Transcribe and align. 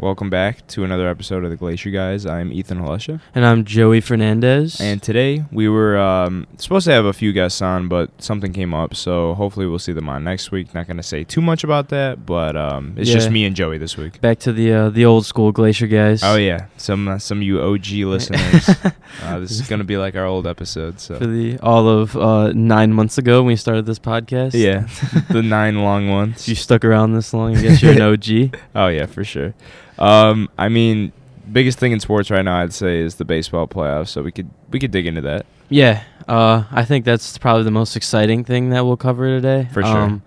Welcome 0.00 0.30
back 0.30 0.64
to 0.68 0.84
another 0.84 1.08
episode 1.08 1.42
of 1.42 1.50
the 1.50 1.56
Glacier 1.56 1.90
Guys. 1.90 2.24
I'm 2.24 2.52
Ethan 2.52 2.78
Halesha. 2.78 3.20
And 3.34 3.44
I'm 3.44 3.64
Joey 3.64 4.00
Fernandez. 4.00 4.80
And 4.80 5.02
today 5.02 5.44
we 5.50 5.68
were 5.68 5.98
um, 5.98 6.46
supposed 6.56 6.84
to 6.86 6.92
have 6.92 7.04
a 7.04 7.12
few 7.12 7.32
guests 7.32 7.60
on, 7.60 7.88
but 7.88 8.10
something 8.22 8.52
came 8.52 8.72
up, 8.74 8.94
so 8.94 9.34
hopefully 9.34 9.66
we'll 9.66 9.80
see 9.80 9.90
them 9.90 10.08
on 10.08 10.22
next 10.22 10.52
week. 10.52 10.72
Not 10.72 10.86
going 10.86 10.98
to 10.98 11.02
say 11.02 11.24
too 11.24 11.40
much 11.40 11.64
about 11.64 11.88
that, 11.88 12.24
but 12.24 12.54
um, 12.56 12.94
it's 12.96 13.10
just 13.10 13.28
me 13.32 13.44
and 13.44 13.56
Joey 13.56 13.76
this 13.76 13.96
week. 13.96 14.20
back 14.20 14.38
to 14.40 14.52
the 14.52 14.72
uh, 14.72 14.90
the 14.90 15.04
old 15.04 15.26
school 15.26 15.50
Glacier 15.50 15.88
guys. 15.88 16.22
Oh 16.22 16.36
yeah, 16.36 16.66
some 16.76 17.08
uh, 17.08 17.18
some 17.18 17.38
of 17.38 17.42
you 17.42 17.60
OG 17.60 17.88
listeners. 18.06 18.68
uh, 19.24 19.40
this 19.40 19.50
is 19.50 19.66
going 19.66 19.80
to 19.80 19.84
be 19.84 19.96
like 19.96 20.14
our 20.14 20.26
old 20.26 20.46
episode. 20.46 21.00
So. 21.00 21.18
For 21.18 21.26
the 21.26 21.58
all 21.58 21.88
of 21.88 22.16
uh, 22.16 22.52
nine 22.52 22.92
months 22.92 23.18
ago 23.18 23.40
when 23.40 23.48
we 23.48 23.56
started 23.56 23.84
this 23.84 23.98
podcast. 23.98 24.54
yeah, 24.54 24.86
the 25.32 25.42
nine 25.42 25.82
long 25.82 26.08
ones. 26.08 26.46
You 26.46 26.54
stuck 26.54 26.84
around 26.84 27.14
this 27.14 27.34
long, 27.34 27.56
I 27.56 27.62
guess 27.62 27.82
you're 27.82 27.94
an 27.94 28.00
OG. 28.00 28.56
Oh 28.76 28.86
yeah, 28.86 29.06
for 29.06 29.24
sure. 29.24 29.54
Um, 29.98 30.48
I 30.58 30.68
mean, 30.68 31.12
biggest 31.52 31.78
thing 31.78 31.92
in 31.92 32.00
sports 32.00 32.30
right 32.30 32.44
now, 32.44 32.60
I'd 32.60 32.72
say, 32.72 33.00
is 33.00 33.16
the 33.16 33.24
baseball 33.24 33.66
playoffs. 33.66 34.08
So 34.08 34.22
we 34.22 34.32
could 34.32 34.50
we 34.70 34.78
could 34.78 34.90
dig 34.90 35.06
into 35.06 35.20
that. 35.22 35.46
Yeah, 35.68 36.02
uh, 36.26 36.64
I 36.70 36.84
think 36.84 37.04
that's 37.04 37.36
probably 37.38 37.64
the 37.64 37.70
most 37.70 37.96
exciting 37.96 38.44
thing 38.44 38.70
that 38.70 38.84
we'll 38.86 38.96
cover 38.96 39.26
today. 39.26 39.68
For 39.72 39.82
sure. 39.82 39.96
Um, 39.96 40.22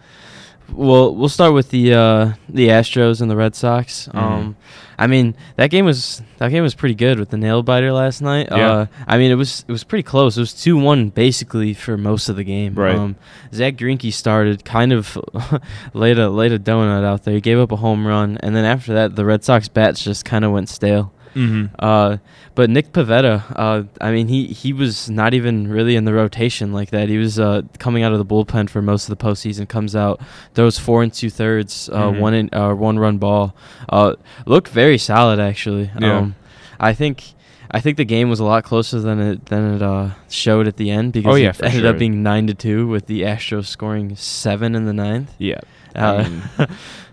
we'll 0.72 1.16
we'll 1.16 1.30
start 1.30 1.54
with 1.54 1.70
the 1.72 1.94
uh, 1.94 2.34
the 2.50 2.68
Astros 2.68 3.22
and 3.22 3.32
the 3.32 3.36
Red 3.36 3.56
Sox. 3.56 4.08
Mhm. 4.14 4.16
Um, 4.18 4.56
I 5.02 5.08
mean 5.08 5.36
that 5.56 5.72
game 5.72 5.86
was 5.86 6.22
that 6.38 6.52
game 6.52 6.62
was 6.62 6.76
pretty 6.76 6.94
good 6.94 7.18
with 7.18 7.30
the 7.30 7.38
nail 7.38 7.64
biter 7.64 7.92
last 7.92 8.22
night. 8.22 8.50
Yeah. 8.52 8.72
Uh, 8.72 8.86
I 9.08 9.18
mean 9.18 9.32
it 9.32 9.36
was 9.36 9.66
it 9.68 9.72
was 9.72 9.84
pretty 9.84 10.04
close. 10.04 10.38
It 10.38 10.42
was 10.42 10.54
two 10.54 10.78
one 10.78 11.10
basically 11.10 11.74
for 11.74 11.98
most 11.98 12.30
of 12.30 12.36
the 12.36 12.44
game. 12.44 12.76
Right. 12.76 12.96
Um, 12.96 13.16
Zack 13.52 13.78
Greinke 13.78 14.14
started 14.14 14.64
kind 14.64 14.94
of 14.94 15.18
laid 15.96 16.20
a 16.20 16.30
laid 16.30 16.52
a 16.52 16.60
donut 16.60 17.04
out 17.04 17.24
there. 17.24 17.34
He 17.34 17.42
gave 17.42 17.58
up 17.58 17.72
a 17.72 17.78
home 17.78 18.06
run, 18.06 18.38
and 18.44 18.56
then 18.56 18.64
after 18.64 18.94
that 18.94 19.16
the 19.16 19.26
Red 19.26 19.44
Sox 19.44 19.68
bats 19.68 20.04
just 20.04 20.24
kind 20.24 20.46
of 20.46 20.52
went 20.52 20.70
stale. 20.70 21.12
Mm-hmm. 21.36 21.76
Uh, 21.80 22.18
but 22.56 22.70
Nick 22.70 22.92
Pivetta, 22.92 23.44
uh, 23.56 23.84
I 24.02 24.12
mean, 24.12 24.28
he, 24.28 24.48
he 24.48 24.74
was 24.74 25.10
not 25.10 25.34
even 25.34 25.68
really 25.70 25.96
in 25.96 26.06
the 26.06 26.14
rotation 26.14 26.74
like 26.74 26.90
that. 26.92 27.08
He 27.10 27.18
was 27.18 27.40
uh, 27.40 27.62
coming 27.80 28.04
out 28.04 28.12
of 28.12 28.18
the 28.18 28.26
bullpen 28.26 28.70
for 28.70 28.82
most 28.82 29.10
of 29.10 29.18
the 29.18 29.24
postseason. 29.26 29.68
Comes 29.68 29.96
out, 29.96 30.20
throws 30.54 30.78
four 30.78 31.04
and 31.04 31.14
two 31.14 31.30
thirds, 31.30 31.90
uh, 31.94 32.10
Mhm. 32.12 32.20
one 32.20 32.34
in, 32.34 32.50
uh, 32.54 32.74
one 32.74 33.00
run 33.00 33.18
ball. 33.18 33.56
Uh, 33.90 34.16
looked 34.46 34.68
very 34.70 34.98
solid 34.98 35.40
actually. 35.40 35.90
Yeah. 36.00 36.18
Um, 36.18 36.36
I 36.80 36.94
think. 36.94 37.34
I 37.74 37.80
think 37.80 37.96
the 37.96 38.04
game 38.04 38.30
was 38.30 38.42
a 38.42 38.44
lot 38.44 38.66
closer 38.66 39.00
than 39.00 39.22
it 39.22 39.46
than 39.46 39.76
it 39.76 39.82
uh, 39.82 40.10
showed 40.28 40.68
at 40.68 40.76
the 40.76 40.90
end 40.92 41.14
because 41.14 41.32
Oh, 41.32 41.36
yeah, 41.38 41.52
it 41.52 41.64
ended 41.64 41.80
sure. 41.84 41.90
up 41.92 41.98
being 41.98 42.22
nine 42.22 42.46
to 42.48 42.54
two 42.54 42.86
with 42.86 43.06
the 43.06 43.22
Astros 43.22 43.68
scoring 43.68 44.18
seven 44.18 44.76
in 44.76 44.84
the 44.84 44.92
ninth. 44.92 45.32
Yeah. 45.38 45.62
Uh, 45.96 46.28
mean, 46.28 46.44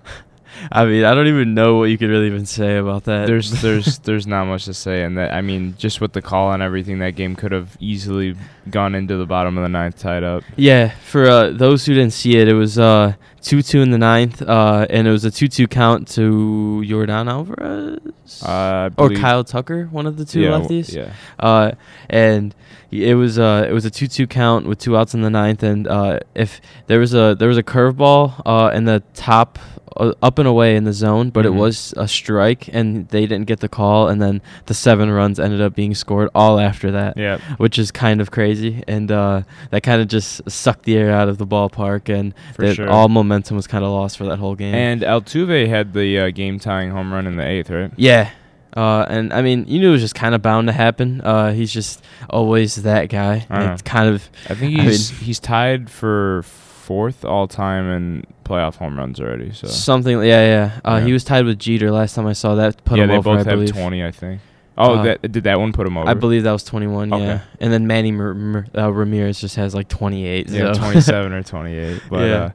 I 0.70 0.84
mean, 0.84 1.04
I 1.04 1.14
don't 1.14 1.26
even 1.28 1.54
know 1.54 1.76
what 1.76 1.84
you 1.84 1.98
could 1.98 2.10
really 2.10 2.26
even 2.26 2.46
say 2.46 2.76
about 2.76 3.04
that. 3.04 3.26
there's 3.26 3.50
there's 3.62 3.98
there's 4.00 4.26
not 4.26 4.46
much 4.46 4.64
to 4.66 4.74
say, 4.74 5.02
and 5.02 5.16
that 5.18 5.32
I 5.32 5.40
mean, 5.40 5.74
just 5.78 6.00
with 6.00 6.12
the 6.12 6.22
call 6.22 6.52
and 6.52 6.62
everything, 6.62 6.98
that 7.00 7.12
game 7.16 7.36
could 7.36 7.52
have 7.52 7.76
easily 7.80 8.36
gone 8.70 8.94
into 8.94 9.16
the 9.16 9.26
bottom 9.26 9.56
of 9.56 9.62
the 9.62 9.68
ninth, 9.68 9.98
tied 9.98 10.22
up. 10.24 10.42
Yeah, 10.56 10.90
for 10.90 11.26
uh, 11.26 11.50
those 11.50 11.86
who 11.86 11.94
didn't 11.94 12.12
see 12.12 12.36
it, 12.36 12.48
it 12.48 12.54
was 12.54 12.78
uh, 12.78 13.14
2 13.42 13.62
2 13.62 13.80
in 13.82 13.90
the 13.90 13.98
ninth, 13.98 14.42
uh, 14.42 14.86
and 14.90 15.06
it 15.06 15.10
was 15.10 15.24
a 15.24 15.30
2 15.30 15.48
2 15.48 15.66
count 15.68 16.08
to 16.08 16.82
Yordan 16.84 17.28
Alvarez 17.30 18.42
Uh, 18.42 18.90
or 18.98 19.10
Kyle 19.10 19.44
Tucker, 19.44 19.86
one 19.86 20.06
of 20.06 20.16
the 20.16 20.24
two 20.24 20.40
yeah, 20.40 20.50
lefties. 20.50 20.94
Yeah. 20.94 21.12
Uh, 21.38 21.72
and 22.10 22.54
it 22.90 23.14
was 23.14 23.38
uh, 23.38 23.66
it 23.68 23.72
was 23.72 23.84
a 23.84 23.90
2 23.90 24.06
2 24.08 24.26
count 24.26 24.66
with 24.66 24.78
two 24.78 24.96
outs 24.96 25.14
in 25.14 25.22
the 25.22 25.30
ninth, 25.30 25.62
and 25.62 25.86
uh, 25.86 26.20
if 26.34 26.60
there 26.86 26.98
was 26.98 27.14
a 27.14 27.36
there 27.38 27.48
was 27.48 27.58
a 27.58 27.62
curveball 27.62 28.42
uh, 28.44 28.70
in 28.74 28.84
the 28.84 29.02
top. 29.14 29.58
Uh, 29.96 30.12
up 30.22 30.38
and 30.38 30.46
away 30.48 30.76
in 30.76 30.84
the 30.84 30.92
zone, 30.92 31.30
but 31.30 31.44
Mhm. 31.44 31.48
it 31.48 31.54
was 31.54 31.94
a 31.96 32.06
strike, 32.06 32.68
and 32.72 33.08
they 33.08 33.26
didn't 33.26 33.46
get 33.46 33.60
the 33.60 33.68
call. 33.68 34.08
And 34.08 34.20
then 34.20 34.40
the 34.66 34.74
seven 34.74 35.10
runs 35.10 35.38
ended 35.40 35.60
up 35.60 35.74
being 35.74 35.94
scored 35.94 36.28
all 36.34 36.58
after 36.60 36.90
that 36.90 37.16
Yeah. 37.16 37.38
which 37.56 37.78
is 37.78 37.90
kind 37.90 38.20
of 38.20 38.30
crazy, 38.30 38.82
and 38.86 39.10
uh, 39.10 39.42
that 39.70 39.82
kind 39.82 40.00
of 40.02 40.08
just 40.08 40.48
sucked 40.50 40.84
the 40.84 40.96
air 40.96 41.10
out 41.10 41.28
of 41.28 41.38
the 41.38 41.46
ballpark, 41.46 42.08
and 42.08 42.34
that 42.58 42.76
sure. 42.76 42.88
all 42.90 43.08
momentum 43.08 43.56
was 43.56 43.66
kind 43.66 43.84
of 43.84 43.90
lost 43.90 44.18
for 44.18 44.24
that 44.26 44.38
whole 44.38 44.54
game. 44.54 44.74
And 44.74 45.02
Altuve 45.02 45.68
had 45.68 45.92
the 45.94 46.18
uh, 46.18 46.30
game 46.30 46.58
tying 46.58 46.90
home 46.90 47.12
run 47.12 47.26
in 47.26 47.36
the 47.36 47.46
eighth, 47.46 47.70
right? 47.70 47.90
yeah, 47.96 48.30
uh, 48.76 49.06
and 49.08 49.32
I 49.32 49.42
mean, 49.42 49.64
you 49.66 49.80
knew 49.80 49.88
it 49.88 49.92
was 49.92 50.02
just 50.02 50.14
kind 50.14 50.34
of 50.34 50.42
bound 50.42 50.66
to 50.68 50.72
happen. 50.72 51.20
Uh, 51.22 51.52
he's 51.52 51.72
just 51.72 52.04
always 52.28 52.76
that 52.82 53.08
guy. 53.08 53.46
It's 53.50 53.82
kind 53.82 54.08
of 54.08 54.28
I 54.50 54.54
think 54.54 54.78
I 54.78 54.82
he's 54.82 55.10
he's 55.20 55.40
tied 55.40 55.88
for 55.90 56.42
fourth 56.88 57.24
all 57.24 57.46
time 57.46 57.86
in 57.90 58.24
playoff 58.44 58.76
home 58.76 58.98
runs 58.98 59.20
already. 59.20 59.52
So 59.52 59.66
something. 59.68 60.16
Yeah, 60.22 60.24
yeah. 60.24 60.80
Uh, 60.84 60.96
Yeah. 60.98 61.04
He 61.06 61.12
was 61.12 61.22
tied 61.22 61.44
with 61.44 61.58
Jeter 61.58 61.90
last 61.90 62.14
time 62.14 62.26
I 62.26 62.32
saw 62.32 62.54
that. 62.54 62.82
Put 62.84 62.96
yeah, 62.96 63.04
him 63.04 63.10
they 63.10 63.16
over, 63.18 63.30
both 63.36 63.46
I 63.46 63.50
have 63.50 63.58
believe. 63.58 63.72
twenty, 63.72 64.02
I 64.04 64.10
think. 64.10 64.40
Oh, 64.80 64.94
Uh, 64.94 65.02
that 65.02 65.32
did 65.32 65.44
that 65.44 65.58
one 65.60 65.72
put 65.72 65.86
him 65.86 65.96
over? 65.98 66.08
I 66.08 66.14
believe 66.14 66.44
that 66.44 66.52
was 66.52 66.62
21. 66.62 67.12
Okay. 67.12 67.24
Yeah, 67.24 67.40
and 67.60 67.72
then 67.72 67.86
Manny 67.88 68.12
Mer- 68.12 68.66
uh, 68.76 68.92
Ramirez 68.92 69.40
just 69.40 69.56
has 69.56 69.74
like 69.74 69.88
28. 69.88 70.48
Yeah, 70.48 70.72
so. 70.72 70.78
27 70.78 71.32
or 71.32 71.42
28. 71.54 72.00
But 72.08 72.16
Yeah. 72.20 72.26
yeah, 72.26 72.36
uh, 72.44 72.50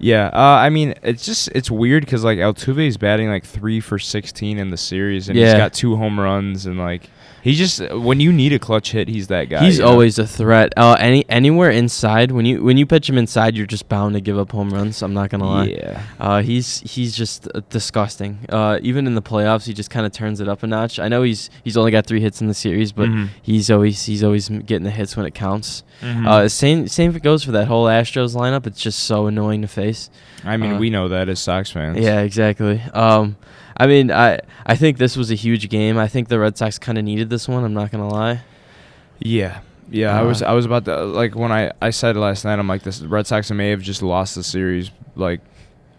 yeah. 0.00 0.26
Uh, 0.32 0.58
I 0.66 0.68
mean, 0.68 0.94
it's 1.04 1.24
just 1.24 1.48
it's 1.54 1.70
weird 1.70 2.04
because 2.04 2.24
like 2.24 2.38
Altuve 2.38 2.86
is 2.86 2.96
batting 2.96 3.28
like 3.28 3.44
three 3.44 3.78
for 3.80 3.98
16 4.00 4.58
in 4.58 4.70
the 4.70 4.76
series, 4.76 5.28
and 5.28 5.38
he's 5.38 5.54
got 5.54 5.72
two 5.72 5.94
home 5.96 6.18
runs, 6.18 6.66
and 6.66 6.76
like 6.76 7.08
he 7.42 7.54
just 7.54 7.80
when 7.92 8.20
you 8.20 8.32
need 8.32 8.52
a 8.52 8.58
clutch 8.58 8.92
hit, 8.92 9.08
he's 9.08 9.28
that 9.28 9.44
guy. 9.48 9.64
He's 9.64 9.78
you 9.78 9.84
know? 9.84 9.90
always 9.90 10.18
a 10.18 10.26
threat. 10.26 10.72
Uh, 10.76 10.96
any 10.98 11.24
anywhere 11.28 11.70
inside 11.70 12.30
when 12.32 12.44
you 12.46 12.62
when 12.62 12.76
you 12.76 12.86
pitch 12.86 13.08
him 13.08 13.16
inside, 13.18 13.56
you're 13.56 13.66
just 13.66 13.88
bound 13.88 14.14
to 14.14 14.20
give 14.20 14.38
up 14.38 14.52
home 14.52 14.70
runs. 14.70 15.02
I'm 15.02 15.14
not 15.14 15.30
gonna 15.30 15.46
lie. 15.48 15.64
yeah. 15.66 16.02
Uh, 16.18 16.42
he's 16.42 16.80
he's 16.80 17.16
just 17.16 17.48
uh, 17.54 17.60
disgusting. 17.70 18.38
Uh, 18.48 18.78
even 18.82 19.06
in 19.06 19.14
the 19.14 19.22
playoffs, 19.22 19.64
he 19.66 19.72
just 19.72 19.90
kind 19.90 20.04
of 20.06 20.12
turns 20.12 20.40
it 20.40 20.48
up 20.48 20.62
a 20.62 20.66
notch. 20.66 20.98
I 20.98 21.08
know 21.08 21.22
he's 21.22 21.50
he's 21.64 21.76
only 21.76 21.90
got 21.90 22.06
three 22.06 22.20
hits 22.20 22.40
in 22.40 22.48
the 22.48 22.54
series, 22.54 22.92
but 22.92 23.08
Mhm. 23.08 23.28
he's 23.42 23.70
always 23.70 24.04
he's 24.04 24.22
always 24.22 24.48
getting 24.48 24.84
the 24.84 24.90
hits 24.90 25.16
when 25.16 25.26
it 25.26 25.34
counts. 25.34 25.82
Mhm. 26.02 26.26
Uh, 26.26 26.48
same 26.48 26.88
same 26.88 27.12
goes 27.12 27.44
for 27.44 27.52
that 27.52 27.66
whole 27.68 27.86
Astros 27.86 28.34
lineup. 28.34 28.66
It's 28.66 28.80
just 28.80 29.00
so 29.00 29.26
annoying 29.26 29.62
to 29.62 29.68
face. 29.68 30.10
I 30.44 30.56
mean, 30.56 30.72
uh, 30.74 30.78
we 30.78 30.88
know 30.90 31.08
that 31.08 31.28
as 31.28 31.38
Sox 31.40 31.70
fans. 31.70 31.98
Yeah, 31.98 32.20
exactly. 32.20 32.80
Um, 32.94 33.36
I 33.76 33.86
mean, 33.86 34.10
I 34.10 34.38
I 34.66 34.76
think 34.76 34.98
this 34.98 35.16
was 35.16 35.30
a 35.30 35.34
huge 35.34 35.68
game. 35.68 35.98
I 35.98 36.08
think 36.08 36.28
the 36.28 36.38
Red 36.38 36.56
Sox 36.58 36.78
kind 36.78 36.98
of 36.98 37.04
needed 37.04 37.30
this 37.30 37.48
one. 37.48 37.64
I'm 37.64 37.74
not 37.74 37.90
gonna 37.90 38.08
lie. 38.08 38.42
Yeah. 39.18 39.60
Yeah, 39.92 40.16
I 40.16 40.22
was 40.22 40.40
Uh, 40.40 40.46
I 40.46 40.52
was 40.52 40.64
about 40.66 40.84
to 40.84 41.04
like 41.04 41.34
when 41.34 41.50
I 41.50 41.72
I 41.82 41.90
said 41.90 42.16
last 42.16 42.44
night 42.44 42.58
I'm 42.58 42.68
like 42.68 42.82
this 42.82 43.00
Red 43.02 43.26
Sox 43.26 43.50
may 43.50 43.70
have 43.70 43.82
just 43.82 44.02
lost 44.02 44.36
the 44.36 44.44
series 44.44 44.90
like 45.16 45.40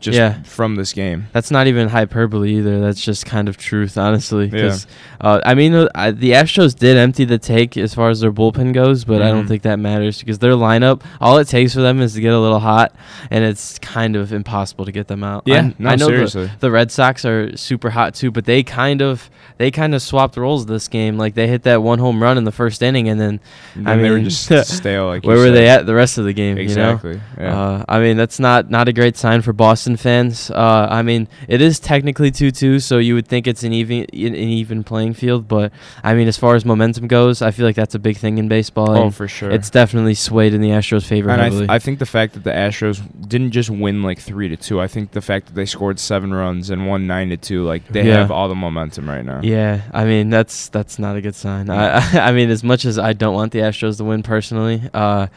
just 0.02 0.18
Yeah. 0.18 0.42
from 0.44 0.76
this 0.76 0.92
game. 0.94 1.28
That's 1.32 1.52
not 1.52 1.68
even 1.68 1.88
hyperbole 1.90 2.52
either. 2.58 2.80
That's 2.82 3.00
just 3.04 3.26
kind 3.26 3.48
of 3.48 3.56
truth, 3.58 3.98
honestly. 3.98 4.50
Yeah. 4.54 4.76
uh, 5.22 5.40
I 5.46 5.54
mean, 5.54 5.74
uh, 5.74 5.88
I, 5.96 6.12
the 6.12 6.32
Astros 6.32 6.76
did 6.76 6.98
empty 6.98 7.24
the 7.26 7.38
take 7.38 7.78
as 7.78 7.94
far 7.94 8.10
as 8.10 8.20
their 8.20 8.32
bullpen 8.32 8.74
goes, 8.74 9.04
but 9.06 9.22
I 9.22 9.30
don't 9.30 9.46
Mhm. 9.46 9.48
think 9.48 9.62
that 9.64 9.80
matters 9.80 10.20
because 10.20 10.40
their 10.40 10.54
lineup, 10.54 11.02
all 11.22 11.38
it 11.38 11.48
takes 11.48 11.74
for 11.74 11.82
them 11.82 12.02
is 12.02 12.14
to 12.16 12.22
get 12.22 12.34
a 12.34 12.40
little 12.40 12.60
hot, 12.60 12.94
and 13.30 13.44
it's 13.44 13.78
kind 13.80 14.16
of 14.16 14.34
impossible 14.34 14.86
to 14.86 14.92
get 14.92 15.08
them 15.08 15.24
out. 15.24 15.44
Yeah, 15.46 15.60
I, 15.62 15.74
no, 15.78 15.90
I 15.92 15.96
know 15.96 16.06
the- 16.08 16.12
seriously. 16.14 16.52
The, 16.60 16.72
Red 16.72 16.92
Sox 16.92 17.24
are 17.26 17.56
super 17.56 17.92
hot 17.92 18.16
too, 18.16 18.32
but 18.32 18.46
they 18.46 18.64
kind 18.64 19.02
of 19.02 19.30
they 19.58 19.70
kind 19.70 19.94
of 19.94 20.02
swapped 20.02 20.38
roles 20.38 20.66
this 20.66 20.88
game. 20.88 21.18
Like 21.20 21.36
they 21.36 21.46
hit 21.48 21.64
that 21.64 21.84
one 21.84 22.00
home 22.00 22.24
run 22.24 22.36
in 22.40 22.46
the 22.46 22.52
first 22.52 22.82
inning, 22.82 23.08
and 23.08 23.22
then 23.22 23.40
Then 23.76 23.88
I 23.88 24.02
they 24.02 24.10
were 24.10 24.20
just 24.20 24.46
stale 24.68 25.06
like 25.06 25.24
you 25.24 25.28
where 25.28 25.38
were 25.38 25.46
said. 25.46 25.54
they 25.54 25.70
at 25.70 25.86
the 25.86 25.94
rest 25.94 26.18
of 26.18 26.26
the 26.26 26.34
game? 26.34 26.58
Exactly. 26.58 27.12
You 27.12 27.18
know? 27.18 27.22
Yeah. 27.46 27.60
Uh, 27.62 27.86
I 27.88 28.00
mean, 28.00 28.18
that's 28.18 28.40
not 28.40 28.72
not 28.72 28.88
a 28.88 28.94
great 28.94 29.18
sign 29.18 29.42
for 29.44 29.54
Boston 29.54 29.91
fans. 29.98 30.50
Uh, 30.52 30.88
I 30.90 31.02
mean, 31.02 31.28
it 31.48 31.62
is 31.62 31.80
technically 31.80 32.32
two-two, 32.32 32.80
so 32.80 32.98
you 32.98 33.14
would 33.16 33.28
think 33.28 33.48
it's 33.48 33.64
an 33.64 33.74
even 33.74 34.00
an 34.02 34.36
even 34.36 34.84
playing 34.84 35.14
field. 35.14 35.48
But 35.48 35.72
I 36.04 36.14
mean, 36.14 36.28
as 36.28 36.38
far 36.38 36.56
as 36.56 36.66
momentum 36.66 37.08
goes, 37.08 37.42
I 37.42 37.52
feel 37.52 37.66
like 37.66 37.76
that's 37.76 37.96
a 37.96 38.00
big 38.00 38.18
thing 38.18 38.38
in 38.38 38.48
baseball. 38.48 38.90
oh, 38.98 39.10
for 39.12 39.28
sure. 39.28 39.52
It's 39.52 39.70
definitely 39.70 40.14
swayed 40.16 40.54
in 40.54 40.62
the 40.62 40.70
Astros' 40.70 41.06
favor 41.06 41.30
and 41.30 41.42
I, 41.42 41.50
th- 41.50 41.70
I 41.70 41.80
think 41.80 42.00
the 42.00 42.06
fact 42.06 42.34
that 42.34 42.44
the 42.44 42.52
Astros 42.52 43.02
didn't 43.28 43.52
just 43.52 43.70
win 43.70 44.04
like 44.04 44.20
three 44.20 44.48
to 44.50 44.58
two. 44.58 44.80
I 44.82 44.88
think 44.88 45.12
the 45.12 45.22
fact 45.22 45.48
that 45.48 45.54
they 45.56 45.66
scored 45.66 46.00
seven 46.00 46.34
runs 46.34 46.70
and 46.70 46.88
won 46.88 47.08
nine 47.08 47.30
to 47.30 47.38
two, 47.38 47.64
like 47.64 47.88
they 47.88 48.08
Yeah. 48.08 48.18
have 48.18 48.32
all 48.32 48.48
the 48.50 48.56
momentum 48.56 49.08
right 49.10 49.26
now. 49.26 49.42
yeah, 49.44 49.82
I 49.94 50.06
mean 50.06 50.30
that's 50.30 50.70
that's 50.70 51.00
not 51.00 51.16
a 51.16 51.22
good 51.22 51.36
sign. 51.36 51.70
I 51.70 51.98
I 52.30 52.32
mean, 52.32 52.50
as 52.50 52.64
much 52.64 52.86
as 52.86 52.98
I 53.00 53.14
don't 53.14 53.34
want 53.34 53.52
the 53.52 53.60
Astros 53.60 53.98
to 53.98 54.04
win 54.04 54.24
personally, 54.24 54.82
uh, 54.94 55.28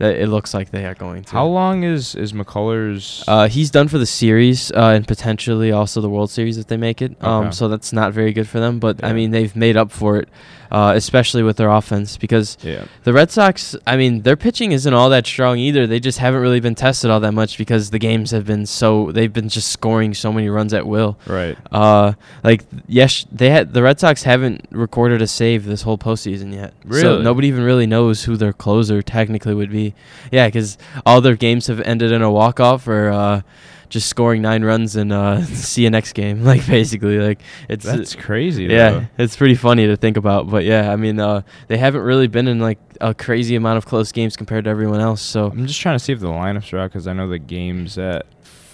it 0.00 0.28
looks 0.28 0.54
like 0.54 0.70
they 0.70 0.84
are 0.84 0.94
going 0.94 1.24
to. 1.24 1.32
How 1.32 1.46
long 1.46 1.84
is 1.84 2.14
is 2.14 2.32
McCullers? 2.32 3.24
Uh, 3.26 3.48
he's 3.48 3.70
done 3.70 3.88
for 3.88 3.98
the 3.98 4.06
series 4.06 4.70
uh, 4.72 4.92
and 4.94 5.06
potentially 5.06 5.72
also 5.72 6.00
the 6.00 6.08
World 6.10 6.30
Series 6.30 6.58
if 6.58 6.66
they 6.66 6.76
make 6.76 7.02
it. 7.02 7.22
Um, 7.22 7.52
so 7.52 7.68
that's 7.68 7.92
not 7.92 8.12
very 8.12 8.32
good 8.32 8.48
for 8.48 8.60
them. 8.60 8.78
But 8.78 9.04
I 9.04 9.12
mean, 9.12 9.30
they've 9.30 9.54
made 9.54 9.76
up 9.76 9.90
for 9.92 10.18
it, 10.18 10.28
uh, 10.70 10.92
especially 10.96 11.42
with 11.42 11.56
their 11.56 11.70
offense 11.70 12.16
because 12.16 12.56
yeah. 12.62 12.86
the 13.04 13.12
Red 13.12 13.30
Sox. 13.30 13.76
I 13.86 13.96
mean, 13.96 14.22
their 14.22 14.36
pitching 14.36 14.72
isn't 14.72 14.92
all 14.92 15.10
that 15.10 15.26
strong 15.26 15.58
either. 15.58 15.86
They 15.86 16.00
just 16.00 16.18
haven't 16.18 16.40
really 16.40 16.60
been 16.60 16.74
tested 16.74 17.10
all 17.10 17.20
that 17.20 17.32
much 17.32 17.58
because 17.58 17.90
the 17.90 17.98
games 17.98 18.30
have 18.30 18.46
been 18.46 18.66
so 18.66 19.12
they've 19.12 19.32
been 19.32 19.48
just 19.48 19.70
scoring 19.70 20.14
so 20.14 20.32
many 20.32 20.48
runs 20.48 20.74
at 20.74 20.86
will. 20.86 21.18
Right. 21.26 21.56
Uh, 21.70 22.14
like 22.42 22.64
yes, 22.86 23.26
they 23.30 23.50
had 23.50 23.72
the 23.72 23.82
Red 23.82 24.00
Sox 24.00 24.22
haven't 24.22 24.66
recorded 24.70 25.22
a 25.22 25.26
save 25.26 25.64
this 25.64 25.82
whole 25.82 25.98
postseason 25.98 26.52
yet. 26.52 26.74
Really? 26.84 27.02
So 27.02 27.20
nobody 27.20 27.48
even 27.48 27.64
really 27.64 27.86
knows 27.86 28.24
who 28.24 28.36
their 28.36 28.52
closer 28.52 29.02
technically 29.02 29.54
would 29.54 29.70
be. 29.70 29.83
Yeah, 30.30 30.46
because 30.46 30.78
all 31.04 31.20
their 31.20 31.36
games 31.36 31.66
have 31.66 31.80
ended 31.80 32.12
in 32.12 32.22
a 32.22 32.30
walk 32.30 32.60
off 32.60 32.86
or 32.86 33.10
uh, 33.10 33.40
just 33.88 34.08
scoring 34.08 34.40
nine 34.42 34.64
runs 34.64 34.96
and 34.96 35.12
uh, 35.12 35.42
see 35.44 35.82
you 35.82 35.90
next 35.90 36.12
game. 36.14 36.44
Like 36.44 36.66
basically, 36.66 37.18
like 37.18 37.40
it's 37.68 37.84
That's 37.84 38.14
crazy. 38.14 38.64
yeah, 38.64 38.90
though. 38.90 39.06
it's 39.18 39.36
pretty 39.36 39.54
funny 39.54 39.86
to 39.86 39.96
think 39.96 40.16
about. 40.16 40.48
But 40.48 40.64
yeah, 40.64 40.92
I 40.92 40.96
mean, 40.96 41.18
uh, 41.20 41.42
they 41.68 41.76
haven't 41.76 42.02
really 42.02 42.26
been 42.28 42.48
in 42.48 42.60
like 42.60 42.78
a 43.00 43.12
crazy 43.14 43.56
amount 43.56 43.78
of 43.78 43.86
close 43.86 44.12
games 44.12 44.36
compared 44.36 44.64
to 44.64 44.70
everyone 44.70 45.00
else. 45.00 45.20
So 45.20 45.46
I'm 45.46 45.66
just 45.66 45.80
trying 45.80 45.96
to 45.98 46.04
see 46.04 46.12
if 46.12 46.20
the 46.20 46.28
lineups 46.28 46.72
are 46.72 46.78
out 46.78 46.90
because 46.90 47.06
I 47.06 47.12
know 47.12 47.28
the 47.28 47.38
game's 47.38 47.98
at 47.98 48.26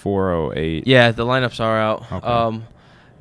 4:08. 0.05 0.83
yeah, 0.87 1.11
the 1.11 1.25
lineups 1.25 1.61
are 1.61 1.79
out. 1.79 2.11
Okay. 2.13 2.27
Um, 2.27 2.67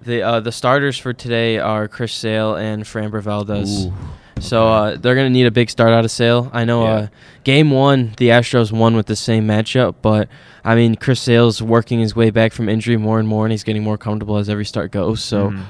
the 0.01 0.21
uh, 0.21 0.39
the 0.39 0.51
starters 0.51 0.97
for 0.97 1.11
today 1.13 1.59
are 1.59 1.87
Chris 1.87 2.13
Sale 2.13 2.55
and 2.55 2.83
Framber 2.83 3.21
Valdez. 3.21 3.85
Ooh, 3.87 3.93
So 4.39 4.67
uh, 4.67 4.97
they're 4.97 5.15
gonna 5.15 5.29
need 5.29 5.45
a 5.45 5.51
big 5.51 5.69
start 5.69 5.91
out 5.91 6.05
of 6.05 6.11
Sale. 6.11 6.49
I 6.53 6.65
know. 6.65 6.83
Yeah. 6.83 6.91
Uh, 6.93 7.07
game 7.43 7.71
one, 7.71 8.13
the 8.17 8.29
Astros 8.29 8.71
won 8.71 8.95
with 8.95 9.05
the 9.07 9.15
same 9.15 9.47
matchup, 9.47 9.95
but 10.01 10.27
I 10.63 10.75
mean, 10.75 10.95
Chris 10.95 11.19
Sale's 11.21 11.61
working 11.61 11.99
his 11.99 12.15
way 12.15 12.29
back 12.29 12.51
from 12.53 12.67
injury 12.69 12.97
more 12.97 13.19
and 13.19 13.27
more, 13.27 13.45
and 13.45 13.51
he's 13.51 13.63
getting 13.63 13.83
more 13.83 13.97
comfortable 13.97 14.37
as 14.37 14.49
every 14.49 14.65
start 14.65 14.91
goes. 14.91 15.23
So, 15.23 15.51
Mhm. 15.51 15.63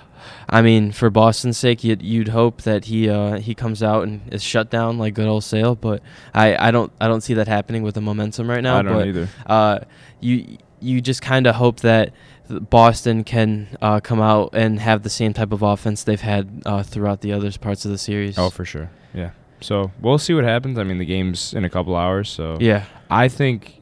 I 0.51 0.61
mean, 0.63 0.91
for 0.91 1.09
Boston's 1.11 1.57
sake, 1.57 1.83
you'd, 1.83 2.01
you'd 2.01 2.29
hope 2.29 2.63
that 2.63 2.85
he 2.85 3.07
uh, 3.09 3.37
he 3.37 3.53
comes 3.53 3.83
out 3.83 4.03
and 4.07 4.21
is 4.31 4.41
shut 4.43 4.69
down 4.71 4.97
like 4.97 5.13
good 5.13 5.27
old 5.27 5.43
Sale, 5.43 5.75
but 5.75 6.01
I, 6.33 6.67
I 6.67 6.71
don't 6.71 6.91
I 6.99 7.07
don't 7.07 7.21
see 7.21 7.35
that 7.35 7.47
happening 7.47 7.83
with 7.83 7.95
the 7.95 8.01
momentum 8.01 8.49
right 8.49 8.61
now. 8.63 8.77
I 8.77 8.81
don't 8.81 8.93
but 8.93 9.07
either. 9.07 9.29
uh, 9.45 9.79
you 10.19 10.57
you 10.81 11.01
just 11.01 11.21
kind 11.21 11.45
of 11.45 11.55
hope 11.55 11.81
that 11.81 12.05
th- 12.05 12.13
Boston 12.49 13.23
can 13.23 13.77
uh, 13.81 13.99
come 13.99 14.19
out 14.21 14.51
and 14.53 14.79
have 14.79 15.03
the 15.03 15.09
same 15.09 15.33
type 15.33 15.51
of 15.51 15.61
offense 15.61 16.03
they've 16.03 16.19
had 16.19 16.61
uh, 16.65 16.83
throughout 16.83 17.21
the 17.21 17.31
other 17.31 17.51
parts 17.53 17.85
of 17.85 17.91
the 17.91 17.97
series. 17.97 18.37
Oh, 18.37 18.49
for 18.49 18.65
sure. 18.65 18.89
Yeah. 19.13 19.31
So 19.61 19.91
we'll 20.01 20.17
see 20.17 20.33
what 20.33 20.43
happens. 20.43 20.77
I 20.77 20.83
mean, 20.83 20.97
the 20.97 21.05
game's 21.05 21.53
in 21.53 21.65
a 21.65 21.69
couple 21.69 21.95
hours, 21.95 22.29
so 22.29 22.57
yeah. 22.59 22.85
I 23.09 23.27
think 23.27 23.78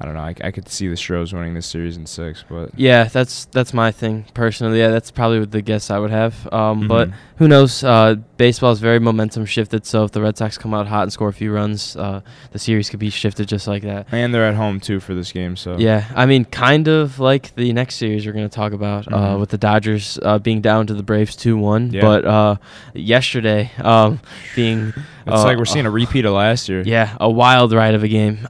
I 0.00 0.06
don't 0.06 0.14
know. 0.14 0.20
I, 0.20 0.34
I 0.42 0.50
could 0.50 0.68
see 0.68 0.88
the 0.88 0.96
Stros 0.96 1.32
winning 1.32 1.54
this 1.54 1.66
series 1.66 1.96
in 1.96 2.04
six, 2.06 2.44
but 2.48 2.70
Yeah, 2.76 3.04
that's 3.04 3.44
that's 3.46 3.72
my 3.72 3.92
thing 3.92 4.24
personally. 4.34 4.78
Yeah, 4.80 4.88
that's 4.88 5.10
probably 5.12 5.44
the 5.44 5.62
guess 5.62 5.88
I 5.90 5.98
would 6.00 6.10
have. 6.10 6.52
Um, 6.52 6.88
But 6.88 7.10
Mhm. 7.10 7.14
who 7.38 7.46
knows? 7.48 7.84
Uh, 7.84 8.16
baseball 8.36 8.72
is 8.72 8.80
very 8.80 8.98
momentum 8.98 9.46
shifted. 9.46 9.86
So 9.86 10.02
if 10.04 10.10
the 10.10 10.20
Red 10.20 10.36
Sox 10.36 10.58
come 10.58 10.74
out 10.74 10.88
hot 10.88 11.04
and 11.04 11.12
score 11.12 11.28
a 11.28 11.32
few 11.32 11.52
runs, 11.52 11.94
uh, 11.96 12.22
the 12.50 12.58
series 12.58 12.90
could 12.90 12.98
be 12.98 13.08
shifted 13.08 13.46
just 13.48 13.68
like 13.68 13.82
that. 13.84 14.08
and 14.10 14.34
they're 14.34 14.44
at 14.48 14.56
home 14.56 14.80
too 14.80 14.98
for 14.98 15.14
this 15.14 15.30
game, 15.30 15.54
so 15.54 15.76
Yeah, 15.78 16.04
I 16.16 16.26
mean, 16.26 16.44
kind 16.44 16.88
of 16.88 17.20
like 17.20 17.54
the 17.54 17.72
next 17.72 17.94
series 17.94 18.26
we're 18.26 18.32
going 18.32 18.48
to 18.48 18.54
talk 18.54 18.72
about 18.72 19.06
uh, 19.12 19.16
Mhm. 19.36 19.40
with 19.40 19.50
the 19.50 19.58
Dodgers 19.58 20.18
uh, 20.22 20.38
being 20.40 20.60
down 20.60 20.88
to 20.88 20.94
the 20.94 21.04
Braves 21.04 21.36
two 21.36 21.56
one. 21.56 21.90
Yeah. 21.92 22.00
But 22.02 22.24
uh, 22.24 22.56
yesterday, 22.94 23.70
um, 23.78 24.20
being 24.56 24.92
It's 25.26 25.36
uh, 25.40 25.44
like 25.44 25.56
we're 25.56 25.64
seeing 25.64 25.86
a 25.86 25.90
repeat 25.90 26.26
of 26.26 26.34
last 26.34 26.68
year. 26.68 26.82
yeah, 26.84 27.16
a 27.18 27.30
wild 27.30 27.72
ride 27.72 27.94
of 27.94 28.02
a 28.02 28.08
game. 28.08 28.46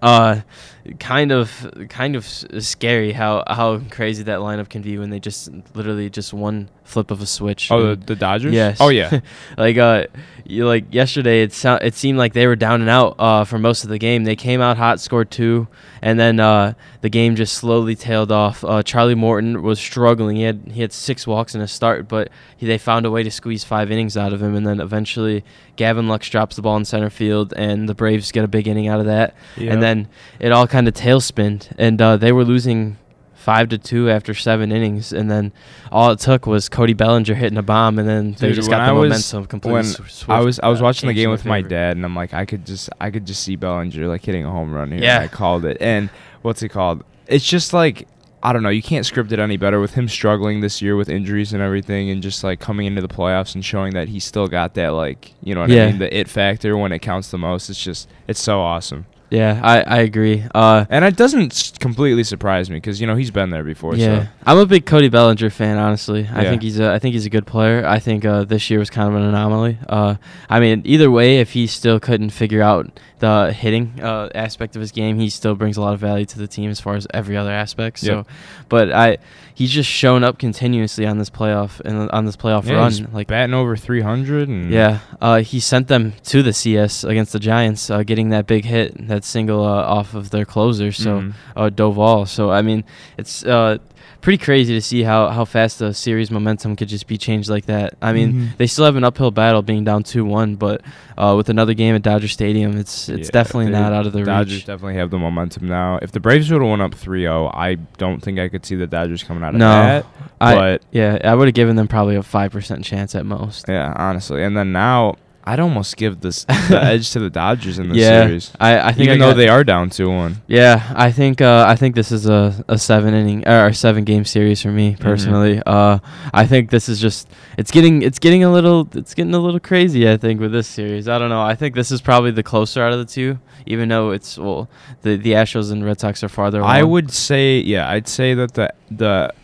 Kind 1.01 1.33
of, 1.33 1.73
kind 1.89 2.15
of 2.15 2.27
scary 2.27 3.13
how 3.13 3.43
how 3.47 3.79
crazy 3.91 4.23
that 4.25 4.41
lineup 4.41 4.69
can 4.69 4.83
be 4.83 4.99
when 4.99 5.09
they 5.09 5.19
just 5.19 5.49
literally 5.75 6.11
just 6.11 6.35
one 6.35 6.69
flip 6.85 7.11
of 7.11 7.21
a 7.21 7.27
switch. 7.27 7.71
Oh, 7.71 7.95
the, 7.95 7.97
the 7.97 8.15
Dodgers. 8.15 8.53
Yes. 8.53 8.79
Oh 8.81 8.89
yeah. 8.89 9.21
like 9.59 9.77
uh, 9.77 10.07
you, 10.45 10.67
like 10.67 10.93
yesterday, 10.93 11.43
it 11.43 11.53
sound 11.53 11.83
it 11.83 11.95
seemed 11.95 12.19
like 12.19 12.33
they 12.35 12.47
were 12.47 12.57
down 12.57 12.81
and 12.81 12.91
out 12.91 13.17
uh 13.19 13.45
for 13.45 13.59
most 13.59 13.85
of 13.85 13.91
the 13.91 13.99
game. 13.99 14.25
They 14.25 14.37
came 14.37 14.61
out 14.61 14.77
hot, 14.77 15.01
scored 15.01 15.31
two, 15.31 15.67
and 16.03 16.21
then 16.21 16.39
uh 16.39 16.75
the 17.01 17.09
game 17.09 17.37
just 17.37 17.55
slowly 17.55 17.97
tailed 17.97 18.31
off. 18.31 18.63
Uh, 18.65 18.83
Charlie 18.83 19.15
Morton 19.15 19.63
was 19.63 19.81
struggling. 19.81 20.37
He 20.37 20.43
had 20.43 20.71
he 20.71 20.81
had 20.83 20.93
six 20.93 21.27
walks 21.27 21.55
in 21.55 21.61
a 21.61 21.69
start, 21.69 22.09
but 22.09 22.29
he, 22.57 22.67
they 22.67 22.79
found 22.79 23.07
a 23.07 23.11
way 23.11 23.23
to 23.23 23.31
squeeze 23.31 23.65
five 23.65 23.91
innings 23.91 24.17
out 24.17 24.33
of 24.33 24.43
him, 24.43 24.55
and 24.55 24.67
then 24.67 24.81
eventually 24.81 25.45
Gavin 25.77 26.09
Lux 26.09 26.29
drops 26.29 26.57
the 26.57 26.63
ball 26.63 26.77
in 26.77 26.85
center 26.85 27.11
field, 27.11 27.53
and 27.57 27.89
the 27.89 27.95
Braves 27.95 28.31
get 28.31 28.45
a 28.45 28.49
big 28.49 28.69
inning 28.69 28.89
out 28.89 29.01
of 29.01 29.07
that. 29.07 29.35
Yep. 29.57 29.73
And 29.73 29.83
then 29.83 30.09
it 30.39 30.53
all 30.53 30.67
kind 30.67 30.87
of 30.87 30.95
tailspinned, 30.95 31.73
and 31.79 32.01
uh, 32.01 32.17
they 32.17 32.33
were 32.33 32.45
losing 32.45 32.99
five 33.45 33.69
to 33.69 33.79
two 33.79 34.09
after 34.11 34.33
seven 34.35 34.73
innings, 34.73 35.13
and 35.13 35.31
then 35.31 35.53
all 35.93 36.11
it 36.11 36.19
took 36.19 36.47
was 36.47 36.69
Cody 36.69 36.95
Bellinger 36.95 37.35
hitting 37.35 37.59
a 37.59 37.63
bomb, 37.63 37.99
and 37.99 38.09
then 38.09 38.33
they 38.33 38.49
Dude, 38.49 38.57
just 38.57 38.71
got 38.71 38.79
the 38.79 38.91
I 38.91 38.93
was- 38.93 39.11
momentum 39.11 39.45
completely. 39.47 39.75
when 39.75 39.85
sw- 39.85 40.29
I 40.29 40.41
was 40.41 40.59
I 40.61 40.69
was 40.69 40.81
uh, 40.81 40.85
watching 40.85 41.07
the 41.09 41.15
game 41.15 41.31
with 41.31 41.45
my 41.45 41.61
dad, 41.61 41.97
and 41.97 42.05
I'm 42.05 42.17
like, 42.17 42.33
I 42.35 42.45
could 42.47 42.65
just 42.67 42.89
I 43.01 43.11
could 43.11 43.27
just 43.27 43.43
see 43.43 43.57
Bellinger 43.57 44.07
like 44.09 44.25
hitting 44.25 44.45
a 44.45 44.51
home 44.51 44.73
run 44.73 44.91
here. 44.91 45.03
Yeah. 45.03 45.17
and 45.17 45.25
I 45.25 45.29
called 45.29 45.65
it. 45.65 45.77
And 45.81 46.09
what's 46.43 46.63
it 46.63 46.71
called? 46.71 47.05
It's 47.27 47.47
just 47.47 47.73
like 47.73 48.09
I 48.43 48.53
don't 48.53 48.63
know. 48.63 48.69
You 48.69 48.83
can't 48.83 49.07
script 49.07 49.33
it 49.33 49.39
any 49.39 49.57
better 49.57 49.81
with 49.81 49.95
him 49.95 50.07
struggling 50.07 50.61
this 50.61 50.83
year 50.83 50.97
with 50.97 51.09
injuries 51.09 51.53
and 51.55 51.63
everything, 51.63 52.11
and 52.11 52.23
just 52.23 52.45
like 52.45 52.61
coming 52.61 52.87
into 52.87 53.01
the 53.01 53.09
playoffs 53.09 53.55
and 53.55 53.65
showing 53.65 53.95
that 53.95 54.09
he 54.09 54.21
still 54.21 54.49
got 54.49 54.75
that 54.75 54.89
like 54.91 55.33
you 55.43 55.55
know 55.55 55.63
what 55.63 55.71
Yeah. 55.71 55.85
I 55.85 55.87
mean, 55.91 55.99
the 55.99 56.15
it 56.19 56.29
factor 56.29 56.77
when 56.77 56.93
it 56.93 56.99
counts 57.01 57.31
the 57.31 57.39
most. 57.39 57.71
It's 57.71 57.83
just 57.83 58.09
it's 58.29 58.41
so 58.41 58.61
awesome, 58.61 59.07
Yeah, 59.35 59.61
I, 59.63 59.81
I 59.83 59.99
agree. 60.01 60.45
Uh, 60.55 60.85
and 60.89 61.05
it 61.05 61.17
doesn't 61.17 61.73
completely 61.81 62.25
surprise 62.25 62.71
me 62.71 62.77
because 62.77 63.01
you 63.01 63.07
know 63.07 63.17
he's 63.17 63.31
been 63.31 63.51
there 63.51 63.65
before. 63.65 63.97
yeah, 63.97 64.25
So. 64.25 64.29
I'm 64.47 64.59
a 64.59 64.67
big 64.67 64.87
Cody 64.87 65.09
Bellinger 65.09 65.51
fan. 65.51 65.77
Honestly, 65.79 66.29
I 66.33 66.43
Yeah. 66.45 66.51
think 66.51 66.63
he's 66.63 66.79
a 66.79 66.93
I 66.93 66.99
think 66.99 67.15
he's 67.15 67.27
a 67.27 67.31
good 67.31 67.47
player. 67.47 67.87
I 67.87 67.99
think 67.99 68.25
uh, 68.25 68.45
this 68.45 68.71
year 68.71 68.79
was 68.79 68.91
kind 68.91 69.09
of 69.09 69.15
an 69.17 69.23
anomaly. 69.23 69.79
Uh, 69.89 70.15
I 70.49 70.61
mean, 70.61 70.83
either 70.85 71.11
way, 71.11 71.39
if 71.39 71.53
he 71.53 71.67
still 71.67 71.99
couldn't 72.01 72.31
figure 72.31 72.63
out 72.63 72.91
the 73.21 73.53
hitting 73.53 74.01
uh, 74.03 74.29
aspect 74.35 74.77
of 74.77 74.81
his 74.81 74.93
game, 74.93 75.19
he 75.19 75.31
still 75.31 75.55
brings 75.55 75.77
a 75.77 75.81
lot 75.81 75.95
of 75.95 76.01
value 76.01 76.27
to 76.27 76.39
the 76.39 76.47
team 76.47 76.71
as 76.71 76.79
far 76.81 76.95
as 76.95 77.07
every 77.15 77.37
other 77.37 77.51
aspect. 77.53 77.99
So, 78.01 78.17
Yep. 78.17 78.27
but 78.69 78.93
I 78.93 79.19
he's 79.55 79.71
just 79.71 79.89
shown 79.89 80.25
up 80.25 80.37
continuously 80.39 81.07
on 81.07 81.19
this 81.19 81.31
playoff 81.31 81.81
and 81.81 82.11
on 82.11 82.25
this 82.25 82.37
playoff 82.37 82.67
Yeah, 82.67 82.75
run. 82.75 83.09
Like 83.13 83.29
batting 83.29 83.55
over 83.55 83.77
300 83.77 84.49
and 84.49 84.71
Yeah, 84.71 84.99
uh, 85.21 85.41
he 85.41 85.61
sent 85.61 85.89
them 85.89 86.13
to 86.25 86.43
the 86.43 86.53
CS 86.53 87.05
against 87.05 87.33
the 87.33 87.39
Giants, 87.39 87.89
uh, 87.89 88.03
getting 88.03 88.31
that 88.31 88.47
big 88.47 88.65
hit, 88.65 89.07
that 89.09 89.24
single 89.25 89.65
uh, 89.65 89.69
off 89.83 90.15
of 90.15 90.31
their 90.31 90.45
closer, 90.45 90.93
so 90.93 91.21
Mhm. 91.21 91.33
uh, 91.57 91.71
Doval. 91.71 92.27
So 92.29 92.51
I 92.51 92.63
mean, 92.63 92.85
it's 93.19 93.45
uh, 93.45 93.79
pretty 94.21 94.39
crazy 94.43 94.73
to 94.73 94.81
see 94.81 95.03
how, 95.03 95.29
how 95.29 95.45
fast 95.45 95.79
the 95.81 95.93
series 95.93 96.31
momentum 96.31 96.75
could 96.77 96.89
just 96.89 97.07
be 97.07 97.19
changed 97.19 97.51
like 97.51 97.67
that. 97.67 97.93
I 98.01 98.15
mean, 98.15 98.33
Mhm. 98.33 98.57
they 98.57 98.67
still 98.67 98.87
have 98.87 98.97
an 98.97 99.05
uphill 99.05 99.31
battle, 99.31 99.61
being 99.61 99.85
down 99.85 100.03
two 100.03 100.25
one, 100.25 100.55
but 100.57 100.81
uh, 101.19 101.35
with 101.37 101.51
another 101.51 101.75
game 101.75 101.95
at 101.95 102.01
Dodger 102.03 102.29
Stadium, 102.29 102.77
it's 102.79 103.09
it's 103.11 103.29
Yeah, 103.29 103.33
definitely 103.33 103.71
not 103.73 103.93
out 103.93 104.07
of 104.07 104.13
the 104.15 104.21
reach. 104.21 104.27
Dodgers 104.27 104.55
reach. 104.55 104.67
definitely 104.67 104.95
have 104.97 105.11
the 105.11 105.19
momentum 105.19 105.69
now. 105.69 105.99
If 106.01 106.13
the 106.13 106.21
Braves 106.21 106.51
would 106.51 106.63
have 106.63 106.69
won 106.71 106.81
up 106.81 106.95
3-0, 106.95 107.51
I 107.55 107.75
don't 107.99 108.23
think 108.23 108.39
I 108.39 108.49
could 108.49 108.65
see 108.65 108.77
the 108.77 108.87
Dodgers 108.87 109.23
coming 109.23 109.45
out 109.45 109.55
of 109.55 109.61
No, 109.61 109.69
that. 109.69 110.07
I 110.41 110.55
But 110.55 110.83
yeah, 110.91 111.19
I 111.23 111.35
would 111.35 111.47
have 111.49 111.55
given 111.55 111.77
them 111.77 111.87
probably 111.89 112.17
a 112.17 112.23
five 112.23 112.51
percent 112.51 112.83
chance 112.85 113.15
at 113.15 113.27
most. 113.27 113.67
yeah, 113.69 113.93
honestly, 113.97 114.43
and 114.43 114.57
then 114.57 114.73
now 114.73 115.17
I'd 115.47 115.61
almost 115.61 115.99
give 115.99 116.21
this 116.21 116.45
the 116.69 116.81
edge 116.83 117.11
to 117.11 117.21
the 117.21 117.29
Dodgers 117.29 117.79
in 117.79 117.91
this 117.91 117.99
yeah, 117.99 118.27
series, 118.27 118.51
I, 118.59 118.89
I 118.89 118.93
think 118.93 119.11
even 119.11 119.21
I 119.21 119.27
though 119.27 119.35
they 119.35 119.49
are 119.49 119.63
down 119.63 119.91
2-1. 119.91 120.37
Yeah, 120.47 120.91
I 120.97 121.13
think 121.13 121.43
uh, 121.43 121.67
I 121.69 121.77
think 121.77 121.95
this 121.95 122.11
is 122.11 122.27
a, 122.27 122.65
a 122.67 122.79
seven 122.79 123.13
inning 123.13 123.47
or 123.47 123.73
seven 123.75 124.05
game 124.05 124.25
series 124.25 124.63
for 124.63 124.71
me 124.71 124.97
personally. 124.99 125.61
Uh, 125.67 125.99
I 126.33 126.47
think 126.47 126.71
this 126.71 126.89
is 126.89 126.99
just 126.99 127.29
it's 127.59 127.71
getting 127.71 128.01
it's 128.01 128.19
getting 128.19 128.43
a 128.43 128.51
little 128.51 128.89
it's 128.95 129.13
getting 129.13 129.35
a 129.35 129.39
little 129.39 129.61
crazy. 129.61 130.09
I 130.09 130.17
think 130.17 130.41
with 130.41 130.53
this 130.53 130.67
series, 130.67 131.09
I 131.09 131.19
don't 131.19 131.29
know. 131.29 131.43
I 131.43 131.55
think 131.55 131.75
this 131.75 131.91
is 131.91 132.01
probably 132.01 132.31
the 132.31 132.43
closer 132.43 132.83
out 132.83 132.95
of 132.95 132.99
the 132.99 133.05
two, 133.05 133.39
even 133.67 133.91
though 133.91 134.13
it's 134.13 134.39
well 134.39 134.71
the 135.03 135.17
the 135.17 135.33
Astros 135.33 135.71
and 135.71 135.85
Red 135.85 136.01
Sox 136.01 136.25
are 136.25 136.29
farther. 136.31 136.63
I 136.63 136.83
would 136.83 137.11
say, 137.11 137.59
yeah, 137.59 137.91
I'd 137.91 138.09
say 138.09 138.33
that 138.33 138.55
the 138.55 138.73
the 138.91 139.35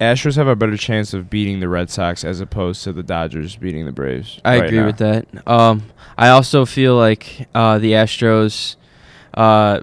Astros 0.00 0.36
have 0.36 0.48
a 0.48 0.56
better 0.56 0.76
chance 0.76 1.14
of 1.14 1.30
beating 1.30 1.60
the 1.60 1.68
Red 1.68 1.88
Sox 1.90 2.24
as 2.24 2.40
opposed 2.40 2.82
to 2.84 2.92
the 2.92 3.02
Dodgers 3.02 3.56
beating 3.56 3.86
the 3.86 3.92
Braves. 3.92 4.40
I 4.44 4.58
right 4.58 4.66
agree 4.66 4.78
now. 4.80 4.86
with 4.86 4.98
that. 4.98 5.26
Um, 5.46 5.84
I 6.18 6.28
also 6.28 6.64
feel 6.66 6.96
like 6.96 7.48
uh, 7.54 7.78
the 7.78 7.92
Astros. 7.92 8.76
Uh, 9.32 9.80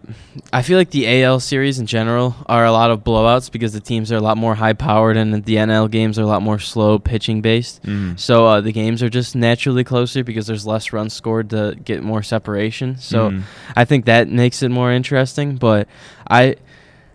I 0.53 0.61
feel 0.61 0.77
like 0.77 0.91
the 0.91 1.23
AL 1.23 1.41
series 1.41 1.77
in 1.77 1.85
general 1.85 2.37
are 2.45 2.63
a 2.65 2.71
lot 2.71 2.89
of 2.89 3.03
blowouts 3.03 3.51
because 3.51 3.73
the 3.73 3.81
teams 3.81 4.09
are 4.09 4.15
a 4.15 4.21
lot 4.21 4.37
more 4.37 4.55
high 4.55 4.71
powered 4.71 5.17
and 5.17 5.43
the 5.43 5.55
NL 5.55 5.91
games 5.91 6.17
are 6.17 6.21
a 6.21 6.25
lot 6.25 6.41
more 6.41 6.57
slow 6.57 6.97
pitching 6.99 7.41
based. 7.41 7.83
Mhm. 7.83 8.17
So 8.17 8.45
uh, 8.45 8.61
the 8.61 8.71
games 8.71 9.03
are 9.03 9.09
just 9.09 9.35
naturally 9.35 9.83
closer 9.83 10.23
because 10.23 10.47
there's 10.47 10.65
less 10.65 10.93
runs 10.93 11.13
scored 11.13 11.49
to 11.49 11.75
get 11.83 12.01
more 12.01 12.23
separation. 12.23 12.95
So 12.97 13.31
Mhm. 13.31 13.41
I 13.75 13.83
think 13.83 14.05
that 14.05 14.29
makes 14.29 14.63
it 14.63 14.69
more 14.71 14.89
interesting. 14.93 15.57
But 15.57 15.89
I, 16.29 16.55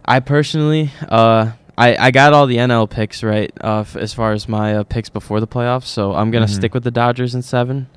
I 0.05 0.21
personally, 0.21 0.91
uh, 1.09 1.53
I, 1.79 1.97
I 2.07 2.11
got 2.11 2.33
all 2.33 2.47
the 2.47 2.57
NL 2.57 2.89
picks 2.89 3.23
right 3.23 3.53
uh, 3.63 3.81
f- 3.81 3.97
as 3.97 4.15
far 4.15 4.33
as 4.33 4.49
my 4.49 4.77
uh, 4.77 4.85
picks 4.85 5.09
before 5.11 5.41
the 5.41 5.47
playoffs. 5.47 5.85
So 5.87 6.15
I'm 6.15 6.31
gonna 6.31 6.47
Mhm. 6.47 6.55
stick 6.55 6.73
with 6.75 6.85
the 6.85 6.91
Dodgers 6.91 7.35
in 7.35 7.43
seven. 7.43 7.89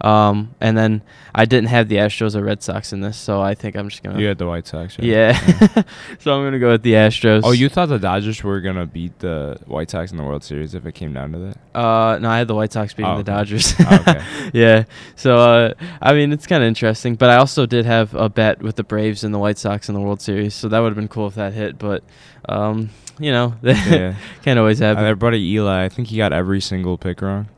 Um, 0.00 0.54
and 0.60 0.78
then 0.78 1.02
I 1.34 1.44
didn't 1.44 1.70
have 1.70 1.88
the 1.88 1.96
Astros 1.96 2.36
or 2.36 2.44
Red 2.44 2.62
Sox 2.62 2.92
in 2.92 3.00
this, 3.00 3.16
so 3.16 3.40
I 3.40 3.56
think 3.56 3.74
I'm 3.76 3.88
just 3.88 4.00
gonna. 4.04 4.20
you 4.20 4.28
had 4.28 4.38
the 4.38 4.46
White 4.46 4.64
Sox. 4.64 4.96
right? 4.96 5.04
yeah. 5.08 5.32
so 6.20 6.32
I'm 6.38 6.44
gonna 6.46 6.60
go 6.60 6.70
with 6.70 6.82
the 6.82 6.92
Astros. 6.92 7.40
Oh, 7.42 7.50
you 7.50 7.68
thought 7.68 7.88
the 7.88 7.98
Dodgers 7.98 8.44
were 8.44 8.60
gonna 8.60 8.86
beat 8.86 9.18
the 9.18 9.58
White 9.66 9.90
Sox 9.90 10.12
in 10.12 10.16
the 10.16 10.22
World 10.22 10.44
Series 10.44 10.76
if 10.76 10.86
it 10.86 10.92
came 10.94 11.12
down 11.14 11.32
to 11.32 11.38
that? 11.38 11.56
Uh, 11.80 12.16
no, 12.20 12.28
I 12.30 12.38
had 12.38 12.46
the 12.46 12.54
White 12.54 12.72
Sox 12.72 12.94
beating 12.94 13.10
Oh, 13.10 13.22
the 13.22 13.32
okay. 13.32 13.38
Dodgers. 13.38 13.74
Oh, 13.80 14.04
okay. 14.08 14.22
yeah. 14.52 14.84
So, 15.16 15.36
uh, 15.36 15.74
I 16.00 16.12
mean, 16.14 16.32
it's 16.32 16.46
kind 16.46 16.62
of 16.62 16.68
interesting. 16.68 17.16
But 17.16 17.30
I 17.30 17.36
also 17.36 17.66
did 17.66 17.84
have 17.84 18.14
a 18.14 18.28
bet 18.28 18.62
with 18.62 18.76
the 18.76 18.84
Braves 18.84 19.24
and 19.24 19.34
the 19.34 19.38
White 19.40 19.58
Sox 19.58 19.88
in 19.88 19.96
the 19.96 20.00
World 20.00 20.20
Series, 20.20 20.54
so 20.54 20.68
that 20.68 20.78
would 20.78 20.90
have 20.90 20.96
been 20.96 21.08
cool 21.08 21.26
if 21.26 21.34
that 21.34 21.54
hit. 21.54 21.76
But, 21.76 22.04
um, 22.48 22.90
you 23.18 23.32
know, 23.32 23.54
yeah. 23.62 24.14
can't 24.42 24.58
always 24.58 24.78
happen. 24.78 25.02
their 25.04 25.16
buddy 25.16 25.40
Eli, 25.52 25.84
I 25.84 25.88
think 25.88 26.08
he 26.08 26.16
got 26.16 26.32
every 26.32 26.60
single 26.60 26.98
pick 26.98 27.20
wrong. 27.22 27.48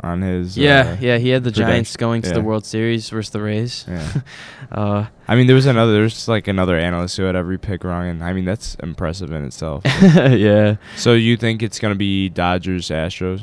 on 0.00 0.22
his. 0.22 0.56
Yeah, 0.56 0.96
uh, 0.96 0.96
yeah, 1.00 1.18
he 1.18 1.30
had 1.30 1.44
the 1.44 1.50
Giants 1.50 1.96
going 1.96 2.22
to 2.22 2.32
the. 2.32 2.40
World 2.40 2.64
Series 2.64 3.10
versus 3.10 3.30
the 3.30 3.40
Rays. 3.40 3.84
yeah. 3.88 4.20
Uh, 4.70 5.06
I 5.26 5.34
mean, 5.34 5.46
there 5.46 5.56
was 5.56 5.64
another. 5.64 5.92
There's 5.92 6.28
like 6.28 6.46
another 6.46 6.76
analyst 6.78 7.16
who 7.16 7.22
had 7.22 7.34
every 7.34 7.56
pick 7.58 7.84
wrong, 7.84 8.06
and 8.06 8.22
I 8.22 8.34
mean 8.34 8.44
that's 8.44 8.74
impressive 8.82 9.32
in 9.32 9.42
itself. 9.46 9.82
yeah. 10.02 10.76
so 10.94 11.14
you 11.14 11.38
think 11.38 11.62
it's 11.62 11.78
gonna 11.78 11.94
be 11.94 12.28
Dodgers 12.28 12.90
Astros? 12.90 13.40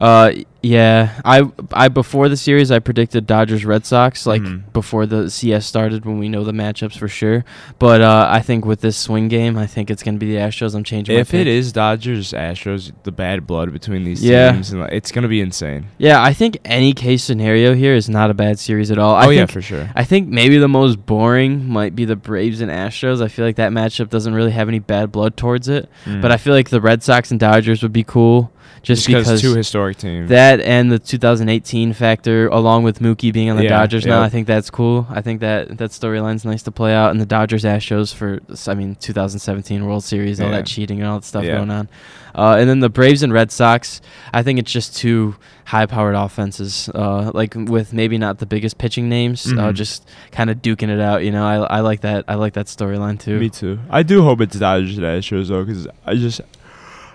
Uh, 0.00 0.32
yeah. 0.62 1.20
I 1.24 1.42
I 1.72 1.88
before 1.88 2.28
the 2.28 2.36
series 2.36 2.70
I 2.70 2.78
predicted 2.80 3.26
Dodgers 3.26 3.64
Red 3.64 3.86
Sox 3.86 4.26
like 4.26 4.42
Mhm. 4.42 4.72
before 4.72 5.06
the 5.06 5.30
CS 5.30 5.66
started 5.66 6.04
when 6.04 6.18
we 6.18 6.28
know 6.28 6.42
the 6.44 6.52
matchups 6.52 6.96
for 6.98 7.06
sure. 7.08 7.44
But 7.78 8.00
uh, 8.00 8.28
I 8.30 8.40
think 8.40 8.64
with 8.64 8.80
this 8.80 8.96
swing 8.96 9.28
game, 9.28 9.56
I 9.56 9.66
think 9.66 9.90
it's 9.90 10.02
gonna 10.02 10.18
be 10.18 10.26
the 10.32 10.40
Astros. 10.40 10.74
I'm 10.74 10.82
changing. 10.84 11.16
If 11.18 11.32
it 11.34 11.46
is 11.46 11.72
Dodgers 11.72 12.32
Astros, 12.32 12.92
the 13.04 13.12
bad 13.12 13.46
blood 13.46 13.72
between 13.72 14.04
these 14.04 14.24
Yeah. 14.24 14.52
teams, 14.52 14.72
and 14.72 14.80
like, 14.80 14.92
it's 14.92 15.12
gonna 15.12 15.28
be 15.28 15.40
insane. 15.40 15.86
yeah, 15.98 16.22
I 16.22 16.32
think 16.32 16.58
any 16.64 16.92
case 16.92 17.22
scenario 17.22 17.74
here 17.74 17.94
is 17.94 18.08
not 18.08 18.30
a 18.30 18.34
bad 18.34 18.58
series 18.58 18.90
at 18.90 18.98
all. 18.98 19.14
I 19.14 19.26
oh 19.26 19.30
yeah, 19.30 19.40
think, 19.40 19.50
for 19.52 19.62
sure. 19.62 19.90
I 19.94 20.04
think 20.04 20.28
maybe 20.28 20.58
the 20.58 20.68
most 20.68 21.06
boring 21.06 21.68
might 21.68 21.94
be 21.96 22.04
the 22.04 22.16
Braves 22.16 22.60
and 22.60 22.70
Astros. 22.70 23.22
I 23.22 23.28
feel 23.28 23.44
like 23.44 23.56
that 23.56 23.72
matchup 23.72 24.10
doesn't 24.10 24.34
really 24.34 24.52
have 24.52 24.68
any 24.68 24.80
bad 24.80 25.12
blood 25.12 25.36
towards 25.36 25.68
it. 25.68 25.88
But 26.20 26.30
I 26.32 26.36
feel 26.36 26.52
like 26.54 26.70
the 26.70 26.80
Red 26.80 27.02
Sox 27.02 27.30
and 27.30 27.38
Dodgers 27.40 27.82
would 27.82 27.92
be 27.92 28.02
cool 28.04 28.50
just, 28.82 29.06
because 29.06 29.40
two 29.40 29.54
historic 29.54 29.96
teams. 29.98 30.28
that 30.30 30.60
and 30.60 30.90
the 30.90 30.98
2018 30.98 31.92
factor, 31.92 32.48
along 32.48 32.82
with 32.84 33.00
Mookie 33.00 33.32
being 33.32 33.50
on 33.50 33.56
the 33.56 33.64
Yeah, 33.64 33.70
Dodgers 33.70 34.06
now. 34.06 34.22
I 34.22 34.28
think 34.28 34.46
that's 34.46 34.70
cool. 34.70 35.06
I 35.10 35.20
think 35.20 35.40
that 35.40 35.78
that 35.78 35.90
storyline's 35.90 36.44
nice 36.44 36.62
to 36.64 36.70
play 36.70 36.94
out. 36.94 37.10
And 37.10 37.20
the 37.20 37.26
Dodgers 37.26 37.64
Astros 37.64 38.14
for, 38.14 38.40
I 38.70 38.74
mean, 38.74 38.94
2017 38.96 39.84
World 39.86 40.04
Series, 40.04 40.40
all 40.40 40.50
Yeah. 40.50 40.56
that 40.58 40.66
cheating 40.66 41.00
and 41.00 41.08
all 41.08 41.18
that 41.20 41.24
stuff 41.26 41.44
Yeah. 41.44 41.56
going 41.56 41.70
on. 41.70 41.88
Uh, 42.34 42.56
and 42.58 42.68
then 42.68 42.78
the 42.80 42.88
Braves 42.88 43.22
and 43.22 43.32
Red 43.32 43.50
Sox, 43.50 44.00
I 44.32 44.42
think 44.42 44.58
it's 44.60 44.70
just 44.70 44.96
two 44.96 45.34
high-powered 45.64 46.14
offenses, 46.14 46.88
uh, 46.94 47.30
like 47.34 47.54
with 47.56 47.92
maybe 47.92 48.16
not 48.16 48.38
the 48.38 48.46
biggest 48.46 48.78
pitching 48.78 49.08
names, 49.08 49.46
uh, 49.46 49.56
Mhm. 49.56 49.74
just 49.74 50.08
kind 50.30 50.48
of 50.48 50.62
duking 50.62 50.88
it 50.88 51.00
out. 51.00 51.24
You 51.24 51.32
know, 51.32 51.44
I, 51.44 51.78
I 51.78 51.80
like 51.80 52.02
that. 52.02 52.24
I 52.28 52.34
like 52.36 52.52
that 52.54 52.66
storyline 52.66 53.18
too. 53.18 53.38
Me 53.40 53.48
too. 53.48 53.78
I 53.90 54.02
do 54.02 54.22
hope 54.22 54.40
it's 54.40 54.56
Dodgers 54.58 54.96
and 54.98 55.06
Astros 55.06 55.48
though, 55.48 55.64
because 55.64 55.88
I 56.06 56.14
just, 56.14 56.40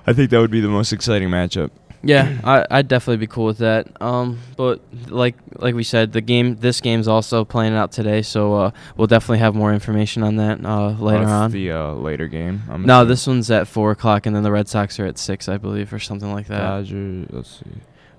I 0.06 0.14
think 0.14 0.30
that 0.32 0.40
would 0.40 0.52
be 0.52 0.62
the 0.62 0.68
most 0.70 0.92
exciting 0.94 1.30
matchup. 1.30 1.72
Yeah, 2.06 2.38
I 2.44 2.66
I'd 2.70 2.90
definitely 2.90 3.18
be 3.18 3.28
cool 3.28 3.46
with 3.46 3.60
that. 3.60 3.88
Um, 4.02 4.40
but 4.58 4.82
like 5.08 5.36
like 5.56 5.74
we 5.74 5.84
said, 5.84 6.12
the 6.12 6.20
game 6.20 6.58
this 6.58 6.82
game's 6.82 7.08
also 7.08 7.46
playing 7.46 7.74
out 7.76 7.94
today, 7.94 8.22
so 8.24 8.54
uh, 8.56 8.72
we'll 8.98 9.08
definitely 9.08 9.38
have 9.40 9.56
more 9.56 9.74
information 9.74 10.22
on 10.22 10.36
that 10.36 10.66
uh, 10.66 10.90
later 10.90 11.24
Oh, 11.24 11.32
on. 11.32 11.52
the 11.52 11.72
uh, 11.72 11.92
later 11.94 12.28
game. 12.28 12.64
I'm 12.70 12.86
no, 12.86 12.96
assuming. 12.98 13.08
this 13.08 13.28
one's 13.28 13.52
at 13.52 13.68
four 13.70 13.92
o'clock, 13.92 14.26
and 14.26 14.36
then 14.36 14.44
the 14.44 14.52
Red 14.52 14.68
Sox 14.68 15.00
are 15.00 15.06
at 15.06 15.18
six, 15.18 15.48
I 15.48 15.58
believe, 15.58 15.94
or 15.94 16.00
something 16.00 16.34
like 16.34 16.48
that. 16.48 16.60
Dodgers. 16.60 17.28
Let's 17.30 17.60
see. 17.60 17.72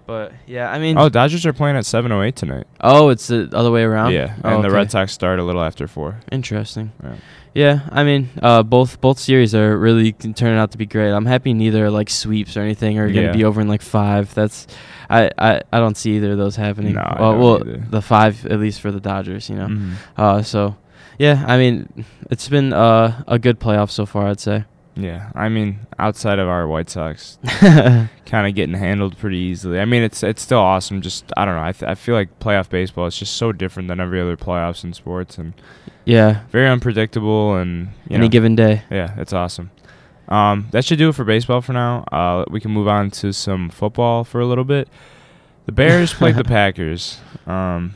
But 0.06 0.32
yeah, 0.46 0.70
I 0.70 0.78
mean, 0.78 0.96
Oh, 0.98 1.10
Dodgers 1.10 1.44
are 1.44 1.52
playing 1.52 1.76
at 1.76 1.84
7:08 1.84 2.34
tonight. 2.34 2.66
oh, 2.80 3.10
it's 3.10 3.26
the 3.26 3.50
other 3.52 3.70
way 3.70 3.82
around. 3.82 4.12
Yeah, 4.12 4.34
Oh, 4.44 4.48
and 4.56 4.64
the. 4.64 4.70
Red 4.70 4.90
Sox 4.90 5.12
start 5.12 5.38
a 5.38 5.42
little 5.44 5.62
after 5.62 5.86
four. 5.86 6.20
Interesting. 6.32 6.92
Yeah. 7.02 7.16
Yeah, 7.54 7.88
I 7.92 8.02
mean, 8.02 8.30
uh, 8.42 8.64
both 8.64 9.00
both 9.00 9.18
series 9.20 9.54
are 9.54 9.78
really 9.78 10.12
turning 10.12 10.58
out 10.58 10.72
to 10.72 10.78
be 10.78 10.86
great. 10.86 11.12
I'm 11.12 11.24
happy 11.26 11.54
neither 11.54 11.88
like 11.88 12.10
sweeps 12.10 12.56
or 12.56 12.62
anything 12.62 12.98
are 12.98 13.06
gonna 13.08 13.28
Yeah. 13.28 13.32
be 13.32 13.44
over 13.44 13.60
in 13.60 13.68
like 13.68 13.82
five. 13.82 14.34
That's 14.34 14.66
I, 15.08 15.30
I, 15.38 15.60
I 15.72 15.78
don't 15.78 15.96
see 15.96 16.16
either 16.16 16.32
of 16.32 16.38
those 16.38 16.56
happening. 16.56 16.94
No, 16.94 17.00
I 17.00 17.20
well, 17.20 17.32
don't 17.32 17.40
well 17.40 17.60
either. 17.60 17.86
the 17.90 18.02
five 18.02 18.44
at 18.46 18.58
least 18.58 18.80
for 18.80 18.90
the 18.90 18.98
Dodgers, 19.00 19.48
you 19.48 19.54
know. 19.56 19.68
Mhm. 19.68 19.92
Uh, 20.16 20.42
so 20.42 20.76
yeah, 21.18 21.44
I 21.46 21.56
mean, 21.56 22.04
it's 22.28 22.48
been 22.48 22.72
uh, 22.72 23.22
a 23.28 23.38
good 23.38 23.60
playoff 23.60 23.90
so 23.90 24.04
far, 24.04 24.26
I'd 24.26 24.40
say. 24.40 24.64
Yeah, 24.96 25.30
I 25.34 25.48
mean, 25.48 25.80
outside 25.98 26.38
of 26.40 26.48
our 26.48 26.66
White 26.68 26.88
Sox, 26.90 27.38
kind 27.60 28.46
of 28.48 28.54
getting 28.54 28.74
handled 28.76 29.16
pretty 29.18 29.38
easily. 29.38 29.78
I 29.80 29.84
mean, 29.84 30.02
it's 30.02 30.22
it's 30.22 30.42
still 30.42 30.58
awesome. 30.60 31.02
Just 31.02 31.32
I 31.36 31.44
don't 31.44 31.54
know. 31.56 31.62
I 31.64 31.72
th- 31.72 31.88
I 31.88 31.94
feel 31.94 32.14
like 32.16 32.38
playoff 32.40 32.68
baseball 32.68 33.06
is 33.06 33.16
just 33.18 33.36
so 33.36 33.52
different 33.52 33.88
than 33.88 34.00
every 34.00 34.20
other 34.20 34.36
playoffs 34.36 34.82
in 34.84 34.92
sports, 34.92 35.36
and 35.36 35.52
yeah, 36.04 36.42
very 36.50 36.68
unpredictable. 36.68 37.54
And 37.56 37.88
you 38.08 38.16
any 38.16 38.26
know, 38.26 38.30
given 38.30 38.56
day. 38.56 38.82
yeah, 38.90 39.14
it's 39.18 39.32
awesome. 39.32 39.70
Um, 40.28 40.68
that 40.70 40.84
should 40.84 40.98
do 40.98 41.10
it 41.10 41.14
for 41.14 41.24
baseball 41.24 41.60
for 41.60 41.72
now. 41.74 42.04
Uh, 42.10 42.44
we 42.50 42.58
can 42.60 42.70
move 42.70 42.88
on 42.88 43.10
to 43.12 43.32
some 43.32 43.68
football 43.70 44.24
for 44.24 44.40
a 44.40 44.46
little 44.46 44.64
bit. 44.64 44.88
The 45.66 45.72
Bears 45.72 46.12
played 46.20 46.36
the 46.36 46.44
Packers. 46.44 47.18
Um, 47.46 47.94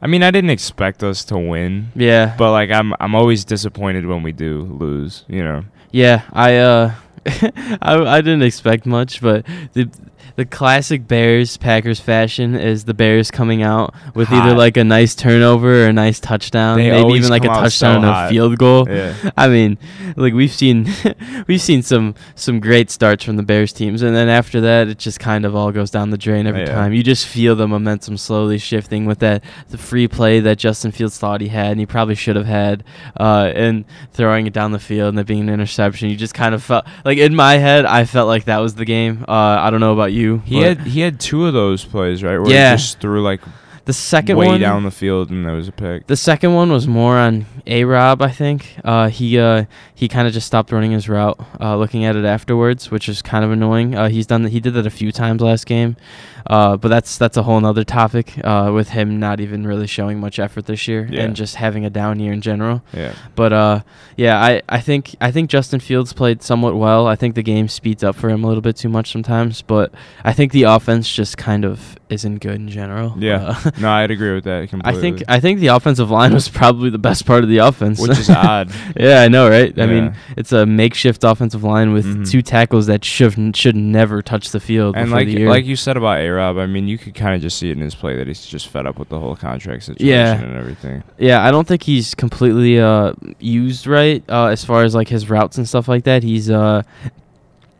I 0.00 0.06
mean, 0.06 0.22
I 0.22 0.30
didn't 0.30 0.50
expect 0.50 1.02
us 1.02 1.24
to 1.26 1.38
win, 1.38 1.90
Yeah, 1.96 2.34
but 2.38 2.52
like 2.52 2.70
I'm 2.70 2.94
I'm 3.00 3.14
always 3.14 3.44
disappointed 3.44 4.06
when 4.06 4.22
we 4.22 4.32
do 4.32 4.62
lose. 4.62 5.24
You 5.28 5.42
know. 5.42 5.64
yeah. 5.90 6.22
I 6.32 6.56
uh, 6.56 6.94
I 7.26 7.96
I 8.16 8.20
didn't 8.20 8.42
expect 8.42 8.86
much, 8.86 9.20
but 9.20 9.44
the 9.72 9.88
the 10.34 10.44
classic 10.44 11.06
Bears 11.06 11.56
Packers 11.56 12.00
fashion 12.00 12.54
is 12.54 12.84
the 12.84 12.94
Bears 12.94 13.30
coming 13.30 13.62
out 13.62 13.94
with 14.14 14.30
either 14.32 14.54
like 14.54 14.76
a 14.76 14.84
nice 14.84 15.14
turnover 15.14 15.84
or 15.84 15.86
a 15.88 15.92
nice 15.92 16.20
touchdown, 16.20 16.78
They 16.78 16.90
maybe 16.90 17.14
even 17.14 17.30
like 17.30 17.44
a 17.44 17.50
out 17.50 17.56
so 17.72 17.86
touchdown 17.86 18.04
and 18.04 18.12
a 18.12 18.28
field 18.28 18.58
goal. 18.58 18.86
Yeah. 18.88 19.14
I 19.36 19.48
mean, 19.48 19.78
like 20.16 20.34
we've 20.34 20.52
seen 20.52 20.88
we've 21.46 21.60
seen 21.60 21.82
some 21.82 22.14
some 22.34 22.60
great 22.60 22.90
starts 22.90 23.24
from 23.24 23.36
the 23.36 23.42
Bears 23.42 23.72
teams 23.72 24.02
and 24.02 24.14
then 24.16 24.28
after 24.28 24.60
that 24.62 24.88
it 24.88 24.98
just 24.98 25.20
kind 25.20 25.44
of 25.44 25.54
all 25.54 25.70
goes 25.72 25.90
down 25.90 26.10
the 26.10 26.18
drain 26.18 26.46
every 26.46 26.62
Yeah. 26.62 26.74
time. 26.74 26.92
You 26.92 27.02
just 27.02 27.26
feel 27.26 27.54
the 27.54 27.68
momentum 27.68 28.16
slowly 28.16 28.58
shifting 28.58 29.06
with 29.06 29.20
that 29.20 29.44
the 29.68 29.78
free 29.78 30.08
play 30.08 30.40
that 30.40 30.58
Justin 30.58 30.90
Fields 30.92 31.18
thought 31.18 31.40
he 31.40 31.48
had 31.48 31.72
and 31.72 31.80
he 31.80 31.86
probably 31.86 32.14
should 32.14 32.36
have 32.36 32.46
had 32.46 32.82
uh, 33.18 33.52
and 33.54 33.84
throwing 34.12 34.46
it 34.46 34.52
down 34.52 34.72
the 34.72 34.78
field 34.78 35.10
and 35.10 35.18
it 35.20 35.26
being 35.26 35.40
an 35.42 35.48
interception. 35.50 36.08
You 36.10 36.16
just 36.16 36.34
kind 36.34 36.54
of 36.54 36.62
felt 36.62 36.84
like 37.04 37.18
in 37.18 37.34
my 37.34 37.58
head 37.58 37.84
I 37.84 38.04
felt 38.04 38.26
like 38.28 38.44
that 38.46 38.58
was 38.58 38.74
the 38.74 38.84
game. 38.84 39.24
Uh, 39.28 39.32
I 39.32 39.70
don't 39.70 39.80
know 39.80 39.92
about 39.92 40.12
you. 40.12 40.15
He 40.44 40.60
had 40.62 40.80
he 40.80 41.00
had 41.00 41.20
two 41.20 41.46
of 41.46 41.52
those 41.52 41.84
plays 41.84 42.22
right 42.22 42.38
where 42.38 42.50
Yeah. 42.50 42.72
he 42.72 42.76
just 42.78 43.00
threw 43.00 43.22
like 43.22 43.40
the 43.86 43.92
second 43.92 44.36
way 44.36 44.46
one 44.48 44.60
down 44.60 44.82
the 44.82 44.90
field 44.90 45.30
and 45.30 45.46
there 45.46 45.54
was 45.54 45.68
a 45.68 45.72
pick. 45.72 46.06
The 46.06 46.16
second 46.16 46.52
one 46.54 46.70
was 46.70 46.86
more 46.86 47.16
on 47.16 47.46
A 47.66 47.84
Rob, 47.84 48.20
I 48.20 48.30
think. 48.30 48.76
Uh, 48.84 49.08
he 49.08 49.38
uh, 49.38 49.64
he 49.94 50.08
kind 50.08 50.28
of 50.28 50.34
just 50.34 50.46
stopped 50.46 50.70
running 50.72 50.90
his 50.92 51.08
route, 51.08 51.40
uh, 51.60 51.76
looking 51.76 52.04
at 52.04 52.14
it 52.16 52.24
afterwards, 52.24 52.90
which 52.90 53.08
is 53.08 53.22
kind 53.22 53.44
of 53.44 53.50
annoying. 53.50 53.94
Uh, 53.94 54.08
he's 54.08 54.26
done 54.26 54.44
he 54.44 54.60
did 54.60 54.74
that 54.74 54.86
a 54.86 54.90
few 54.90 55.10
times 55.12 55.40
last 55.40 55.64
game, 55.66 55.96
uh, 56.46 56.76
but 56.76 56.88
that's 56.88 57.16
that's 57.16 57.36
a 57.36 57.42
whole 57.44 57.60
nother 57.60 57.84
topic 57.84 58.34
uh, 58.44 58.70
with 58.74 58.90
him 58.90 59.18
not 59.18 59.40
even 59.40 59.66
really 59.66 59.86
showing 59.86 60.20
much 60.20 60.38
effort 60.38 60.66
this 60.66 60.86
year 60.86 61.08
Yeah. 61.10 61.22
and 61.22 61.34
just 61.36 61.54
having 61.56 61.84
a 61.86 61.90
down 61.90 62.20
year 62.20 62.32
in 62.32 62.40
general. 62.42 62.82
yeah. 62.92 63.14
But 63.34 63.52
uh, 63.52 63.80
yeah, 64.16 64.38
I, 64.42 64.62
I 64.68 64.80
think 64.80 65.14
I 65.20 65.30
think 65.30 65.48
Justin 65.48 65.80
Fields 65.80 66.12
played 66.12 66.42
somewhat 66.42 66.74
well. 66.76 67.06
I 67.06 67.16
think 67.16 67.34
the 67.36 67.42
game 67.42 67.68
speeds 67.68 68.02
up 68.04 68.16
for 68.16 68.28
him 68.30 68.44
a 68.44 68.46
little 68.48 68.62
bit 68.62 68.76
too 68.76 68.88
much 68.88 69.10
sometimes, 69.12 69.62
but 69.62 69.92
I 70.24 70.32
think 70.32 70.52
the 70.52 70.64
offense 70.64 71.08
just 71.08 71.36
kind 71.38 71.64
of 71.64 71.96
isn't 72.08 72.38
good 72.38 72.54
in 72.56 72.68
general. 72.68 73.14
Yeah. 73.18 73.56
Uh, 73.64 73.70
No, 73.80 73.90
I'd 73.90 74.10
agree 74.10 74.32
with 74.34 74.44
that 74.44 74.68
completely. 74.70 74.98
I 74.98 75.00
think 75.00 75.22
I 75.28 75.40
think 75.40 75.60
the 75.60 75.68
offensive 75.68 76.10
line 76.10 76.32
was 76.32 76.48
probably 76.48 76.88
the 76.90 76.98
best 76.98 77.26
part 77.26 77.42
of 77.42 77.48
the 77.50 77.58
offense, 77.58 78.00
which 78.00 78.18
is 78.18 78.30
odd. 78.50 78.70
yeah, 78.98 79.22
I 79.22 79.28
know, 79.28 79.48
right? 79.48 79.76
I 79.78 79.86
mean, 79.86 80.14
it's 80.36 80.52
a 80.52 80.64
makeshift 80.66 81.24
offensive 81.24 81.64
line 81.64 81.92
with 81.92 82.06
Mhm. 82.06 82.30
two 82.30 82.42
tackles 82.42 82.86
that 82.86 83.04
should 83.04 83.56
should 83.56 83.76
never 83.76 84.22
touch 84.22 84.50
the 84.50 84.60
field 84.60 84.96
And 84.96 85.10
like 85.10 85.26
the 85.26 85.38
year. 85.40 85.48
like 85.48 85.64
you 85.64 85.76
said 85.76 85.96
about 85.96 86.18
A 86.20 86.28
Rob, 86.30 86.58
I 86.58 86.66
mean 86.66 86.86
you 86.88 86.96
could 86.98 87.14
kind 87.14 87.34
of 87.34 87.40
just 87.42 87.58
see 87.58 87.70
it 87.70 87.72
in 87.72 87.80
his 87.80 87.94
play 87.94 88.16
that 88.16 88.26
he's 88.26 88.46
just 88.46 88.68
fed 88.68 88.86
up 88.86 88.98
with 88.98 89.08
the 89.08 89.18
whole 89.18 89.34
contract 89.36 89.82
situation 89.84 90.06
Yeah. 90.06 90.34
and 90.40 90.56
everything. 90.56 91.02
yeah, 91.18 91.44
I 91.44 91.50
don't 91.50 91.66
think 91.66 91.82
he's 91.82 92.14
completely 92.14 92.80
uh, 92.80 93.12
used 93.40 93.86
right 93.86 94.22
uh, 94.28 94.46
as 94.46 94.64
far 94.64 94.84
as 94.84 94.94
like 94.94 95.08
his 95.08 95.28
routes 95.28 95.58
and 95.58 95.68
stuff 95.68 95.88
like 95.88 96.04
that. 96.04 96.22
He's 96.22 96.48
uh, 96.50 96.82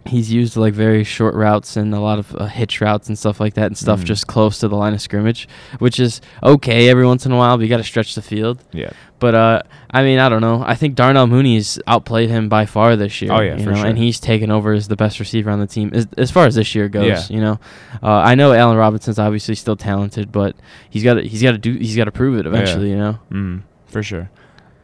he's 0.09 0.33
used 0.33 0.57
like 0.57 0.75
very 0.75 1.05
short 1.05 1.35
routes 1.35 1.77
and 1.77 1.95
a 1.95 2.01
lot 2.01 2.19
of 2.19 2.35
uh, 2.37 2.47
hitch 2.47 2.81
routes 2.81 3.09
and 3.09 3.19
stuff 3.19 3.41
like 3.41 3.55
that 3.55 3.67
and 3.67 3.77
stuff 3.79 4.01
Mhm. 4.01 4.05
just 4.05 4.27
close 4.27 4.59
to 4.59 4.69
the 4.69 4.77
line 4.77 4.95
of 4.95 5.01
scrimmage, 5.01 5.49
which 5.79 5.99
is 6.01 6.21
okay 6.43 6.89
every 6.89 7.05
once 7.07 7.27
in 7.27 7.33
a 7.33 7.37
while. 7.37 7.57
But 7.57 7.63
you 7.65 7.69
got 7.69 7.79
to 7.79 7.85
stretch 7.85 8.15
the 8.15 8.23
field. 8.23 8.63
Yeah. 8.73 8.91
But 9.19 9.35
uh, 9.35 9.63
I 9.91 10.03
mean, 10.03 10.19
I 10.19 10.29
don't 10.29 10.43
know. 10.43 10.63
I 10.67 10.75
think 10.75 10.95
Darnell 10.95 11.27
Mooney's 11.27 11.79
outplayed 11.87 12.29
him 12.29 12.49
by 12.51 12.67
far 12.67 12.97
this 12.97 13.23
year. 13.23 13.33
Oh, 13.33 13.41
yeah, 13.41 13.57
you 13.57 13.65
for 13.65 13.71
know, 13.71 13.77
sure. 13.77 13.87
and 13.87 13.97
he's 13.99 14.21
taken 14.21 14.51
over 14.51 14.73
as 14.75 14.89
the 14.89 14.97
best 14.97 15.19
receiver 15.21 15.51
on 15.51 15.59
the 15.59 15.67
team 15.67 15.91
as, 15.95 16.07
as 16.19 16.31
far 16.31 16.45
as 16.47 16.55
this 16.55 16.75
year 16.75 16.89
goes. 16.91 17.07
Yeah. 17.31 17.35
You 17.37 17.41
know, 17.41 17.61
uh, 18.03 18.09
I 18.19 18.35
know 18.35 18.53
Allen 18.53 18.77
Robinson's 18.77 19.19
obviously 19.19 19.55
still 19.55 19.77
talented, 19.77 20.33
but 20.33 20.55
he's 20.91 21.03
got 21.03 21.15
to 21.15 21.23
he's 21.23 21.43
got 21.43 21.53
to 21.53 21.59
do 21.59 21.73
he's 21.75 21.97
got 21.97 22.05
to 22.05 22.13
prove 22.13 22.39
it 22.39 22.47
eventually. 22.47 22.91
Yeah. 22.91 22.95
You 22.95 22.99
know. 22.99 23.19
Mm, 23.33 23.63
for 23.87 24.03
sure. 24.03 24.29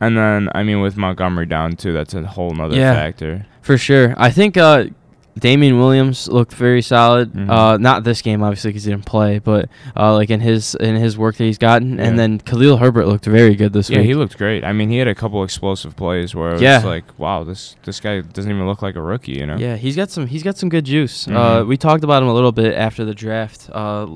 And 0.00 0.16
then 0.16 0.48
I 0.54 0.62
mean 0.62 0.80
with 0.80 0.96
Montgomery 0.96 1.46
down 1.46 1.76
too, 1.76 1.92
that's 1.92 2.14
a 2.14 2.26
whole 2.26 2.52
nother 2.52 2.74
Yeah. 2.76 2.94
factor. 2.94 3.46
For 3.60 3.76
sure. 3.78 4.14
I 4.16 4.30
think 4.30 4.56
uh, 4.56 4.86
Damien 5.38 5.78
Williams 5.78 6.28
looked 6.28 6.52
very 6.54 6.82
solid. 6.82 7.32
Mhm. 7.32 7.48
Uh, 7.50 7.76
not 7.78 8.04
this 8.04 8.20
game, 8.20 8.42
obviously, 8.42 8.68
because 8.70 8.84
he 8.84 8.90
didn't 8.90 9.06
play, 9.06 9.38
but 9.38 9.68
uh, 9.96 10.12
like 10.14 10.28
in 10.30 10.40
his 10.40 10.74
in 10.74 10.94
his 10.96 11.16
work 11.16 11.36
that 11.36 11.44
he's 11.44 11.56
gotten. 11.58 11.96
Yeah. 11.96 12.04
And 12.04 12.18
then 12.18 12.38
Khalil 12.38 12.76
Herbert 12.76 13.06
looked 13.06 13.24
very 13.24 13.54
good 13.54 13.72
this 13.72 13.88
Yeah, 13.88 13.98
week. 13.98 14.04
Yeah, 14.04 14.08
he 14.08 14.14
looked 14.14 14.36
great. 14.36 14.62
I 14.62 14.72
mean, 14.72 14.90
he 14.90 14.98
had 14.98 15.08
a 15.08 15.14
couple 15.14 15.42
explosive 15.42 15.96
plays 15.96 16.34
where 16.34 16.54
it 16.56 16.60
Yeah. 16.60 16.76
was 16.76 16.84
like, 16.84 17.04
wow, 17.18 17.44
this 17.44 17.76
this 17.84 17.98
guy 17.98 18.20
doesn't 18.20 18.50
even 18.50 18.66
look 18.66 18.82
like 18.82 18.94
a 18.94 19.00
rookie, 19.02 19.32
you 19.32 19.46
know? 19.46 19.56
Yeah, 19.56 19.76
he's 19.76 19.96
got 19.96 20.10
some. 20.10 20.26
He's 20.26 20.42
got 20.42 20.58
some 20.58 20.68
good 20.68 20.84
juice. 20.84 21.26
Uh, 21.26 21.32
Mhm. 21.62 21.66
we 21.68 21.76
talked 21.78 22.04
about 22.04 22.22
him 22.22 22.28
a 22.28 22.34
little 22.34 22.52
bit 22.52 22.74
after 22.76 23.04
the 23.04 23.14
draft 23.14 23.70
uh, 23.72 24.06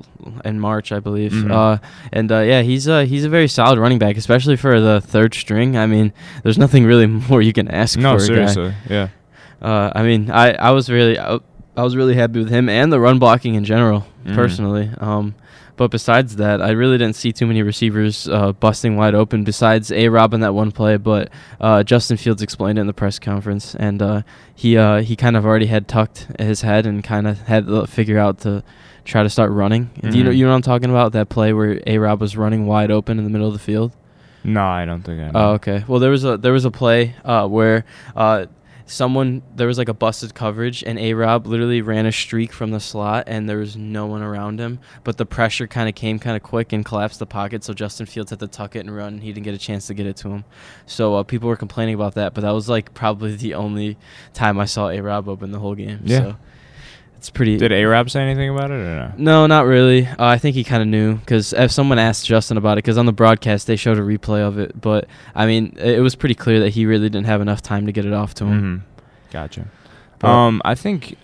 in 0.44 0.60
March, 0.60 0.92
I 0.92 1.00
believe. 1.00 1.32
Mhm. 1.32 1.50
Uh, 1.50 1.78
and 2.12 2.30
uh, 2.30 2.40
yeah, 2.40 2.60
he's 2.62 2.88
uh, 2.88 3.00
he's 3.06 3.24
a 3.24 3.30
very 3.30 3.48
solid 3.48 3.78
running 3.78 3.98
back, 3.98 4.16
especially 4.18 4.56
for 4.56 4.80
the 4.80 5.00
third 5.00 5.32
string. 5.34 5.78
I 5.78 5.86
mean, 5.86 6.12
there's 6.42 6.58
nothing 6.58 6.84
really 6.84 7.06
more 7.30 7.40
you 7.40 7.54
can 7.54 7.68
ask 7.68 7.98
No, 7.98 8.10
for. 8.10 8.16
a 8.16 8.20
guy. 8.20 8.24
seriously. 8.26 8.74
Yeah. 8.90 9.08
Uh, 9.62 9.90
I 9.94 10.02
mean, 10.02 10.30
I, 10.30 10.52
I 10.52 10.70
was 10.72 10.90
really 10.90 11.18
I, 11.18 11.38
I 11.76 11.82
was 11.82 11.96
really 11.96 12.14
happy 12.14 12.38
with 12.38 12.50
him 12.50 12.68
and 12.68 12.92
the 12.92 13.00
run 13.00 13.18
blocking 13.18 13.54
in 13.54 13.64
general, 13.64 14.06
Mhm. 14.24 14.34
personally. 14.34 14.90
Um, 14.98 15.34
but 15.76 15.90
besides 15.90 16.36
that, 16.36 16.62
I 16.62 16.70
really 16.70 16.96
didn't 16.96 17.16
see 17.16 17.32
too 17.32 17.46
many 17.46 17.62
receivers 17.62 18.26
uh, 18.28 18.52
busting 18.52 18.96
wide 18.96 19.14
open 19.14 19.44
besides 19.44 19.92
A 19.92 20.08
Rob 20.08 20.32
in 20.32 20.40
that 20.40 20.54
one 20.54 20.72
play. 20.72 20.96
But 20.96 21.28
uh, 21.60 21.82
Justin 21.82 22.16
Fields 22.16 22.40
explained 22.40 22.78
it 22.78 22.80
in 22.80 22.86
the 22.86 22.94
press 22.94 23.18
conference, 23.18 23.74
and 23.74 24.00
uh, 24.00 24.22
he 24.54 24.78
uh, 24.78 25.02
he 25.02 25.16
kind 25.16 25.36
of 25.36 25.44
already 25.44 25.66
had 25.66 25.86
tucked 25.86 26.28
his 26.38 26.62
head 26.62 26.86
and 26.86 27.04
kind 27.04 27.26
of 27.26 27.40
had 27.42 27.66
to 27.66 27.86
figure 27.86 28.18
out 28.18 28.40
to 28.40 28.62
try 29.04 29.22
to 29.22 29.28
start 29.30 29.50
running. 29.52 29.90
Do 30.02 30.16
you 30.16 30.24
know 30.24 30.30
Mhm. 30.30 30.36
you 30.36 30.44
know 30.46 30.50
what 30.50 30.56
I'm 30.56 30.62
talking 30.62 30.88
about? 30.90 31.12
That 31.12 31.28
play 31.28 31.52
where 31.52 31.78
A 31.86 31.98
Rob 31.98 32.20
was 32.22 32.36
running 32.38 32.66
wide 32.66 32.90
open 32.90 33.18
in 33.18 33.24
the 33.24 33.30
middle 33.30 33.46
of 33.46 33.52
the 33.52 33.58
field. 33.60 33.92
No, 34.44 34.62
I 34.64 34.84
don't 34.86 35.02
think 35.02 35.20
I 35.20 35.26
know. 35.26 35.32
Oh, 35.34 35.50
okay. 35.54 35.84
Well, 35.86 36.00
there 36.00 36.10
was 36.10 36.24
a 36.24 36.38
there 36.38 36.52
was 36.54 36.64
a 36.64 36.70
play 36.70 37.14
uh, 37.24 37.46
where 37.48 37.84
uh, 38.16 38.46
someone 38.86 39.42
there 39.54 39.66
was 39.66 39.78
like 39.78 39.88
a 39.88 39.94
busted 39.94 40.34
coverage, 40.34 40.82
and 40.82 40.98
A 40.98 41.12
Rob 41.14 41.46
literally 41.46 41.82
ran 41.82 42.06
a 42.06 42.12
streak 42.12 42.52
from 42.52 42.70
the 42.70 42.80
slot, 42.80 43.24
and 43.26 43.48
there 43.48 43.58
was 43.58 43.76
no 43.76 44.06
one 44.06 44.22
around 44.22 44.60
him. 44.60 44.78
But 45.04 45.18
the 45.18 45.26
pressure 45.26 45.66
kind 45.66 45.88
of 45.88 45.94
came 45.94 46.18
kind 46.18 46.36
of 46.36 46.42
quick 46.42 46.72
and 46.72 46.84
collapsed 46.84 47.18
the 47.18 47.26
pocket, 47.26 47.64
so 47.64 47.74
Justin 47.74 48.06
Fields 48.06 48.30
had 48.30 48.40
to 48.40 48.48
tuck 48.48 48.76
it 48.76 48.80
and 48.80 48.94
run. 48.94 49.14
And 49.14 49.22
he 49.22 49.32
didn't 49.32 49.44
get 49.44 49.54
a 49.54 49.58
chance 49.58 49.88
to 49.88 49.94
get 49.94 50.06
it 50.06 50.16
to 50.18 50.30
him. 50.30 50.44
So 50.86 51.16
uh, 51.16 51.22
people 51.24 51.48
were 51.48 51.56
complaining 51.56 51.94
about 51.94 52.14
that, 52.14 52.32
but 52.32 52.42
that 52.42 52.52
was 52.52 52.68
like 52.68 52.94
probably 52.94 53.36
the 53.36 53.54
only 53.54 53.98
time 54.32 54.58
I 54.58 54.64
saw 54.64 54.88
A 54.88 55.00
Rob 55.00 55.28
open 55.28 55.50
the 55.50 55.58
whole 55.58 55.74
game. 55.74 56.00
Yeah. 56.04 56.18
So 56.18 56.36
it's 57.18 57.30
pretty. 57.30 57.56
Did 57.56 57.72
A 57.72 57.84
Rob 57.84 58.10
say 58.10 58.20
anything 58.22 58.50
about 58.50 58.70
it 58.70 58.74
or 58.74 58.94
no? 58.96 59.12
No, 59.16 59.46
not 59.46 59.66
really. 59.66 60.06
Uh, 60.06 60.14
I 60.18 60.38
think 60.38 60.54
he 60.54 60.64
kind 60.64 60.82
of 60.82 60.88
knew 60.88 61.16
because 61.16 61.52
if 61.52 61.70
someone 61.72 61.98
asked 61.98 62.26
Justin 62.26 62.56
about 62.56 62.74
it, 62.78 62.84
because 62.84 62.98
on 62.98 63.06
the 63.06 63.12
broadcast 63.12 63.66
they 63.66 63.76
showed 63.76 63.98
a 63.98 64.02
replay 64.02 64.40
of 64.40 64.58
it, 64.58 64.80
but 64.80 65.06
I 65.34 65.46
mean 65.46 65.76
it 65.78 65.98
it 65.98 66.00
was 66.00 66.14
pretty 66.14 66.34
clear 66.34 66.60
that 66.60 66.70
he 66.70 66.86
really 66.86 67.08
didn't 67.08 67.26
have 67.26 67.40
enough 67.40 67.62
time 67.62 67.86
to 67.86 67.92
get 67.92 68.04
it 68.04 68.12
off 68.12 68.34
to 68.34 68.44
him. 68.44 68.60
Mm-hmm. 68.60 69.30
Gotcha. 69.32 69.66
But- 70.18 70.28
um, 70.28 70.62
I 70.64 70.74
think 70.74 71.16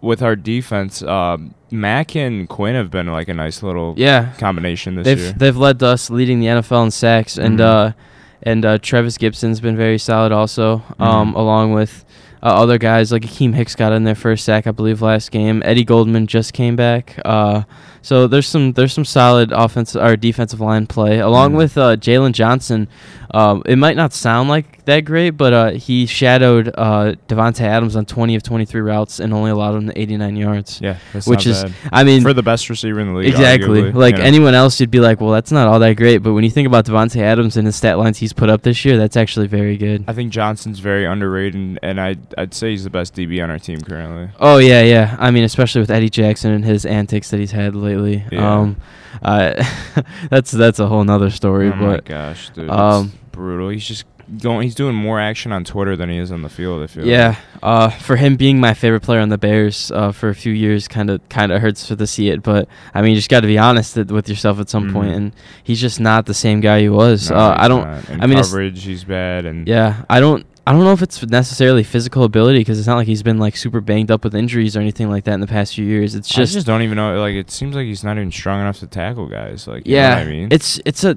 with 0.00 0.22
our 0.22 0.36
defense, 0.36 1.02
um, 1.02 1.54
Mack 1.70 2.14
and 2.14 2.48
Quinn 2.48 2.74
have 2.74 2.90
been 2.90 3.06
like 3.08 3.28
a 3.28 3.34
nice 3.34 3.62
little 3.62 3.94
Yeah, 3.96 4.32
combination 4.38 4.94
this 4.94 5.04
they've 5.04 5.18
year. 5.18 5.32
they've 5.32 5.56
led 5.56 5.82
us 5.82 6.10
leading 6.10 6.40
the 6.40 6.46
NFL 6.46 6.84
in 6.84 6.90
sacks, 6.90 7.36
and 7.38 7.58
Mhm. 7.58 7.62
uh, 7.64 7.92
and 8.42 8.64
uh, 8.64 8.78
Trevis 8.78 9.18
Gipson's 9.18 9.60
been 9.60 9.76
very 9.76 9.98
solid 9.98 10.30
also, 10.30 10.82
um, 11.00 11.32
Mhm. 11.32 11.36
along 11.36 11.72
with. 11.72 12.04
Uh, 12.46 12.50
other 12.62 12.78
guys 12.78 13.10
like 13.10 13.22
Akiem 13.22 13.54
Hicks 13.54 13.74
got 13.74 13.92
in 13.92 14.04
their 14.04 14.14
first 14.14 14.44
sack, 14.44 14.68
I 14.68 14.70
believe, 14.70 15.02
last 15.02 15.32
game. 15.32 15.62
Eddie 15.64 15.84
Goldman 15.84 16.28
just 16.28 16.52
came 16.52 16.76
back. 16.76 17.18
Uh, 17.24 17.64
so 18.02 18.28
there's 18.28 18.46
some 18.46 18.72
there's 18.74 18.92
some 18.92 19.04
solid 19.04 19.50
offensive 19.50 20.00
or 20.00 20.14
defensive 20.16 20.60
line 20.60 20.86
play, 20.86 21.18
along 21.18 21.54
Mhm. 21.54 21.56
with 21.56 21.76
uh, 21.76 21.96
Jaylon 21.96 22.30
Johnson. 22.30 22.86
Um, 23.34 23.64
it 23.66 23.76
might 23.76 23.96
not 23.96 24.12
sound 24.12 24.48
like 24.48 24.84
that 24.84 25.00
great, 25.00 25.30
but 25.30 25.52
uh, 25.52 25.70
he 25.72 26.06
shadowed 26.06 26.68
uh, 26.78 27.14
Davante 27.28 27.62
Adams 27.62 27.96
on 27.96 28.06
20 28.06 28.36
of 28.36 28.44
23 28.44 28.80
routes 28.80 29.18
and 29.18 29.34
only 29.34 29.50
allowed 29.50 29.74
him 29.74 29.88
to 29.88 30.00
89 30.00 30.36
yards. 30.36 30.80
yeah, 30.80 30.98
which 31.26 31.44
is, 31.48 31.64
bad. 31.64 31.72
I 31.92 32.04
mean, 32.04 32.22
for 32.22 32.32
the 32.32 32.44
best 32.44 32.70
receiver 32.70 33.00
in 33.00 33.08
the 33.12 33.18
league. 33.18 33.28
Exactly. 33.28 33.82
arguably, 33.82 33.94
like 33.94 34.14
you 34.14 34.20
know? 34.22 34.26
anyone 34.28 34.54
else, 34.54 34.78
you'd 34.78 34.92
be 34.92 35.00
like, 35.00 35.20
well, 35.20 35.32
that's 35.32 35.50
not 35.50 35.66
all 35.66 35.80
that 35.80 35.96
great. 35.96 36.18
But 36.18 36.34
when 36.34 36.44
you 36.44 36.50
think 36.50 36.68
about 36.68 36.86
Davante 36.86 37.20
Adams 37.20 37.56
and 37.56 37.66
his 37.66 37.74
stat 37.74 37.98
lines 37.98 38.18
he's 38.18 38.32
put 38.32 38.48
up 38.48 38.62
this 38.62 38.84
year, 38.84 38.96
that's 38.96 39.16
actually 39.16 39.48
very 39.48 39.76
good. 39.76 40.04
I 40.06 40.12
think 40.12 40.30
Johnson's 40.32 40.78
very 40.78 41.04
underrated, 41.04 41.56
and, 41.56 41.78
and 41.82 42.00
I'd 42.00 42.20
I'd 42.36 42.52
say 42.54 42.70
he's 42.70 42.84
the 42.84 42.90
best 42.90 43.14
DB 43.14 43.42
on 43.42 43.50
our 43.50 43.58
team 43.58 43.80
currently. 43.80 44.28
Oh 44.38 44.58
yeah, 44.58 44.82
yeah. 44.82 45.16
I 45.18 45.30
mean, 45.30 45.44
especially 45.44 45.80
with 45.80 45.90
Eddie 45.90 46.10
Jackson 46.10 46.52
and 46.52 46.64
his 46.64 46.84
antics 46.84 47.30
that 47.30 47.40
he's 47.40 47.52
had 47.52 47.74
lately. 47.74 48.24
Yeah. 48.30 48.52
Um, 48.60 48.76
uh, 49.22 49.64
that's 50.30 50.50
that's 50.50 50.78
a 50.78 50.86
whole 50.86 51.02
nother 51.04 51.30
story. 51.30 51.70
oh 51.72 51.76
my 51.76 52.00
gosh, 52.00 52.50
dude, 52.50 52.68
um, 52.70 53.12
brutal. 53.32 53.70
He's 53.70 53.86
just 53.86 54.04
going. 54.42 54.62
He's 54.64 54.74
doing 54.74 54.94
more 54.94 55.18
action 55.18 55.52
on 55.52 55.64
Twitter 55.64 55.96
than 55.96 56.10
he 56.10 56.18
is 56.18 56.30
on 56.30 56.42
the 56.42 56.48
field. 56.50 56.82
I 56.82 56.86
feel. 56.88 57.06
yeah, 57.06 57.36
uh, 57.62 57.88
for 57.88 58.16
him 58.16 58.36
being 58.36 58.60
my 58.60 58.74
favorite 58.74 59.00
player 59.02 59.20
on 59.20 59.30
the 59.30 59.38
Bears 59.38 59.90
uh, 59.92 60.12
for 60.12 60.28
a 60.28 60.34
few 60.34 60.52
years, 60.52 60.86
kind 60.88 61.08
of 61.08 61.26
kind 61.30 61.50
of 61.52 61.62
hurts 61.62 61.86
to 61.88 62.06
see 62.06 62.28
it. 62.28 62.42
But 62.42 62.68
I 62.92 63.00
mean, 63.00 63.12
you 63.12 63.16
just 63.16 63.30
got 63.30 63.40
to 63.40 63.46
be 63.46 63.56
honest 63.56 63.96
with 63.96 64.28
yourself 64.28 64.60
at 64.60 64.68
some 64.68 64.92
point, 64.92 65.12
Mhm. 65.12 65.16
and 65.16 65.32
he's 65.64 65.80
just 65.80 65.98
not 66.00 66.26
the 66.26 66.34
same 66.34 66.60
guy 66.60 66.80
he 66.80 66.88
was. 66.90 67.30
No, 67.30 67.36
uh, 67.36 67.56
I 67.58 67.68
don't. 67.68 67.86
I 68.20 68.26
mean, 68.26 68.36
coverage, 68.42 68.82
he's 68.84 69.04
bad, 69.04 69.46
and 69.46 69.66
Yeah, 69.66 70.02
I 70.10 70.20
don't. 70.20 70.44
I 70.66 70.72
don't 70.72 70.82
know 70.82 70.92
if 70.92 71.00
it's 71.00 71.22
necessarily 71.22 71.84
physical 71.84 72.24
ability 72.24 72.58
because 72.58 72.78
it's 72.78 72.88
not 72.88 72.96
like 72.96 73.06
he's 73.06 73.22
been 73.22 73.38
like 73.38 73.56
super 73.56 73.80
banged 73.80 74.10
up 74.10 74.24
with 74.24 74.34
injuries 74.34 74.76
or 74.76 74.80
anything 74.80 75.08
like 75.08 75.22
that 75.24 75.34
in 75.34 75.40
the 75.40 75.46
past 75.46 75.76
few 75.76 75.84
years. 75.84 76.16
It's 76.16 76.28
just 76.28 76.54
I 76.54 76.56
just, 76.56 76.66
don't 76.66 76.82
even 76.82 76.96
know. 76.96 77.20
Like, 77.20 77.34
it 77.34 77.52
seems 77.52 77.76
like 77.76 77.84
he's 77.86 78.02
not 78.02 78.16
even 78.16 78.32
strong 78.32 78.60
enough 78.60 78.80
to 78.80 78.88
tackle 78.88 79.28
guys. 79.28 79.68
Like, 79.68 79.86
you 79.86 79.94
know 79.94 80.00
yeah, 80.00 80.18
what 80.18 80.26
I 80.26 80.30
mean, 80.30 80.48
it's 80.50 80.80
it's 80.84 81.04
a 81.04 81.16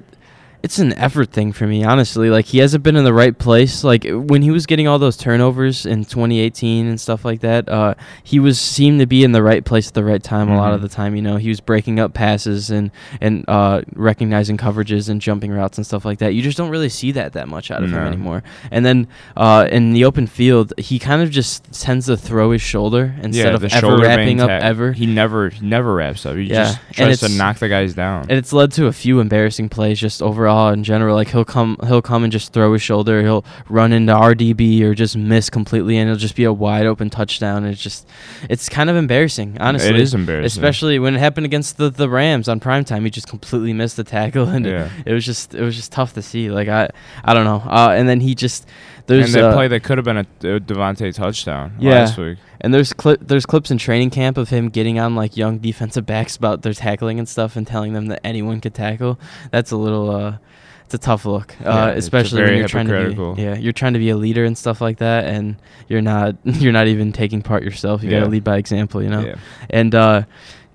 it's 0.61 0.77
an 0.77 0.91
effort 0.93 1.31
thing 1.31 1.53
for 1.53 1.65
me, 1.65 1.83
honestly. 1.85 2.29
Like 2.29 2.45
he 2.45 2.57
hasn't 2.57 2.83
been 2.83 2.95
in 2.97 3.05
the 3.05 3.13
right 3.13 3.37
place. 3.37 3.83
Like 3.83 4.05
when 4.05 4.41
he 4.41 4.51
was 4.51 4.65
getting 4.65 4.87
all 4.89 4.99
those 4.99 5.15
turnovers 5.15 5.85
in 5.85 6.03
2018 6.03 6.85
and 6.85 6.99
stuff 6.99 7.23
like 7.23 7.39
that, 7.41 7.69
uh, 7.69 7.93
he 8.23 8.39
was 8.39 8.59
seemed 8.59 8.99
to 8.99 9.05
be 9.05 9.23
in 9.23 9.31
the 9.31 9.41
right 9.41 9.63
place 9.63 9.87
at 9.87 9.93
the 9.93 10.03
right 10.03 10.21
time 10.21 10.49
a 10.49 10.57
lot 10.57 10.73
of 10.73 10.79
Mhm. 10.79 10.83
the 10.83 10.89
time. 10.89 11.15
You 11.15 11.21
know, 11.21 11.37
he 11.37 11.47
was 11.47 11.61
breaking 11.61 11.99
up 11.99 12.13
passes 12.13 12.69
and 12.71 12.91
and 13.21 13.45
uh, 13.47 13.83
recognizing 13.95 14.57
coverages 14.57 15.07
and 15.07 15.21
jumping 15.21 15.51
routes 15.51 15.77
and 15.77 15.85
stuff 15.87 16.03
like 16.03 16.19
that. 16.19 16.33
You 16.33 16.41
just 16.41 16.57
don't 16.57 16.69
really 16.69 16.89
see 16.89 17.13
that 17.13 17.33
that 17.33 17.47
much 17.47 17.71
out 17.71 17.81
of 17.81 17.89
him 17.91 17.99
anymore. 17.99 18.43
And 18.69 18.85
then 18.85 19.07
uh, 19.37 19.67
in 19.71 19.93
the 19.93 20.03
open 20.03 20.27
field, 20.27 20.73
he 20.77 20.99
kind 20.99 21.21
of 21.21 21.29
just 21.31 21.71
tends 21.71 22.07
to 22.07 22.17
throw 22.17 22.51
his 22.51 22.61
shoulder 22.61 23.15
instead 23.23 23.45
yeah, 23.47 23.53
of 23.53 23.61
the 23.61 23.73
ever 23.73 23.97
wrapping 23.97 24.41
up 24.41 24.49
tack- 24.49 24.63
ever. 24.63 24.91
He 24.91 25.05
never, 25.05 25.51
never 25.61 25.93
wraps 25.95 26.25
up. 26.25 26.35
He 26.35 26.43
Yeah, 26.43 26.63
just 26.65 26.79
tries 26.91 27.19
to 27.21 27.29
knock 27.29 27.59
the 27.59 27.69
guys 27.69 27.93
down. 27.93 28.23
and 28.23 28.31
it's 28.33 28.51
led 28.51 28.73
to 28.73 28.87
a 28.87 28.91
few 28.91 29.21
embarrassing 29.21 29.69
plays 29.69 29.99
just 29.99 30.21
overall 30.21 30.48
in 30.73 30.83
general. 30.83 31.15
Like 31.15 31.29
he'll 31.29 31.45
come 31.45 31.77
he'll 31.85 32.01
come 32.01 32.23
and 32.23 32.31
just 32.31 32.51
throw 32.53 32.73
his 32.73 32.81
shoulder, 32.81 33.21
he'll 33.21 33.45
run 33.69 33.93
into 33.93 34.13
RDB 34.13 34.81
or 34.81 34.93
just 34.95 35.15
miss 35.15 35.49
completely 35.49 35.97
and 35.97 36.09
it'll 36.09 36.19
just 36.19 36.35
be 36.35 36.43
a 36.43 36.51
wide 36.53 36.85
open 36.85 37.09
touchdown 37.09 37.63
and 37.63 37.73
it's 37.73 37.81
just 37.81 38.07
it's 38.49 38.67
kind 38.69 38.89
of 38.89 38.95
embarrassing, 38.95 39.57
honestly. 39.59 39.89
it 39.89 39.99
is 39.99 40.13
embarrassing, 40.13 40.45
Especially 40.45 40.99
when 40.99 41.15
it 41.15 41.19
happened 41.19 41.45
against 41.45 41.77
the, 41.77 41.89
the 41.89 42.09
Rams 42.09 42.47
on 42.49 42.59
prime 42.59 42.83
time. 42.83 43.03
He 43.03 43.09
just 43.11 43.27
completely 43.27 43.73
missed 43.73 43.97
the 43.97 44.03
tackle 44.03 44.47
and 44.49 44.65
it- 44.65 44.91
it, 45.05 45.13
was 45.13 45.25
just 45.25 45.53
it 45.53 45.61
was 45.61 45.75
just 45.75 45.91
tough 45.91 46.13
to 46.13 46.21
see. 46.21 46.49
Like 46.49 46.67
I 46.67 46.89
I 47.23 47.33
don't 47.33 47.45
know. 47.45 47.61
Uh, 47.69 47.93
and 47.95 48.07
then 48.09 48.19
he 48.19 48.35
just 48.35 48.67
there's 49.17 49.33
and 49.35 49.43
that 49.43 49.49
uh, 49.49 49.53
play 49.53 49.67
that 49.67 49.83
could 49.83 49.97
have 49.97 50.05
been 50.05 50.17
a, 50.17 50.55
a 50.55 50.59
Davante 50.59 51.13
touchdown 51.13 51.73
Yeah. 51.79 51.91
last 52.01 52.17
week. 52.17 52.37
And 52.61 52.73
there's 52.73 52.93
cli- 52.93 53.17
there's 53.21 53.45
clips 53.45 53.71
in 53.71 53.77
training 53.77 54.09
camp 54.09 54.37
of 54.37 54.49
him 54.49 54.69
getting 54.69 54.99
on 54.99 55.15
like 55.15 55.35
young 55.37 55.57
defensive 55.59 56.05
backs 56.05 56.35
about 56.35 56.61
their 56.61 56.73
tackling 56.73 57.17
and 57.19 57.27
stuff 57.27 57.55
and 57.55 57.65
telling 57.65 57.93
them 57.93 58.07
that 58.07 58.19
anyone 58.23 58.61
could 58.61 58.73
tackle. 58.73 59.19
That's 59.51 59.71
a 59.71 59.77
little 59.77 60.09
uh 60.09 60.37
it's 60.85 60.93
a 60.95 60.97
tough 60.97 61.23
look, 61.25 61.55
Yeah, 61.61 61.69
uh, 61.85 61.87
especially 61.91 62.41
when 62.41 62.57
you're 62.57 62.67
trying 62.67 62.87
to 62.87 63.33
be 63.35 63.41
yeah 63.41 63.55
you're 63.55 63.73
trying 63.73 63.93
to 63.93 63.99
be 63.99 64.09
a 64.09 64.17
leader 64.17 64.43
and 64.43 64.57
stuff 64.57 64.81
like 64.81 64.97
that, 64.97 65.25
and 65.25 65.55
you're 65.87 66.01
not 66.01 66.35
you're 66.43 66.73
not 66.73 66.87
even 66.87 67.11
taking 67.11 67.41
part 67.43 67.63
yourself. 67.63 68.01
You 68.03 68.09
Yeah. 68.09 68.19
gotta 68.19 68.31
lead 68.31 68.43
by 68.43 68.57
example, 68.57 69.01
you 69.03 69.09
know. 69.09 69.21
Yeah. 69.21 69.35
And 69.69 69.93
uh, 69.93 70.23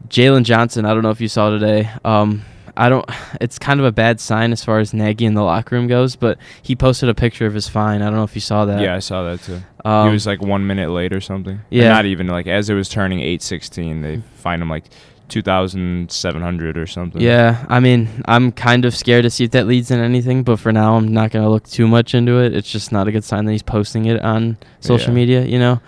Jaylon 0.08 0.44
Johnson, 0.44 0.84
I 0.84 0.94
don't 0.94 1.02
know 1.02 1.10
if 1.10 1.20
you 1.20 1.28
saw 1.28 1.50
today. 1.50 1.90
Um, 2.04 2.42
I 2.76 2.88
don't. 2.88 3.04
It's 3.40 3.58
kind 3.58 3.78
of 3.80 3.86
a 3.86 3.92
bad 3.92 4.20
sign 4.20 4.52
as 4.52 4.64
far 4.64 4.78
as 4.78 4.92
Nagy 4.94 5.24
in 5.26 5.34
the 5.34 5.42
locker 5.42 5.74
room 5.76 5.86
goes, 5.86 6.16
but 6.16 6.38
he 6.62 6.74
posted 6.74 7.08
a 7.08 7.14
picture 7.14 7.46
of 7.46 7.54
his 7.54 7.68
fine. 7.68 8.02
I 8.02 8.06
don't 8.06 8.14
know 8.16 8.24
if 8.24 8.34
you 8.34 8.40
saw 8.40 8.64
that. 8.64 8.80
Yeah, 8.80 8.94
I 8.94 8.98
saw 9.00 9.22
that 9.24 9.42
too. 9.42 9.60
Um, 9.84 10.08
he 10.08 10.12
was 10.12 10.26
like 10.26 10.40
one 10.42 10.66
minute 10.66 10.90
late 10.90 11.12
or 11.12 11.20
something. 11.20 11.60
Yeah. 11.70 11.88
not 11.90 12.04
even 12.06 12.26
like 12.26 12.46
as 12.46 12.70
it 12.70 12.74
was 12.74 12.88
turning 12.88 13.20
eight 13.20 13.42
sixteen, 13.42 14.00
they 14.02 14.22
fined 14.36 14.62
him 14.62 14.70
like 14.70 14.84
two 15.28 15.42
thousand 15.42 16.10
seven 16.10 16.42
hundred 16.42 16.76
or 16.76 16.86
something. 16.86 17.20
Yeah, 17.22 17.64
I 17.68 17.80
mean, 17.80 18.08
I'm 18.26 18.50
kind 18.52 18.84
of 18.84 18.94
scared 18.96 19.22
to 19.24 19.30
see 19.30 19.44
if 19.44 19.50
that 19.52 19.66
leads 19.66 19.90
in 19.90 20.00
anything, 20.00 20.42
but 20.42 20.58
for 20.58 20.72
now, 20.72 20.96
I'm 20.96 21.08
not 21.08 21.30
gonna 21.30 21.50
look 21.50 21.68
too 21.68 21.86
much 21.88 22.14
into 22.14 22.40
it. 22.42 22.54
It's 22.54 22.70
just 22.70 22.92
not 22.92 23.08
a 23.08 23.12
good 23.12 23.24
sign 23.24 23.44
that 23.44 23.52
he's 23.52 23.62
posting 23.62 24.06
it 24.06 24.20
on 24.22 24.56
social 24.80 25.10
Yeah. 25.10 25.14
media, 25.14 25.44
you 25.44 25.58
know. 25.58 25.80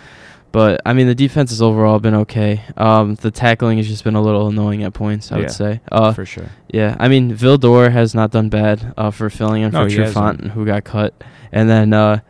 But 0.53 0.81
I 0.87 0.93
mean, 0.95 1.07
the 1.07 1.15
defense 1.15 1.51
has 1.51 1.61
overall 1.61 1.99
been 1.99 2.15
okay. 2.15 2.63
Um, 2.77 3.15
the 3.17 3.31
tackling 3.31 3.77
has 3.79 3.87
just 3.89 4.05
been 4.05 4.15
a 4.15 4.23
little 4.23 4.49
annoying 4.49 4.85
at 4.85 4.95
points, 4.95 5.31
I 5.31 5.37
Yeah, 5.37 5.41
would 5.43 5.51
say. 5.51 5.81
Uh, 5.93 6.13
for 6.15 6.25
sure. 6.25 6.49
yeah, 6.73 6.97
I 6.99 7.09
mean, 7.09 7.33
Vildor 7.37 7.93
has 7.93 8.15
not 8.15 8.31
done 8.31 8.49
bad 8.49 8.95
uh, 8.97 9.11
for 9.11 9.29
filling 9.29 9.63
in 9.63 9.73
No, 9.73 9.85
for 9.85 9.91
Trufant, 9.91 10.51
who 10.53 10.65
got 10.65 10.85
cut, 10.85 11.13
and 11.53 11.69
then 11.69 11.93
uh, 11.93 12.21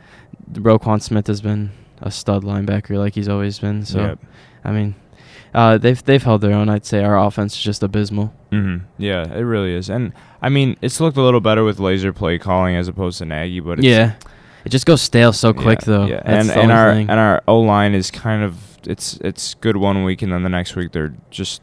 Roquan 0.52 1.00
Smith 1.02 1.26
has 1.28 1.40
been 1.40 1.70
a 2.02 2.10
stud 2.10 2.42
linebacker 2.42 2.98
like 2.98 3.14
he's 3.14 3.28
always 3.28 3.58
been. 3.58 3.84
So 3.84 3.98
Yep. 4.00 4.18
I 4.64 4.72
mean, 4.72 4.94
uh, 5.54 5.78
they've 5.78 6.02
they've 6.04 6.22
held 6.22 6.40
their 6.40 6.52
own. 6.52 6.68
I'd 6.68 6.84
say 6.84 7.04
our 7.04 7.18
offense 7.18 7.54
is 7.54 7.62
just 7.62 7.82
abysmal. 7.82 8.34
hmm 8.50 8.78
Yeah, 8.98 9.22
it 9.32 9.42
really 9.42 9.72
is. 9.74 9.88
And 9.88 10.12
I 10.42 10.48
mean, 10.48 10.76
it's 10.82 11.00
looked 11.00 11.16
a 11.16 11.22
little 11.22 11.40
better 11.40 11.62
with 11.64 11.78
Lazor 11.78 12.14
play 12.14 12.38
calling 12.38 12.74
as 12.76 12.88
opposed 12.88 13.18
to 13.18 13.24
Nagy, 13.24 13.60
but 13.60 13.78
it's, 13.78 13.86
Yeah, 13.86 14.14
it 14.66 14.68
just 14.68 14.84
goes 14.84 15.00
stale 15.00 15.32
so 15.32 15.54
quick 15.54 15.80
yeah, 15.82 15.86
though. 15.86 16.06
Yeah, 16.06 16.22
That's 16.26 16.48
and 16.50 16.60
and 16.60 16.72
our 16.72 16.92
thing. 16.92 17.08
and 17.08 17.18
our 17.18 17.42
O 17.48 17.60
line 17.60 17.94
is 17.94 18.10
kind 18.10 18.42
of 18.42 18.58
it's 18.86 19.16
it's 19.22 19.54
good 19.54 19.76
one 19.78 20.04
week 20.04 20.20
and 20.22 20.30
then 20.32 20.42
the 20.42 20.48
next 20.50 20.76
week 20.76 20.92
they're 20.92 21.14
just. 21.30 21.62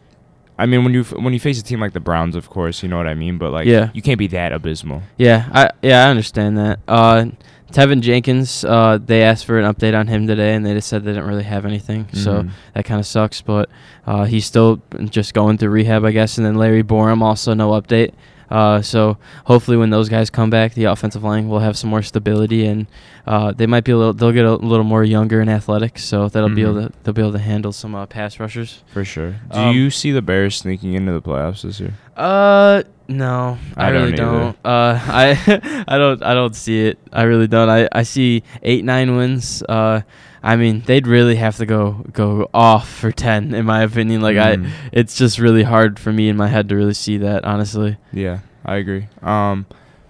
I 0.58 0.68
mean, 0.68 0.84
when 0.84 0.94
you 0.94 1.02
f- 1.02 1.14
when 1.14 1.34
you 1.34 1.40
face 1.40 1.60
a 1.60 1.64
team 1.64 1.80
like 1.80 1.94
the 1.94 2.00
Browns, 2.00 2.36
of 2.36 2.50
course, 2.50 2.84
you 2.84 2.90
know 2.90 2.98
what 2.98 3.08
I 3.08 3.16
mean. 3.16 3.38
But 3.40 3.52
like, 3.52 3.66
Yeah. 3.66 3.90
you 3.94 4.02
can't 4.04 4.20
be 4.20 4.28
that 4.28 4.52
abysmal. 4.52 5.02
yeah, 5.18 5.50
I 5.52 5.70
yeah 5.82 6.06
I 6.06 6.10
understand 6.10 6.58
that. 6.60 6.80
Uh, 6.88 7.26
Teven 7.72 8.02
Jenkins, 8.02 8.64
uh, 8.64 9.00
they 9.04 9.24
asked 9.24 9.46
for 9.46 9.58
an 9.60 9.66
update 9.74 9.98
on 9.98 10.06
him 10.06 10.28
today, 10.28 10.54
and 10.54 10.64
they 10.64 10.76
just 10.76 10.88
said 10.88 11.04
they 11.04 11.12
didn't 11.12 11.26
really 11.28 11.44
have 11.44 11.66
anything. 11.66 12.06
So 12.14 12.44
Mhm. 12.44 12.50
that 12.76 12.86
kind 12.86 13.00
of 13.00 13.08
sucks. 13.08 13.42
But 13.42 13.68
uh, 14.06 14.26
he's 14.26 14.46
still 14.46 14.80
just 15.10 15.34
going 15.34 15.58
through 15.58 15.70
rehab, 15.72 16.06
I 16.06 16.12
guess. 16.12 16.38
And 16.38 16.46
then 16.46 16.54
Larry 16.54 16.84
Borom, 16.84 17.24
also 17.24 17.56
no 17.56 17.72
update. 17.72 18.12
Uh, 18.54 18.82
so 18.84 19.18
hopefully, 19.46 19.78
when 19.78 19.90
those 19.90 20.10
guys 20.10 20.30
come 20.30 20.50
back, 20.52 20.76
the 20.76 20.84
offensive 20.86 21.24
line 21.24 21.50
will 21.50 21.60
have 21.60 21.76
some 21.76 21.90
more 21.90 22.04
stability, 22.04 22.66
and 22.68 22.86
uh, 23.26 23.52
they 23.52 23.66
might 23.66 23.84
be 23.84 23.92
a 23.92 23.98
little. 23.98 24.14
They'll 24.14 24.32
get 24.32 24.46
a 24.46 24.54
little 24.56 24.84
more 24.86 25.04
younger 25.04 25.42
and 25.42 25.50
athletic, 25.50 25.98
so 25.98 26.30
that'll 26.30 26.50
be 26.50 26.62
able 26.62 26.76
Mhm. 26.76 26.88
to. 26.88 26.94
They'll 27.04 27.14
be 27.16 27.22
able 27.24 27.32
to 27.34 27.40
handle 27.40 27.72
some 27.72 27.96
uh, 27.96 28.06
pass 28.06 28.40
rushers. 28.40 28.84
For 28.94 29.04
sure. 29.04 29.32
Do 29.52 29.58
Um, 29.60 29.76
you 29.76 29.90
see 29.90 30.12
the 30.12 30.22
Bears 30.22 30.56
sneaking 30.56 30.94
into 30.94 31.12
the 31.14 31.22
playoffs 31.22 31.64
this 31.64 31.80
year? 31.80 31.94
Uh, 32.16 32.84
no, 33.08 33.58
I, 33.76 33.88
I 33.88 33.92
don't 33.92 34.02
really 34.04 34.16
don't. 34.16 34.58
Uh, 34.64 35.00
I, 35.24 35.84
I 35.88 35.98
don't, 35.98 36.22
I 36.22 36.34
don't 36.36 36.56
see 36.56 36.86
it. 36.88 37.00
I 37.12 37.24
really 37.24 37.48
don't. 37.48 37.70
I, 37.70 37.90
I 37.92 38.04
see 38.04 38.44
eight, 38.62 38.86
nine 38.86 39.18
wins. 39.18 39.64
Uh, 39.68 40.02
I 40.46 40.58
mean, 40.58 40.84
they'd 40.86 41.08
really 41.08 41.38
have 41.38 41.56
to 41.58 41.66
go, 41.66 42.04
go 42.12 42.50
off 42.54 42.90
for 42.90 43.12
ten, 43.14 43.54
in 43.54 43.66
my 43.66 43.82
opinion. 43.84 44.22
Like 44.22 44.36
Mm. 44.36 44.68
I, 44.68 44.72
it's 44.92 45.16
just 45.16 45.40
really 45.40 45.64
hard 45.64 45.98
for 46.00 46.12
me 46.12 46.28
in 46.28 46.36
my 46.36 46.48
head 46.48 46.68
to 46.70 46.76
really 46.76 46.94
see 46.94 47.18
that, 47.18 47.46
honestly. 47.46 47.98
Yeah, 48.12 48.40
I 48.66 48.76
agree. 48.76 49.08
Um, 49.22 49.66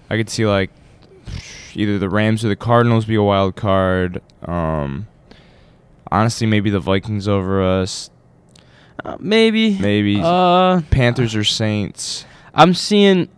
I 0.09 0.17
could 0.17 0.29
see 0.31 0.45
like 0.47 0.71
either 1.75 1.99
the 1.99 2.09
Rams 2.09 2.43
or 2.43 2.47
the 2.49 2.55
Cardinals 2.55 3.05
be 3.05 3.15
a 3.15 3.21
wild 3.23 3.55
card. 3.55 4.21
Um, 4.43 5.05
honestly, 6.11 6.47
maybe 6.47 6.69
the 6.71 6.79
Vikings 6.79 7.27
over 7.27 7.61
us. 7.63 8.09
Uh, 9.05 9.17
maybe. 9.19 9.77
Maybe 9.77 10.19
Uh, 10.23 10.81
Panthers 10.89 11.35
or 11.35 11.43
Saints. 11.43 12.25
I'm 12.55 12.73
seeing. 12.73 13.29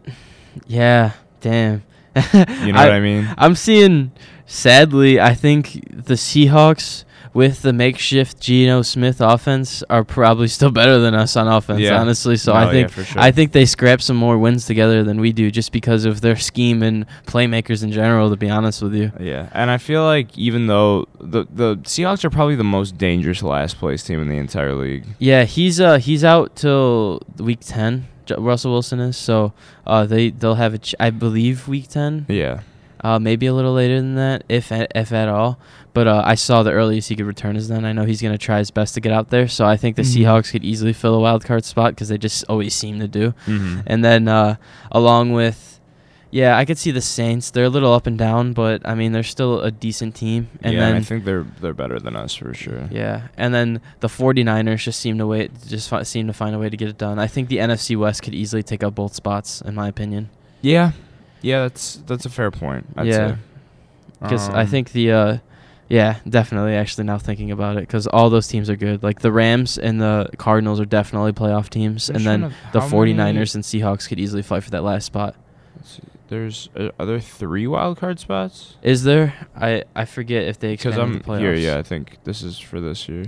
Yeah. 0.68 1.12
Damn. 1.42 1.84
You 2.34 2.72
know 2.72 2.80
what 2.80 2.92
I 2.92 3.00
mean? 3.02 3.28
I'm 3.38 3.56
seeing. 3.56 4.12
Sadly, 4.46 5.20
I 5.20 5.34
think 5.34 5.74
the 5.92 6.14
Seahawks 6.16 7.04
with 7.34 7.64
the 7.64 7.74
makeshift 7.74 8.40
Geno 8.40 8.82
Smith 8.82 9.20
offense 9.20 9.84
are 9.90 10.06
probably 10.06 10.48
still 10.48 10.72
better 10.72 11.00
than 11.00 11.14
us 11.14 11.36
on 11.36 11.50
offense. 11.50 11.82
Yeah. 11.82 12.00
Honestly, 12.00 12.38
so 12.38 12.54
No, 12.54 12.60
I 12.60 12.66
yeah, 12.66 12.72
think 12.72 12.90
for 12.92 13.04
sure. 13.04 13.22
I 13.22 13.32
think 13.32 13.52
they 13.52 13.66
scrap 13.66 14.02
some 14.02 14.16
more 14.16 14.38
wins 14.38 14.66
together 14.66 15.04
than 15.04 15.20
we 15.20 15.34
do, 15.34 15.52
just 15.52 15.74
because 15.74 16.06
of 16.06 16.22
their 16.22 16.38
scheme 16.38 16.82
and 16.82 17.06
playmakers 17.26 17.84
in 17.84 17.92
general. 17.92 18.30
To 18.30 18.38
be 18.38 18.50
honest 18.50 18.82
with 18.82 18.94
you. 18.96 19.12
Yeah, 19.20 19.50
and 19.52 19.70
I 19.70 19.78
feel 19.78 20.04
like 20.06 20.38
even 20.38 20.68
though 20.68 21.08
the 21.20 21.46
the 21.52 21.76
Seahawks 21.78 22.24
are 22.24 22.30
probably 22.30 22.56
the 22.56 22.64
most 22.64 22.98
dangerous 22.98 23.44
last 23.44 23.78
place 23.80 24.02
team 24.04 24.22
in 24.22 24.30
the 24.30 24.38
entire 24.38 24.74
league. 24.74 25.06
Yeah, 25.20 25.44
he's 25.44 25.82
uh 25.82 25.98
he's 25.98 26.24
out 26.24 26.56
till 26.56 27.22
week 27.38 27.60
ten. 27.62 28.08
Russell 28.38 28.72
Wilson 28.72 29.00
is 29.02 29.18
so 29.18 29.52
uh 29.86 30.06
they 30.06 30.30
they'll 30.30 30.56
have 30.56 30.74
a 30.74 30.78
ch- 30.80 30.96
I 31.02 31.10
believe 31.10 31.68
week 31.68 31.90
ten. 31.90 32.26
Yeah. 32.30 32.62
Uh, 33.06 33.20
maybe 33.20 33.46
a 33.46 33.54
little 33.54 33.74
later 33.74 33.98
than 34.02 34.16
that, 34.16 34.44
if 34.50 34.72
if 34.72 35.12
at 35.12 35.30
all. 35.30 35.60
But 35.94 36.08
uh, 36.08 36.24
I 36.26 36.36
saw 36.36 36.64
the 36.64 36.72
earliest 36.72 37.08
he 37.10 37.16
could 37.16 37.28
return 37.28 37.56
is 37.56 37.68
then. 37.68 37.86
I 37.86 37.94
know 37.94 38.04
he's 38.06 38.22
gonna 38.22 38.38
try 38.50 38.58
his 38.58 38.72
best 38.72 38.96
to 38.96 39.00
get 39.02 39.12
out 39.14 39.30
there. 39.30 39.48
So 39.48 39.66
I 39.66 39.78
think 39.78 39.96
the 39.96 40.02
Mhm. 40.02 40.14
Seahawks 40.26 40.52
could 40.52 40.64
easily 40.66 40.92
fill 40.94 41.14
a 41.16 41.20
wild 41.20 41.46
card 41.46 41.64
spot 41.66 41.90
because 41.94 42.10
they 42.10 42.18
just 42.18 42.44
always 42.50 42.74
seem 42.74 43.00
to 43.00 43.08
do. 43.08 43.34
Mm-hmm. 43.46 43.80
And 43.88 44.04
then 44.04 44.28
uh, 44.28 44.56
along 44.92 45.32
with, 45.34 45.80
yeah, 46.32 46.58
I 46.58 46.66
could 46.66 46.78
see 46.78 46.92
the 46.92 47.00
Saints. 47.00 47.52
They're 47.52 47.70
a 47.72 47.76
little 47.78 47.94
up 47.94 48.08
and 48.08 48.18
down, 48.18 48.54
but 48.54 48.82
I 48.84 48.94
mean 48.96 49.12
they're 49.14 49.24
still 49.38 49.62
a 49.62 49.72
decent 49.72 50.16
team. 50.16 50.50
And 50.64 50.74
yeah, 50.74 50.80
then 50.82 50.96
I 50.96 51.02
think 51.02 51.24
they're 51.26 51.46
they're 51.62 51.74
better 51.84 52.00
than 52.00 52.16
us 52.16 52.34
for 52.36 52.54
sure. 52.54 52.90
yeah, 52.92 53.28
and 53.38 53.54
then 53.54 53.80
the 54.02 54.10
49ers 54.10 54.84
just 54.84 55.00
seem 55.00 55.18
to 55.20 55.28
wait, 55.28 55.52
just 55.68 55.88
fi- 55.90 56.04
seem 56.04 56.26
to 56.28 56.34
find 56.34 56.56
a 56.56 56.60
way 56.60 56.70
to 56.70 56.76
get 56.78 56.90
it 56.90 56.98
done. 56.98 57.20
I 57.20 57.28
think 57.28 57.48
the 57.50 57.60
NFC 57.60 57.96
West 57.96 58.24
could 58.24 58.34
easily 58.36 58.64
take 58.64 58.84
up 58.84 58.96
both 58.96 59.14
spots, 59.14 59.62
in 59.62 59.76
my 59.76 59.88
opinion. 59.88 60.30
Yeah, 60.62 60.92
yeah, 61.46 61.62
that's 61.62 61.98
that's 62.08 62.26
a 62.26 62.30
fair 62.30 62.52
point. 62.52 62.86
I'd 62.98 63.08
Yeah. 63.08 63.28
say. 63.32 63.38
Because 64.22 64.50
I 64.50 64.62
Um, 64.62 64.68
think 64.68 64.92
the, 64.94 65.12
uh, 65.12 65.38
yeah, 65.90 66.16
definitely. 66.28 66.74
Actually, 66.74 67.04
now 67.04 67.18
thinking 67.20 67.52
about 67.52 67.78
it, 67.78 67.82
because 67.82 68.08
all 68.08 68.30
those 68.30 68.48
teams 68.48 68.70
are 68.70 68.76
good. 68.76 69.04
Like 69.04 69.20
the 69.20 69.32
Rams 69.32 69.78
and 69.78 70.02
the 70.02 70.30
Cardinals 70.38 70.80
are 70.80 70.86
definitely 70.86 71.34
playoff 71.34 71.70
teams, 71.70 72.10
and 72.10 72.26
then 72.26 72.54
the 72.74 72.82
how 72.82 72.88
49ers 72.90 73.54
and 73.56 73.64
Seahawks 73.64 74.08
could 74.08 74.20
easily 74.20 74.42
fight 74.42 74.64
for 74.64 74.72
that 74.72 74.84
last 74.84 75.06
spot. 75.06 75.36
There's 76.28 76.70
uh, 76.76 76.90
are 77.00 77.06
there 77.06 77.20
three 77.20 77.68
wild 77.68 77.98
card 78.00 78.20
spots? 78.20 78.78
Is 78.82 79.04
there? 79.04 79.34
I 79.56 79.84
I 79.96 80.06
forget 80.06 80.44
if 80.48 80.58
they 80.60 80.72
Because 80.74 80.98
I'm 80.98 81.14
the 81.14 81.20
playoffs. 81.20 81.40
here. 81.40 81.54
Yeah, 81.54 81.78
I 81.78 81.84
think 81.84 82.18
this 82.24 82.42
is 82.42 82.58
for 82.58 82.82
this 82.82 83.08
year. 83.08 83.26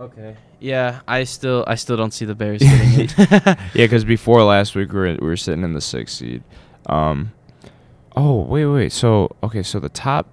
Okay. 0.00 0.36
Yeah, 0.60 1.00
I 1.06 1.24
still 1.24 1.64
I 1.66 1.74
still 1.74 1.96
don't 1.98 2.14
see 2.14 2.24
the 2.24 2.34
Bears 2.34 2.62
getting 2.62 3.00
it. 3.00 3.14
Yeah, 3.74 3.84
because 3.84 4.04
before 4.04 4.42
last 4.42 4.74
week 4.74 4.90
we 4.92 4.98
were 5.00 5.16
we 5.20 5.26
were 5.26 5.36
sitting 5.36 5.64
in 5.64 5.74
the 5.74 5.82
sixth 5.82 6.16
seed. 6.16 6.42
Um, 6.88 7.32
oh 8.16 8.40
wait 8.42 8.66
wait. 8.66 8.92
So 8.92 9.36
okay, 9.42 9.62
so 9.62 9.78
the 9.80 9.88
top 9.88 10.26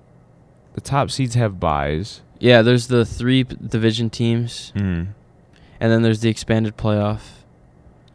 the 0.73 0.81
top 0.81 1.11
seeds 1.11 1.35
have 1.35 1.59
buys. 1.59 2.21
yeah, 2.39 2.61
there's 2.61 2.87
the 2.87 3.05
three 3.05 3.43
p- 3.43 3.55
division 3.65 4.09
teams, 4.09 4.71
Hmm. 4.75 5.03
and 5.79 5.91
then 5.91 6.01
there's 6.01 6.19
the 6.21 6.29
expanded 6.29 6.77
playoff. 6.77 7.21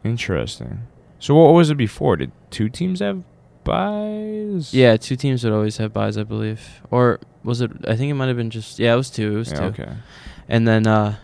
Interesting. 0.03 0.87
So 1.19 1.35
what 1.35 1.53
was 1.53 1.69
it 1.69 1.75
before? 1.77 2.15
Did 2.17 2.31
two 2.49 2.67
teams 2.69 2.99
have 2.99 3.23
buys? 3.63 4.73
Yeah, 4.73 4.97
two 4.97 5.15
teams 5.15 5.43
would 5.43 5.53
always 5.53 5.77
have 5.77 5.93
buys, 5.93 6.17
I 6.17 6.23
believe. 6.23 6.81
Or 6.89 7.19
was 7.43 7.61
it? 7.61 7.71
I 7.87 7.95
think 7.95 8.09
it 8.09 8.15
might 8.15 8.27
have 8.27 8.37
been 8.37 8.49
just. 8.49 8.79
Yeah, 8.79 8.93
it 8.93 8.97
was 8.97 9.09
two. 9.11 9.33
It 9.35 9.37
was 9.37 9.51
Yeah, 9.51 9.57
two. 9.59 9.65
okay. 9.83 9.91
And 10.49 10.67
then, 10.67 10.87
uh, 10.87 11.15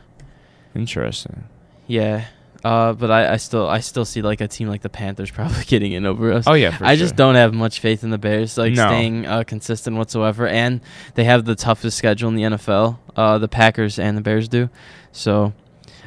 Interesting. 0.75 1.45
yeah, 1.87 2.25
uh, 2.67 2.93
but 2.93 3.09
I, 3.09 3.33
I 3.33 3.37
still, 3.37 3.67
I 3.67 3.79
still 3.79 4.03
see 4.05 4.21
like 4.21 4.41
a 4.41 4.47
team 4.47 4.67
like 4.67 4.81
the 4.81 4.89
Panthers 4.89 5.31
probably 5.37 5.63
getting 5.65 5.91
in 5.93 6.05
over 6.05 6.33
us. 6.33 6.45
Oh 6.47 6.53
yeah, 6.53 6.75
for 6.77 6.85
I 6.85 6.95
sure. 6.95 6.99
just 7.05 7.15
don't 7.15 7.35
have 7.35 7.53
much 7.53 7.79
faith 7.79 8.03
in 8.03 8.09
the 8.09 8.17
Bears, 8.17 8.57
like 8.57 8.73
No. 8.73 8.87
staying 8.87 9.25
uh, 9.25 9.43
consistent 9.43 9.95
whatsoever. 9.97 10.47
And 10.47 10.81
they 11.15 11.23
have 11.23 11.45
the 11.45 11.55
toughest 11.55 11.97
schedule 11.97 12.29
in 12.29 12.35
the 12.35 12.43
NFL. 12.43 12.97
Uh, 13.15 13.37
the 13.37 13.47
Packers 13.47 13.99
and 13.99 14.17
the 14.17 14.21
Bears 14.21 14.47
do. 14.49 14.69
So. 15.11 15.53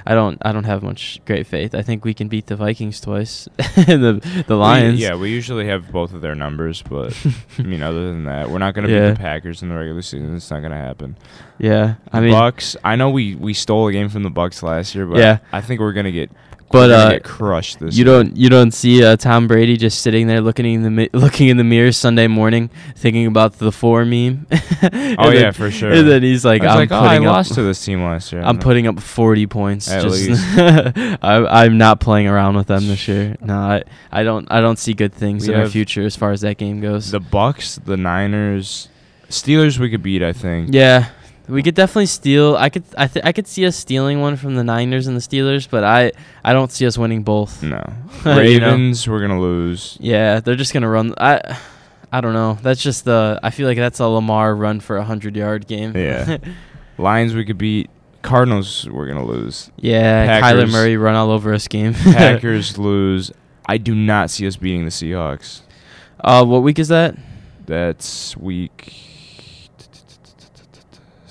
I 0.06 0.14
don't. 0.14 0.38
I 0.42 0.52
don't 0.52 0.64
have 0.64 0.82
much 0.82 1.20
great 1.26 1.46
faith. 1.46 1.74
I 1.74 1.82
think 1.82 2.04
we 2.04 2.14
can 2.14 2.28
beat 2.28 2.46
the 2.46 2.56
Vikings 2.56 3.00
twice, 3.00 3.48
and 3.76 4.02
the 4.02 4.44
the 4.46 4.54
We- 4.54 4.60
Lions. 4.60 4.98
yeah, 5.00 5.14
we 5.14 5.30
usually 5.30 5.66
have 5.66 5.90
both 5.92 6.14
of 6.14 6.20
their 6.20 6.34
numbers, 6.34 6.82
but 6.82 7.14
I 7.58 7.62
mean, 7.62 7.82
other 7.82 8.06
than 8.08 8.24
that, 8.24 8.50
we're 8.50 8.58
not 8.58 8.74
going 8.74 8.86
to 8.88 8.92
Yeah. 8.92 9.08
beat 9.10 9.14
the 9.18 9.20
Packers 9.20 9.62
in 9.62 9.68
the 9.68 9.74
regular 9.76 10.02
season. 10.02 10.34
It's 10.36 10.50
not 10.50 10.60
going 10.60 10.72
to 10.72 10.76
happen. 10.78 11.16
yeah. 11.58 11.94
I 12.12 12.20
The 12.20 12.26
mean, 12.26 12.34
Bucks. 12.34 12.76
I 12.84 12.96
know 12.96 13.10
we 13.10 13.34
we 13.34 13.52
stole 13.54 13.88
a 13.88 13.92
game 13.92 14.08
from 14.08 14.22
the 14.22 14.30
Bucks 14.30 14.62
last 14.62 14.94
year, 14.94 15.06
but 15.06 15.18
Yeah. 15.18 15.38
I 15.52 15.60
think 15.60 15.80
we're 15.80 15.92
going 15.92 16.06
to 16.06 16.12
get 16.12 16.30
But, 16.72 16.90
uh, 16.92 17.10
get 17.10 17.24
crushed 17.24 17.80
this. 17.80 17.96
You 17.96 18.04
year. 18.04 18.14
don't 18.14 18.36
you 18.36 18.48
don't 18.48 18.70
see 18.72 19.04
uh, 19.04 19.16
Tom 19.16 19.48
Brady 19.48 19.76
just 19.76 20.02
sitting 20.02 20.28
there 20.28 20.40
looking 20.40 20.66
in 20.66 20.82
the 20.82 20.90
mi- 20.90 21.08
looking 21.12 21.48
in 21.48 21.56
the 21.56 21.64
mirror 21.64 21.90
Sunday 21.90 22.28
morning, 22.28 22.70
thinking 22.94 23.26
about 23.26 23.54
the 23.58 23.72
four 23.72 24.04
meme. 24.04 24.46
Oh 24.82 25.30
yeah, 25.30 25.40
then- 25.40 25.52
for 25.52 25.70
sure. 25.70 25.90
And 25.92 26.08
then 26.08 26.22
he's 26.22 26.44
like, 26.44 26.62
I 26.62 26.68
I'm 26.68 26.76
like, 26.78 26.92
oh, 26.92 27.00
I 27.00 27.08
putting 27.16 27.26
up, 27.26 27.32
lost 27.32 27.54
to 27.54 27.62
this 27.62 27.84
team 27.84 28.02
last 28.02 28.32
year. 28.32 28.40
I'm 28.44 28.58
putting 28.58 28.86
up 28.86 29.00
40 29.00 29.46
points. 29.48 29.90
At 29.90 30.02
just 30.02 30.28
least. 30.28 30.42
I, 31.22 31.64
I'm 31.64 31.76
not 31.76 32.00
playing 32.00 32.28
around 32.28 32.56
with 32.56 32.68
them 32.68 32.86
this 32.86 33.06
year. 33.08 33.36
No, 33.40 33.54
I, 33.56 33.82
I 34.12 34.22
don't 34.22 34.46
I 34.50 34.60
don't 34.60 34.78
see 34.78 34.94
good 34.94 35.12
things 35.12 35.48
We 35.48 35.54
in 35.54 35.60
our 35.60 35.68
future 35.68 36.02
as 36.02 36.16
far 36.16 36.30
as 36.32 36.40
that 36.42 36.56
game 36.56 36.80
goes. 36.80 37.10
the 37.10 37.20
Bucks, 37.20 37.76
the 37.76 37.96
Niners, 37.96 38.88
Steelers. 39.28 39.78
We 39.78 39.90
could 39.90 40.02
beat. 40.02 40.22
I 40.22 40.32
think. 40.32 40.68
yeah, 40.72 41.08
we 41.50 41.62
could 41.62 41.74
definitely 41.74 42.06
steal. 42.06 42.56
I 42.56 42.68
could 42.70 42.84
I 42.96 43.06
th- 43.06 43.24
I 43.24 43.32
could 43.32 43.46
see 43.46 43.66
us 43.66 43.76
stealing 43.76 44.20
one 44.20 44.36
from 44.36 44.54
the 44.54 44.64
Niners 44.64 45.06
and 45.06 45.16
the 45.16 45.20
Steelers, 45.20 45.68
but 45.68 45.84
I 45.84 46.12
I 46.44 46.52
don't 46.52 46.70
see 46.70 46.86
us 46.86 46.96
winning 46.96 47.22
both. 47.22 47.62
No. 47.62 47.82
You 48.24 48.24
know? 48.24 48.36
Ravens. 48.36 49.08
We're 49.08 49.20
gonna 49.20 49.40
lose. 49.40 49.96
Yeah, 50.00 50.40
they're 50.40 50.56
just 50.56 50.72
gonna 50.72 50.88
run. 50.88 51.14
I, 51.18 51.58
I 52.12 52.20
don't 52.20 52.32
know. 52.34 52.58
That's 52.62 52.82
just 52.82 53.04
the. 53.04 53.38
I 53.42 53.50
feel 53.50 53.66
like 53.66 53.78
that's 53.78 53.98
a 54.00 54.06
Lamar 54.06 54.54
run 54.54 54.80
for 54.80 54.96
a 54.96 55.04
hundred 55.04 55.36
yard 55.36 55.66
game. 55.66 55.96
Yeah. 55.96 56.38
Lions. 56.98 57.34
We 57.34 57.44
could 57.44 57.58
beat. 57.58 57.88
Cardinals. 58.22 58.86
We're 58.90 59.06
gonna 59.06 59.24
lose. 59.24 59.70
yeah. 59.78 60.40
Kyler 60.42 60.70
Murray 60.70 60.96
run 60.98 61.14
all 61.14 61.30
over 61.30 61.54
us 61.54 61.66
game. 61.68 61.94
Packers 61.94 62.76
lose. 62.76 63.32
I 63.66 63.78
do 63.78 63.94
not 63.94 64.30
see 64.30 64.46
us 64.46 64.56
beating 64.56 64.84
the 64.84 64.90
Seahawks. 64.90 65.62
uh, 66.20 66.44
what 66.44 66.62
week 66.62 66.78
is 66.78 66.88
that? 66.88 67.16
That's 67.66 68.36
week 68.36 68.92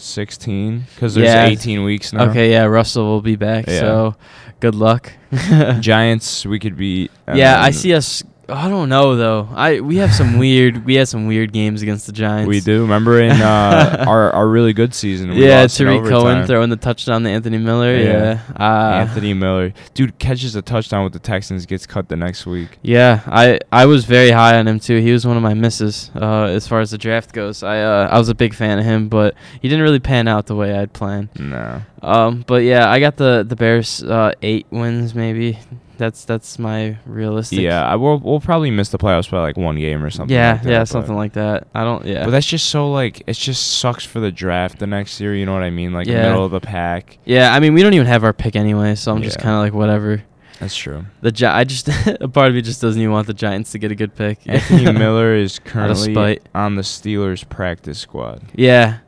16 0.09 0.85
because 0.95 1.15
there's 1.15 1.27
Yeah. 1.27 1.45
18 1.45 1.83
weeks 1.83 2.13
now. 2.13 2.29
Okay, 2.29 2.51
yeah. 2.51 2.65
Russell 2.65 3.05
will 3.05 3.21
be 3.21 3.35
back. 3.35 3.67
Yeah. 3.67 3.79
So, 3.79 4.15
good 4.59 4.75
luck. 4.75 5.11
Giants 5.79 6.45
we 6.45 6.59
could 6.59 6.77
be. 6.77 7.09
and 7.27 7.37
yeah, 7.37 7.61
I 7.61 7.67
um, 7.67 7.73
see 7.73 7.93
us. 7.93 8.23
I 8.49 8.67
don't 8.69 8.89
know 8.89 9.15
though. 9.15 9.47
I 9.53 9.79
we 9.79 9.97
have 9.97 10.13
some 10.13 10.37
weird. 10.43 10.85
We 10.85 10.95
had 10.95 11.07
some 11.07 11.27
weird 11.27 11.53
games 11.53 11.81
against 11.81 12.05
the 12.05 12.11
Giants. 12.11 12.47
We 12.47 12.59
do. 12.59 12.81
Remember 12.81 13.19
in 13.21 13.31
uh, 13.31 14.03
our 14.07 14.31
our 14.31 14.47
really 14.47 14.73
good 14.73 14.93
season? 14.93 15.31
We 15.31 15.45
Yeah, 15.45 15.67
Tarik 15.67 16.03
Cohen 16.03 16.45
throwing 16.47 16.69
the 16.69 16.77
touchdown 16.77 17.23
to 17.23 17.29
Anthony 17.29 17.57
Miller. 17.57 17.95
Yeah. 17.95 18.09
Yeah. 18.09 18.41
Uh, 18.59 18.99
Anthony 19.01 19.33
Miller, 19.33 19.73
dude, 19.93 20.17
catches 20.19 20.55
a 20.55 20.61
touchdown 20.61 21.03
with 21.03 21.13
the 21.13 21.19
Texans, 21.19 21.65
gets 21.65 21.85
cut 21.85 22.09
the 22.09 22.15
next 22.15 22.45
week. 22.45 22.77
Yeah, 22.81 23.21
I 23.27 23.59
I 23.71 23.85
was 23.85 24.05
very 24.05 24.31
high 24.31 24.57
on 24.57 24.67
him 24.67 24.79
too. 24.79 24.99
He 24.99 25.11
was 25.11 25.25
one 25.25 25.37
of 25.37 25.43
my 25.43 25.53
misses 25.53 26.11
uh, 26.15 26.43
as 26.43 26.67
far 26.67 26.79
as 26.81 26.91
the 26.91 26.97
draft 26.97 27.33
goes. 27.33 27.63
I 27.63 27.81
uh, 27.81 28.09
I 28.11 28.17
was 28.17 28.29
a 28.29 28.35
big 28.35 28.53
fan 28.53 28.79
of 28.79 28.85
him, 28.85 29.09
but 29.09 29.35
he 29.61 29.69
didn't 29.69 29.83
really 29.83 29.99
pan 29.99 30.27
out 30.27 30.47
the 30.47 30.55
way 30.55 30.77
I'd 30.77 30.93
planned. 30.93 31.29
No. 31.39 31.81
Um, 32.01 32.43
but 32.47 32.63
yeah, 32.63 32.89
I 32.89 32.99
got 32.99 33.17
the 33.17 33.45
the 33.47 33.55
Bears 33.55 34.03
uh, 34.03 34.33
eight 34.41 34.65
wins 34.69 35.13
maybe. 35.13 35.59
That's 35.99 36.25
that's 36.25 36.57
my 36.57 36.97
realistic. 37.05 37.59
Yeah, 37.59 37.85
I 37.85 37.95
will. 37.95 38.17
We'll 38.19 38.39
probably 38.39 38.71
miss 38.71 38.89
the 38.89 38.97
playoffs 38.97 39.29
by 39.29 39.41
like 39.41 39.57
one 39.57 39.75
game 39.77 40.01
or 40.03 40.09
something. 40.09 40.33
yeah, 40.33 40.53
like 40.53 40.63
that, 40.63 40.69
yeah, 40.71 40.83
something 40.85 41.15
like 41.15 41.33
that. 41.33 41.67
I 41.75 41.83
don't. 41.83 42.05
Yeah, 42.05 42.23
But 42.25 42.31
that's 42.31 42.47
just 42.47 42.69
so 42.69 42.89
like 42.91 43.21
it 43.27 43.33
just 43.33 43.79
sucks 43.79 44.05
for 44.05 44.19
the 44.19 44.31
draft 44.31 44.79
the 44.79 44.87
next 44.87 45.19
year. 45.19 45.35
You 45.35 45.45
know 45.45 45.53
what 45.53 45.61
I 45.61 45.69
mean? 45.69 45.93
Like 45.93 46.07
Yeah. 46.07 46.23
middle 46.23 46.45
of 46.45 46.51
the 46.51 46.61
pack. 46.61 47.19
yeah. 47.25 47.53
I 47.53 47.59
mean, 47.59 47.73
we 47.75 47.83
don't 47.83 47.93
even 47.93 48.07
have 48.07 48.23
our 48.23 48.33
pick 48.33 48.55
anyway, 48.55 48.95
so 48.95 49.11
I'm 49.13 49.21
just 49.21 49.37
kind 49.39 49.53
of 49.55 49.59
like 49.61 49.73
whatever. 49.73 50.23
That's 50.59 50.75
true. 50.75 51.05
The 51.21 51.31
Gi- 51.31 51.45
I 51.45 51.63
just 51.65 51.87
a 52.07 52.27
part 52.27 52.47
of 52.49 52.55
me 52.55 52.61
just 52.61 52.81
doesn't 52.81 52.99
even 53.01 53.11
want 53.13 53.27
the 53.27 53.33
Giants 53.33 53.71
to 53.73 53.77
get 53.77 53.91
a 53.91 53.95
good 53.95 54.15
pick. 54.15 54.39
Anthony 54.45 54.91
Miller 54.97 55.35
is 55.35 55.59
currently 55.59 56.39
on 56.55 56.75
the 56.75 56.81
Steelers 56.81 57.47
practice 57.47 57.99
squad. 57.99 58.41
Yeah. 58.55 58.99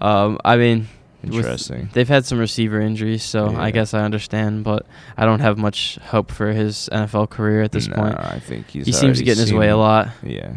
Um, 0.00 0.38
I 0.44 0.56
mean, 0.56 0.88
with- 1.22 1.34
Interesting. 1.34 1.88
they've 1.92 2.08
had 2.08 2.24
some 2.24 2.38
receiver 2.38 2.80
injuries, 2.80 3.22
so 3.22 3.54
I 3.56 3.70
guess 3.70 3.92
I 3.94 4.00
understand, 4.02 4.64
but 4.64 4.86
I 5.16 5.24
don't 5.26 5.40
have 5.40 5.58
much 5.58 5.98
hope 6.06 6.30
for 6.30 6.52
his 6.52 6.88
NFL 6.92 7.28
career 7.30 7.62
at 7.62 7.72
this 7.72 7.88
Nah, 7.88 7.96
point. 7.96 8.16
I 8.18 8.38
think 8.38 8.68
he's 8.70 8.86
He 8.86 8.92
seems 8.92 9.18
to 9.18 9.24
get 9.24 9.36
in 9.36 9.42
his 9.42 9.52
way 9.52 9.68
a 9.68 9.76
lot. 9.76 10.08
Yeah. 10.22 10.52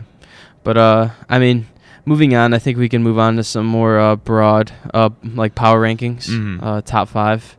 But 0.63 0.77
uh, 0.77 1.09
I 1.29 1.39
mean, 1.39 1.67
moving 2.05 2.35
on, 2.35 2.53
I 2.53 2.59
think 2.59 2.77
we 2.77 2.87
can 2.89 3.03
move 3.03 3.19
on 3.19 3.35
to 3.35 3.43
some 3.43 3.65
more 3.65 3.99
uh, 3.99 4.15
broad, 4.15 4.71
uh, 4.93 5.09
like 5.23 5.55
power 5.55 5.81
rankings, 5.81 6.27
Mhm. 6.29 6.59
uh, 6.63 6.81
top 6.81 7.09
five. 7.09 7.57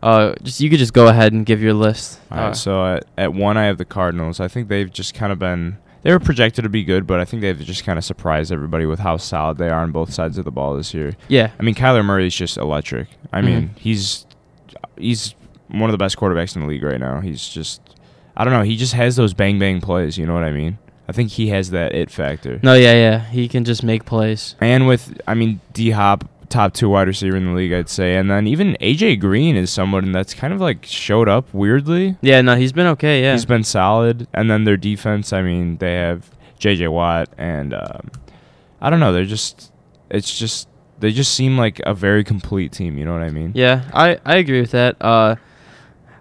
Uh, 0.00 0.34
just 0.44 0.60
you 0.60 0.70
could 0.70 0.78
just 0.78 0.92
go 0.92 1.08
ahead 1.08 1.32
and 1.32 1.44
give 1.44 1.60
your 1.60 1.74
list. 1.74 2.20
All 2.30 2.38
Uh, 2.38 2.42
right, 2.48 2.56
so 2.56 2.86
at, 2.94 3.04
at 3.16 3.34
one, 3.34 3.56
I 3.56 3.64
have 3.64 3.78
the 3.78 3.84
Cardinals. 3.84 4.38
I 4.38 4.46
think 4.46 4.68
they've 4.68 4.92
just 4.92 5.12
kind 5.14 5.32
of 5.32 5.40
been. 5.40 5.78
They 6.02 6.12
were 6.12 6.20
projected 6.20 6.62
to 6.62 6.68
be 6.68 6.84
good, 6.84 7.06
but 7.06 7.18
I 7.20 7.24
think 7.24 7.42
they've 7.42 7.58
just 7.58 7.84
kind 7.84 7.98
of 7.98 8.04
surprised 8.04 8.52
everybody 8.52 8.86
with 8.86 9.00
how 9.00 9.16
solid 9.16 9.58
they 9.58 9.68
are 9.68 9.80
on 9.82 9.90
both 9.90 10.12
sides 10.12 10.38
of 10.38 10.44
the 10.44 10.50
ball 10.52 10.76
this 10.76 10.94
year. 10.94 11.16
yeah, 11.28 11.50
I 11.58 11.62
mean, 11.62 11.74
Kyler 11.74 12.04
Murray's 12.04 12.34
just 12.34 12.56
electric. 12.56 13.08
I 13.32 13.40
mean, 13.42 13.70
Mhm. 13.74 13.78
he's 13.78 14.26
he's 14.96 15.34
one 15.68 15.84
of 15.90 15.92
the 15.92 15.98
best 15.98 16.16
quarterbacks 16.16 16.54
in 16.56 16.62
the 16.62 16.68
league 16.68 16.82
right 16.82 17.00
now. 17.00 17.20
He's 17.20 17.46
just, 17.48 17.80
I 18.36 18.44
don't 18.44 18.52
know, 18.52 18.62
he 18.62 18.76
just 18.76 18.94
has 18.94 19.16
those 19.16 19.34
bang 19.34 19.58
bang 19.58 19.80
plays. 19.80 20.16
You 20.18 20.26
know 20.26 20.34
what 20.34 20.44
I 20.44 20.52
mean? 20.52 20.78
I 21.08 21.12
think 21.12 21.30
he 21.32 21.48
has 21.48 21.70
that 21.70 21.94
it 21.94 22.10
factor. 22.10 22.60
no, 22.62 22.74
yeah, 22.74 22.92
yeah, 22.94 23.20
he 23.30 23.48
can 23.48 23.64
just 23.64 23.82
make 23.82 24.04
plays. 24.04 24.54
And 24.60 24.86
with, 24.86 25.20
I 25.26 25.34
mean, 25.34 25.60
D 25.72 25.90
Hop, 25.90 26.28
top 26.48 26.74
two 26.74 26.88
wide 26.88 27.08
receiver 27.08 27.36
in 27.36 27.46
the 27.46 27.52
league, 27.52 27.72
I'd 27.72 27.88
say. 27.88 28.16
And 28.16 28.30
then 28.30 28.46
even 28.46 28.76
AJ 28.80 29.20
Green 29.20 29.56
is 29.56 29.70
someone 29.70 30.12
that's 30.12 30.34
kind 30.34 30.52
of 30.52 30.60
like 30.60 30.84
showed 30.84 31.28
up 31.28 31.52
weirdly. 31.52 32.16
Yeah, 32.20 32.40
no, 32.40 32.56
he's 32.56 32.72
been 32.72 32.86
okay. 32.88 33.22
Yeah, 33.22 33.32
He's 33.32 33.44
been 33.44 33.64
solid. 33.64 34.26
And 34.32 34.50
then 34.50 34.64
their 34.64 34.76
defense, 34.76 35.32
I 35.32 35.42
mean, 35.42 35.76
they 35.78 35.94
have 35.94 36.30
JJ 36.58 36.90
Watt 36.90 37.28
and 37.38 37.74
um, 37.74 38.10
I 38.80 38.90
don't 38.90 39.00
know, 39.00 39.12
they're 39.12 39.24
just 39.24 39.72
it's 40.10 40.38
just 40.38 40.68
they 41.00 41.12
just 41.12 41.34
seem 41.34 41.56
like 41.56 41.80
a 41.84 41.94
very 41.94 42.24
complete 42.24 42.72
team, 42.72 42.98
you 42.98 43.04
know 43.04 43.12
what 43.12 43.22
I 43.22 43.30
mean? 43.30 43.52
Yeah, 43.54 43.88
I, 43.94 44.18
I 44.24 44.36
agree 44.36 44.60
with 44.60 44.72
that. 44.72 44.96
Uh, 45.00 45.36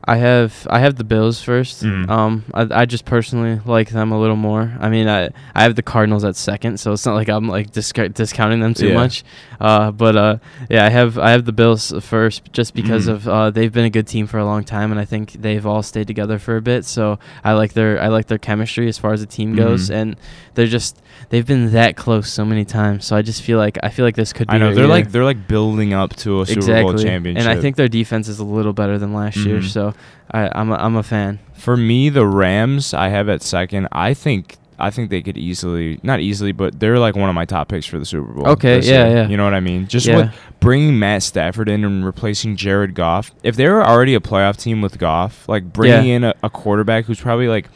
I 0.09 0.15
have 0.17 0.65
I 0.69 0.79
have 0.79 0.95
the 0.95 1.03
Bills 1.03 1.43
1st 1.43 1.83
Mhm. 1.83 2.09
Um, 2.09 2.43
I, 2.53 2.81
I 2.81 2.85
just 2.85 3.03
personally 3.03 3.59
like 3.65 3.89
them 3.89 4.13
a 4.13 4.19
little 4.19 4.37
more. 4.37 4.71
I 4.79 4.87
mean, 4.87 5.09
I 5.09 5.29
I 5.53 5.63
have 5.63 5.75
the 5.75 5.81
Cardinals 5.83 6.23
at 6.23 6.37
second, 6.37 6.79
so 6.79 6.93
it's 6.93 7.05
not 7.05 7.15
like 7.15 7.27
I'm 7.27 7.49
like 7.49 7.71
disca- 7.71 8.13
discounting 8.13 8.61
them 8.61 8.73
too 8.73 8.87
Yeah. 8.89 8.93
much. 8.93 9.25
Uh, 9.59 9.91
but 9.91 10.15
uh, 10.15 10.37
yeah, 10.69 10.85
I 10.85 10.89
have 10.89 11.17
I 11.17 11.31
have 11.31 11.43
the 11.43 11.51
Bills 11.51 11.93
first 11.99 12.53
just 12.53 12.73
because 12.73 13.07
Mhm. 13.07 13.11
of 13.13 13.27
uh, 13.27 13.49
they've 13.51 13.73
been 13.73 13.83
a 13.85 13.89
good 13.89 14.07
team 14.07 14.27
for 14.27 14.37
a 14.37 14.45
long 14.45 14.63
time, 14.63 14.91
and 14.91 14.99
I 14.99 15.03
think 15.05 15.33
they've 15.41 15.65
all 15.65 15.83
stayed 15.83 16.07
together 16.07 16.39
for 16.39 16.55
a 16.55 16.61
bit. 16.61 16.85
So 16.85 17.19
I 17.43 17.51
like 17.53 17.73
their 17.73 18.01
I 18.01 18.07
like 18.07 18.27
their 18.27 18.37
chemistry 18.37 18.87
as 18.87 18.97
far 18.97 19.11
as 19.11 19.19
the 19.19 19.25
team 19.27 19.55
goes, 19.55 19.89
Mhm. 19.89 19.95
and 19.95 20.15
they're 20.55 20.67
just 20.67 21.01
they've 21.29 21.45
been 21.45 21.71
that 21.73 21.97
close 21.97 22.31
so 22.31 22.45
many 22.45 22.63
times. 22.63 23.03
So 23.05 23.15
I 23.17 23.21
just 23.21 23.41
feel 23.41 23.57
like 23.57 23.77
I 23.83 23.89
feel 23.89 24.05
like 24.05 24.15
this 24.15 24.31
could 24.31 24.47
be 24.47 24.53
I 24.53 24.57
know 24.57 24.69
they're 24.73 24.85
year. 24.85 24.87
like 24.87 25.11
they're 25.11 25.25
like 25.25 25.47
building 25.49 25.93
up 25.93 26.15
to 26.17 26.41
a 26.41 26.45
Super 26.45 26.81
Bowl 26.81 26.93
championship. 26.93 27.41
And 27.45 27.49
I 27.49 27.59
think 27.59 27.75
their 27.75 27.89
defense 27.89 28.29
is 28.29 28.39
a 28.39 28.45
little 28.45 28.73
better 28.73 28.97
than 28.97 29.11
last 29.13 29.35
year, 29.37 29.61
so 29.61 29.93
I, 30.31 30.49
I'm 30.53 30.71
a, 30.71 30.75
I'm 30.75 30.95
a 30.95 31.03
fan. 31.03 31.39
for 31.53 31.77
me, 31.77 32.09
the 32.09 32.25
Rams 32.27 32.93
I 32.93 33.09
have 33.09 33.29
at 33.29 33.41
second. 33.41 33.87
I 33.91 34.13
think 34.13 34.57
I 34.79 34.91
think 34.91 35.09
they 35.09 35.23
could 35.23 35.37
easily, 35.39 35.99
not 36.03 36.19
easily, 36.19 36.51
but 36.51 36.79
they're 36.79 36.99
like 36.99 37.15
one 37.15 37.29
of 37.29 37.33
my 37.35 37.45
top 37.45 37.67
picks 37.69 37.87
for 37.87 37.97
the 37.97 38.05
Super 38.05 38.31
Bowl. 38.31 38.47
Okay, 38.49 38.79
yeah, 38.81 39.07
year. 39.07 39.15
yeah. 39.17 39.27
You 39.27 39.35
know 39.35 39.43
what 39.43 39.55
I 39.55 39.59
mean? 39.59 39.87
Just 39.87 40.05
Yeah. 40.05 40.15
with 40.17 40.35
bringing 40.59 40.99
Matt 40.99 41.23
Stafford 41.23 41.67
in 41.67 41.83
and 41.83 42.05
replacing 42.05 42.57
Jared 42.57 42.93
Goff. 42.93 43.31
If 43.41 43.55
they 43.55 43.67
were 43.67 43.83
already 43.83 44.13
a 44.13 44.19
playoff 44.19 44.55
team 44.57 44.81
with 44.81 44.99
Goff, 44.99 45.49
like 45.49 45.73
bringing 45.73 46.09
Yeah. 46.09 46.15
in 46.17 46.23
a, 46.25 46.33
a 46.43 46.49
quarterback 46.51 47.05
who's 47.05 47.19
probably 47.19 47.47
like 47.47 47.69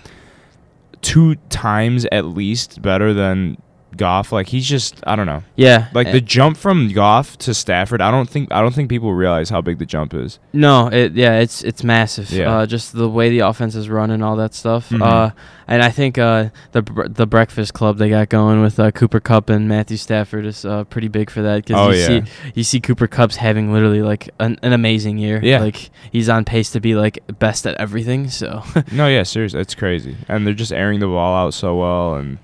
two 1.02 1.36
times 1.50 2.06
at 2.12 2.26
least 2.26 2.82
better 2.84 3.14
than 3.14 3.58
Goff, 3.98 4.32
like 4.32 4.48
he's 4.48 4.68
just 4.68 5.02
I 5.06 5.16
don't 5.16 5.26
know. 5.26 5.44
Yeah, 5.56 5.88
Like 5.94 6.08
eh, 6.08 6.12
the 6.14 6.22
jump 6.22 6.58
from 6.58 6.90
Goff 6.94 7.38
to 7.40 7.54
Stafford, 7.54 8.02
I 8.02 8.10
don't 8.12 8.30
think 8.30 8.52
I 8.52 8.62
don't 8.62 8.74
think 8.74 8.90
people 8.90 9.14
realize 9.14 9.50
how 9.50 9.62
big 9.62 9.80
the 9.80 9.86
jump 9.86 10.14
is. 10.14 10.40
no, 10.54 10.88
it 10.88 11.14
yeah, 11.14 11.40
it's 11.40 11.64
it's 11.64 11.84
massive. 11.84 12.32
Yeah. 12.32 12.52
Uh, 12.60 12.66
just 12.66 12.94
the 12.94 13.10
way 13.10 13.30
the 13.30 13.40
offense 13.40 13.76
is 13.76 13.90
run 13.90 14.12
and 14.12 14.24
all 14.24 14.36
that 14.38 14.54
stuff. 14.54 14.90
Mhm. 14.90 15.02
Uh, 15.02 15.32
and 15.68 15.82
I 15.84 15.90
think 15.90 16.18
uh, 16.18 16.50
the 16.74 16.82
the 17.10 17.26
Breakfast 17.28 17.74
Club 17.74 17.98
they 17.98 18.10
got 18.10 18.30
going 18.30 18.62
with 18.62 18.80
uh, 18.80 18.92
Cooper 18.92 19.20
Kupp 19.20 19.50
and 19.50 19.68
Matthew 19.70 19.98
Stafford 19.98 20.46
is 20.46 20.66
uh, 20.66 20.84
pretty 20.86 21.08
big 21.08 21.30
for 21.30 21.42
that 21.42 21.66
because 21.66 21.78
Oh, 21.80 21.92
you 21.92 22.00
yeah. 22.00 22.24
see 22.26 22.32
you 22.56 22.64
see 22.64 22.80
Cooper 22.80 23.08
Kupp's 23.08 23.36
having 23.38 23.72
literally 23.72 24.02
like 24.02 24.30
an, 24.40 24.58
an 24.64 24.74
amazing 24.74 25.18
year. 25.18 25.40
Yeah. 25.44 25.60
like 25.60 25.90
he's 26.12 26.28
on 26.30 26.44
pace 26.46 26.72
to 26.72 26.80
be 26.80 26.96
like 26.96 27.20
best 27.40 27.66
at 27.68 27.76
everything. 27.76 28.30
So 28.30 28.64
No, 28.92 29.08
yeah, 29.08 29.24
seriously, 29.36 29.60
it's 29.62 29.76
crazy, 29.76 30.18
and 30.28 30.46
they're 30.46 30.54
just 30.54 30.74
airing 30.74 31.00
the 31.00 31.08
ball 31.08 31.36
out 31.48 31.54
so 31.54 31.76
well. 31.76 32.16
And 32.16 32.38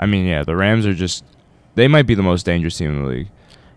I 0.00 0.06
mean, 0.06 0.26
yeah, 0.26 0.42
the 0.42 0.56
Rams 0.56 0.84
are 0.86 0.94
just 0.94 1.24
they 1.76 1.86
might 1.86 2.06
be 2.08 2.14
the 2.16 2.22
most 2.24 2.44
dangerous 2.44 2.76
team 2.76 2.90
in 2.90 3.02
the 3.04 3.08
league. 3.08 3.28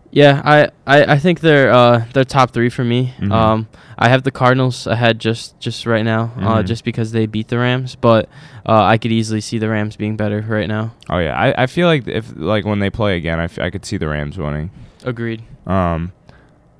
Yeah, 0.09 0.41
I, 0.45 0.65
I, 0.85 1.13
I 1.13 1.19
think 1.19 1.39
they're 1.41 1.71
uh 1.71 2.05
they're 2.13 2.23
top 2.23 2.51
three 2.51 2.69
for 2.69 2.83
me. 2.83 3.13
Mhm. 3.19 3.31
Um, 3.31 3.67
I 3.97 4.09
have 4.09 4.21
the 4.23 4.31
Cardinals 4.31 4.85
ahead 4.87 5.19
just 5.19 5.59
just 5.59 5.85
right 5.85 6.03
now, 6.05 6.31
uh, 6.37 6.57
Mhm. 6.61 6.65
just 6.65 6.83
because 6.85 7.11
they 7.11 7.25
beat 7.25 7.47
the 7.49 7.57
Rams. 7.57 7.95
But 7.95 8.29
uh, 8.67 8.83
I 8.83 8.97
could 8.97 9.11
easily 9.11 9.41
see 9.41 9.57
the 9.57 9.69
Rams 9.69 9.95
being 9.95 10.15
better 10.15 10.41
right 10.47 10.67
now. 10.67 10.93
Oh 11.09 11.17
yeah, 11.19 11.35
I, 11.37 11.63
I 11.63 11.65
feel 11.67 11.87
like 11.87 12.07
if 12.07 12.31
like 12.35 12.63
when 12.63 12.79
they 12.79 12.89
play 12.91 13.17
again, 13.17 13.39
I, 13.39 13.45
f- 13.45 13.59
I 13.59 13.69
could 13.71 13.85
see 13.85 13.97
the 13.97 14.07
Rams 14.07 14.37
winning. 14.37 14.69
Agreed. 15.03 15.41
Um, 15.65 16.11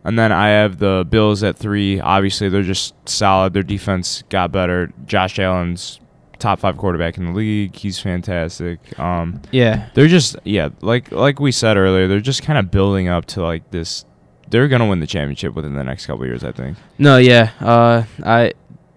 and 0.06 0.18
then 0.20 0.32
I 0.32 0.50
have 0.50 0.78
the 0.80 1.06
Bills 1.10 1.42
at 1.44 1.56
three. 1.58 2.00
Obviously, 2.00 2.50
they're 2.50 2.62
just 2.62 2.94
solid. 3.10 3.54
Their 3.54 3.64
defense 3.64 4.24
got 4.30 4.52
better. 4.52 4.92
Josh 5.08 5.40
Allen's 5.40 6.00
top 6.44 6.60
five 6.60 6.78
quarterback 6.78 7.18
in 7.18 7.26
the 7.26 7.32
league. 7.32 7.76
He's 7.76 8.00
fantastic. 8.00 8.80
Um, 9.00 9.42
Yeah. 9.52 9.90
they're 9.96 10.08
just 10.08 10.36
yeah, 10.44 10.70
like 10.82 11.12
like 11.12 11.40
we 11.40 11.52
said 11.52 11.78
earlier, 11.78 12.08
they're 12.08 12.20
just 12.20 12.44
kind 12.44 12.60
of 12.60 12.70
building 12.70 13.08
up 13.08 13.26
to 13.28 13.42
like 13.42 13.72
this. 13.72 14.06
They're 14.50 14.68
gonna 14.68 14.88
win 14.88 15.00
the 15.00 15.08
championship 15.08 15.56
within 15.56 15.74
the 15.74 15.84
next 15.84 16.06
couple 16.06 16.26
years, 16.26 16.44
I 16.44 16.52
think. 16.52 16.78
No, 17.00 17.18
yeah. 17.18 17.50
Uh, 17.60 18.04
I 18.24 18.54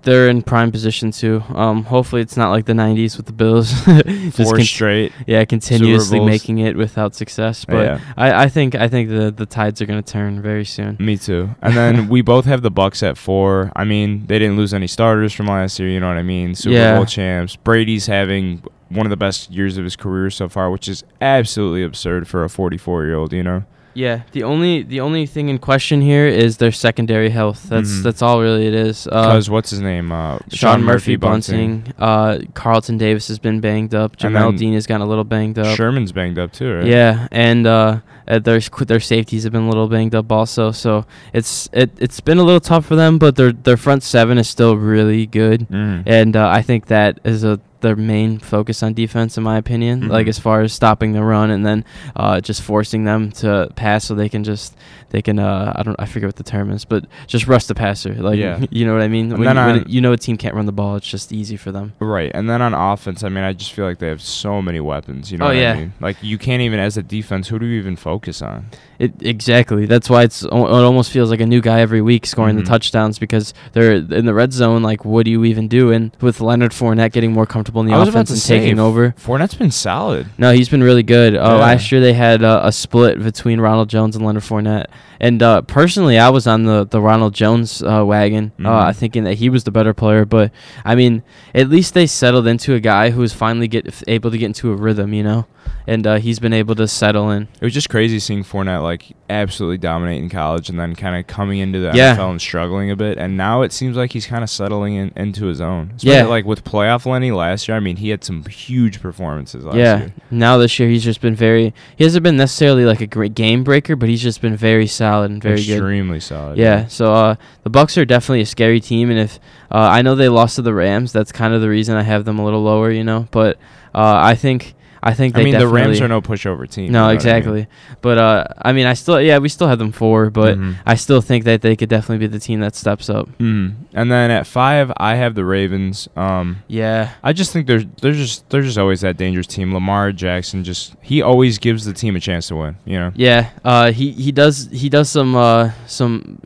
they're 0.06 0.28
in 0.30 0.40
prime 0.40 0.72
position 0.72 1.10
too. 1.10 1.42
Um, 1.54 1.84
hopefully 1.84 2.22
it's 2.22 2.36
not 2.38 2.50
like 2.50 2.64
the 2.64 2.72
'90s 2.72 3.18
with 3.18 3.26
the 3.26 3.32
Bills. 3.32 3.70
Just 3.84 4.36
Four 4.42 4.54
con- 4.56 4.64
straight. 4.64 5.12
yeah, 5.26 5.44
continuously 5.44 6.20
making 6.20 6.58
it 6.58 6.76
without 6.76 7.14
success. 7.14 7.66
But 7.66 7.84
Yeah. 7.84 8.00
I, 8.16 8.44
I 8.44 8.48
think 8.48 8.74
I 8.74 8.88
think 8.88 9.10
the 9.10 9.30
the 9.30 9.44
tides 9.44 9.82
are 9.82 9.86
gonna 9.86 10.00
turn 10.02 10.40
very 10.40 10.64
soon. 10.64 10.96
Me 10.98 11.18
too. 11.18 11.50
And 11.60 11.74
then 11.76 12.08
we 12.14 12.22
both 12.22 12.46
have 12.46 12.62
the 12.62 12.70
Bucks 12.70 13.02
at 13.02 13.18
four. 13.18 13.70
I 13.76 13.84
mean, 13.84 14.24
they 14.26 14.38
didn't 14.38 14.56
lose 14.56 14.72
any 14.72 14.86
starters 14.86 15.34
from 15.34 15.46
last 15.46 15.78
year. 15.78 15.88
You 15.90 16.00
know 16.00 16.08
what 16.08 16.16
I 16.16 16.22
mean? 16.22 16.54
Super 16.54 16.74
Yeah. 16.76 16.96
Bowl 16.96 17.04
champs. 17.04 17.56
Brady's 17.56 18.06
having 18.06 18.62
one 18.88 19.04
of 19.04 19.10
the 19.10 19.16
best 19.16 19.50
years 19.50 19.76
of 19.76 19.84
his 19.84 19.96
career 19.96 20.30
so 20.30 20.48
far, 20.48 20.70
which 20.70 20.86
is 20.88 21.02
absolutely 21.20 21.82
absurd 21.82 22.28
for 22.28 22.44
a 22.44 22.48
44 22.48 23.04
year 23.04 23.16
old. 23.16 23.32
You 23.32 23.42
know? 23.42 23.64
Yeah, 23.96 24.20
the 24.32 24.42
only 24.42 24.82
the 24.82 25.00
only 25.00 25.24
thing 25.24 25.48
in 25.48 25.58
question 25.58 26.02
here 26.02 26.26
is 26.26 26.58
their 26.58 26.70
secondary 26.72 27.30
health. 27.30 27.60
That's 27.70 27.90
Mhm. 27.90 28.02
that's 28.02 28.20
all 28.20 28.42
really 28.42 28.66
it 28.66 28.74
is. 28.74 29.08
Uh, 29.10 29.22
Because 29.22 29.48
what's 29.48 29.70
his 29.70 29.80
name? 29.80 30.12
Uh, 30.12 30.38
Sean 30.50 30.84
Murphy 30.84 31.16
Bunting, 31.16 31.84
uh, 31.98 32.38
Carlton 32.52 32.98
Davis 32.98 33.26
has 33.28 33.38
been 33.38 33.60
banged 33.60 33.94
up. 33.94 34.16
Jamel 34.18 34.56
Dean 34.58 34.74
has 34.74 34.86
gotten 34.86 35.00
a 35.00 35.08
little 35.08 35.24
banged 35.24 35.58
up. 35.58 35.74
Sherman's 35.76 36.12
banged 36.12 36.38
up 36.38 36.52
too, 36.52 36.74
right? 36.74 36.86
Yeah, 36.86 37.26
and 37.32 37.66
uh, 37.66 38.00
uh, 38.28 38.38
their 38.38 38.60
their 38.86 39.00
safeties 39.00 39.44
have 39.44 39.52
been 39.52 39.62
a 39.64 39.68
little 39.70 39.88
banged 39.88 40.14
up 40.14 40.30
also. 40.30 40.72
So 40.72 41.06
it's 41.32 41.70
it 41.72 41.90
it's 41.98 42.20
been 42.20 42.36
a 42.38 42.44
little 42.44 42.60
tough 42.60 42.84
for 42.84 42.96
them, 42.96 43.16
but 43.16 43.36
their 43.36 43.52
their 43.52 43.78
front 43.78 44.02
seven 44.02 44.36
is 44.36 44.46
still 44.46 44.76
really 44.76 45.24
good, 45.24 45.66
Mm. 45.72 46.02
and 46.04 46.36
uh, 46.36 46.48
I 46.58 46.60
think 46.60 46.86
that 46.88 47.18
is 47.24 47.44
a 47.44 47.58
their 47.80 47.96
main 47.96 48.38
focus 48.38 48.82
on 48.82 48.94
defense, 48.94 49.36
in 49.36 49.44
my 49.44 49.58
opinion. 49.58 50.08
Like 50.08 50.26
Mhm. 50.26 50.30
as 50.30 50.38
far 50.38 50.62
as 50.62 50.72
stopping 50.72 51.12
the 51.12 51.22
run 51.22 51.50
and 51.50 51.64
then 51.64 51.84
uh, 52.16 52.40
just 52.40 52.62
forcing 52.62 53.04
them 53.04 53.30
to 53.32 53.68
pass, 53.76 54.04
so 54.04 54.14
they 54.14 54.28
can 54.28 54.44
just 54.44 54.76
they 55.10 55.22
can 55.22 55.38
uh, 55.38 55.72
I 55.76 55.82
don't 55.82 55.96
I 55.98 56.06
forget 56.06 56.26
what 56.28 56.36
the 56.36 56.42
term 56.42 56.70
is, 56.72 56.84
but 56.84 57.04
just 57.26 57.46
rush 57.46 57.66
the 57.66 57.74
passer. 57.74 58.14
Like 58.14 58.38
Yeah. 58.38 58.64
you 58.70 58.84
know 58.86 58.92
what 58.92 59.02
I 59.02 59.08
mean. 59.08 59.28
When, 59.30 59.40
you, 59.42 59.46
when 59.46 59.58
on- 59.58 59.84
you 59.88 60.00
know 60.00 60.12
a 60.12 60.16
team 60.16 60.36
can't 60.36 60.54
run 60.54 60.66
the 60.66 60.72
ball, 60.72 60.96
it's 60.96 61.06
just 61.08 61.32
easy 61.32 61.56
for 61.56 61.70
them. 61.72 61.92
Right, 62.00 62.30
and 62.34 62.48
then 62.50 62.60
on 62.62 62.74
offense, 62.74 63.22
I 63.22 63.28
mean, 63.28 63.44
I 63.44 63.52
just 63.52 63.72
feel 63.72 63.84
like 63.84 63.98
they 63.98 64.08
have 64.08 64.22
so 64.22 64.60
many 64.62 64.80
weapons. 64.80 65.30
You 65.30 65.38
know 65.38 65.44
Oh, 65.46 65.48
what 65.48 65.56
yeah. 65.56 65.72
I 65.72 65.76
mean? 65.76 65.92
Like 66.00 66.16
you 66.22 66.38
can't 66.38 66.62
even, 66.62 66.80
as 66.80 66.96
a 66.96 67.02
defense, 67.02 67.48
who 67.48 67.58
do 67.58 67.66
you 67.66 67.78
even 67.78 67.96
focus 67.96 68.42
on? 68.42 68.66
It 68.98 69.12
exactly. 69.20 69.84
That's 69.86 70.08
why 70.08 70.22
it's 70.22 70.42
it 70.42 70.50
almost 70.52 71.10
feels 71.10 71.30
like 71.30 71.40
a 71.40 71.46
new 71.46 71.60
guy 71.60 71.80
every 71.80 72.00
week 72.00 72.24
scoring 72.26 72.56
Mhm. 72.56 72.60
the 72.60 72.66
touchdowns 72.66 73.18
because 73.18 73.52
they're 73.72 73.92
in 73.96 74.24
the 74.26 74.32
red 74.34 74.52
zone. 74.54 74.82
Like, 74.82 75.04
what 75.04 75.24
do 75.26 75.30
you 75.30 75.44
even 75.44 75.68
do? 75.68 75.92
And 75.92 76.10
with 76.22 76.40
Leonard 76.40 76.72
Fournette 76.72 77.12
getting 77.12 77.32
more 77.32 77.44
comfortable 77.46 77.75
in 77.80 77.86
the 77.86 77.92
I 77.94 77.98
was 77.98 78.08
about 78.08 78.20
offense 78.20 78.28
to 78.30 78.32
and 78.34 78.40
say, 78.42 78.58
taking 78.60 78.78
over. 78.78 79.12
Fournette's 79.18 79.54
been 79.54 79.70
solid. 79.70 80.26
No, 80.38 80.52
he's 80.52 80.68
been 80.68 80.82
really 80.82 81.02
good. 81.02 81.34
Uh, 81.36 81.40
Yeah. 81.40 81.54
Last 81.54 81.90
year 81.92 82.00
they 82.00 82.12
had 82.12 82.42
uh, 82.42 82.60
a 82.64 82.72
split 82.72 83.22
between 83.22 83.60
Ronald 83.60 83.88
Jones 83.88 84.16
and 84.16 84.24
Leonard 84.24 84.42
Fournette, 84.42 84.86
and 85.20 85.42
uh, 85.42 85.62
personally, 85.62 86.18
I 86.18 86.28
was 86.30 86.46
on 86.46 86.64
the 86.64 86.84
the 86.84 87.00
Ronald 87.00 87.34
Jones 87.34 87.82
uh, 87.82 88.04
wagon, 88.04 88.52
Mhm. 88.58 88.66
uh, 88.66 88.92
thinking 88.92 89.24
that 89.24 89.34
he 89.34 89.48
was 89.48 89.64
the 89.64 89.70
better 89.70 89.94
player. 89.94 90.24
But 90.24 90.50
I 90.84 90.94
mean, 90.94 91.22
at 91.54 91.68
least 91.68 91.94
they 91.94 92.06
settled 92.06 92.46
into 92.46 92.74
a 92.74 92.80
guy 92.80 93.10
who 93.10 93.20
was 93.20 93.32
finally 93.32 93.68
get 93.68 93.86
f- 93.86 94.02
able 94.06 94.30
to 94.30 94.38
get 94.38 94.46
into 94.46 94.70
a 94.72 94.76
rhythm, 94.76 95.12
you 95.14 95.22
know, 95.22 95.46
and 95.86 96.06
uh, 96.06 96.16
he's 96.16 96.38
been 96.38 96.52
able 96.52 96.74
to 96.76 96.86
settle 96.88 97.30
in. 97.30 97.42
It 97.60 97.64
was 97.64 97.74
just 97.74 97.88
crazy 97.88 98.18
seeing 98.18 98.44
Fournette 98.44 98.82
like 98.82 99.14
absolutely 99.28 99.78
dominate 99.78 100.22
in 100.22 100.28
college 100.28 100.68
and 100.68 100.78
then 100.78 100.94
kind 100.94 101.16
of 101.16 101.26
coming 101.26 101.58
into 101.58 101.80
the 101.80 101.90
Yeah. 101.94 102.14
NFL 102.14 102.30
and 102.30 102.40
struggling 102.40 102.90
a 102.92 102.96
bit. 102.96 103.18
And 103.18 103.36
now 103.36 103.62
it 103.62 103.72
seems 103.72 103.96
like 103.96 104.12
he's 104.12 104.26
kind 104.26 104.44
of 104.44 104.50
settling 104.50 104.94
in, 104.94 105.12
into 105.16 105.46
his 105.46 105.60
own. 105.60 105.94
Yeah. 105.98 106.24
Like 106.26 106.44
with 106.44 106.62
playoff 106.64 107.06
Lenny 107.06 107.32
last 107.32 107.66
year, 107.66 107.76
I 107.76 107.80
mean, 107.80 107.96
he 107.96 108.10
had 108.10 108.22
some 108.22 108.44
huge 108.44 109.00
performances 109.00 109.64
last 109.64 109.76
yeah. 109.76 109.98
year. 109.98 110.14
Now 110.30 110.58
this 110.58 110.78
year, 110.78 110.88
he's 110.88 111.02
just 111.02 111.20
been 111.20 111.34
very. 111.34 111.74
He 111.96 112.04
hasn't 112.04 112.22
been 112.22 112.36
necessarily 112.36 112.84
like 112.84 113.00
a 113.00 113.06
great 113.06 113.34
game 113.34 113.64
breaker, 113.64 113.96
but 113.96 114.08
he's 114.08 114.22
just 114.22 114.40
been 114.40 114.56
very 114.56 114.86
solid 114.86 115.05
and 115.22 115.42
very 115.42 115.56
good. 115.56 115.78
Extremely 115.78 116.20
solid. 116.20 116.58
Yeah, 116.58 116.86
so 116.86 117.12
uh, 117.12 117.34
the 117.62 117.70
Bucks 117.70 117.98
are 117.98 118.04
definitely 118.04 118.42
a 118.42 118.46
scary 118.46 118.80
team, 118.80 119.10
and 119.10 119.18
if 119.18 119.38
uh, 119.70 119.78
I 119.78 120.02
know 120.02 120.14
they 120.14 120.28
lost 120.28 120.56
to 120.56 120.62
the 120.62 120.74
Rams, 120.74 121.12
that's 121.12 121.32
kind 121.32 121.54
of 121.54 121.60
the 121.60 121.68
reason 121.68 121.96
I 121.96 122.02
have 122.02 122.24
them 122.24 122.38
a 122.38 122.44
little 122.44 122.62
lower, 122.62 122.90
you 122.90 123.04
know. 123.04 123.26
But 123.30 123.56
uh, 123.94 124.20
I 124.22 124.34
think 124.34 124.74
I 125.08 125.14
think 125.14 125.36
I 125.38 125.42
mean, 125.44 125.58
the 125.58 125.68
Rams 125.68 126.00
are 126.00 126.08
no 126.08 126.20
pushover 126.20 126.68
team. 126.68 126.90
no 126.92 127.02
what 127.02 127.04
I 127.04 127.08
mean? 127.08 127.16
exactly. 127.16 127.66
But 128.00 128.18
uh, 128.18 128.44
I 128.60 128.72
mean, 128.72 128.86
I 128.86 128.94
still 128.94 129.20
yeah, 129.20 129.38
we 129.38 129.48
still 129.48 129.68
have 129.68 129.78
them 129.78 129.92
four, 129.92 130.30
but 130.30 130.58
Mhm. 130.58 130.74
I 130.84 130.94
still 130.96 131.20
think 131.20 131.44
that 131.44 131.62
they 131.62 131.76
could 131.76 131.88
definitely 131.88 132.26
be 132.26 132.30
the 132.32 132.40
team 132.40 132.60
that 132.60 132.74
steps 132.74 133.08
up. 133.08 133.28
Mm. 133.38 133.74
And 133.94 134.10
then 134.10 134.30
at 134.30 134.46
five, 134.46 134.90
I 134.96 135.14
have 135.14 135.34
the 135.34 135.44
Ravens. 135.44 136.08
Um, 136.16 136.58
Yeah, 136.68 137.10
I 137.22 137.32
just 137.32 137.52
think 137.52 137.66
they're 137.66 137.84
they're 138.02 138.12
just 138.24 138.48
they're 138.50 138.62
just 138.62 138.78
always 138.78 139.00
that 139.02 139.16
dangerous 139.16 139.46
team. 139.46 139.72
Lamar 139.72 140.12
Jackson 140.12 140.64
just 140.64 140.94
he 141.02 141.22
always 141.22 141.58
gives 141.58 141.84
the 141.84 141.92
team 141.92 142.16
a 142.16 142.20
chance 142.20 142.48
to 142.48 142.56
win. 142.56 142.76
You 142.84 142.98
know. 142.98 143.12
yeah. 143.14 143.50
Uh, 143.64 143.92
he 143.92 144.10
he 144.12 144.32
does 144.32 144.68
he 144.72 144.88
does 144.88 145.08
some 145.08 145.34
uh 145.36 145.70
some 145.86 146.38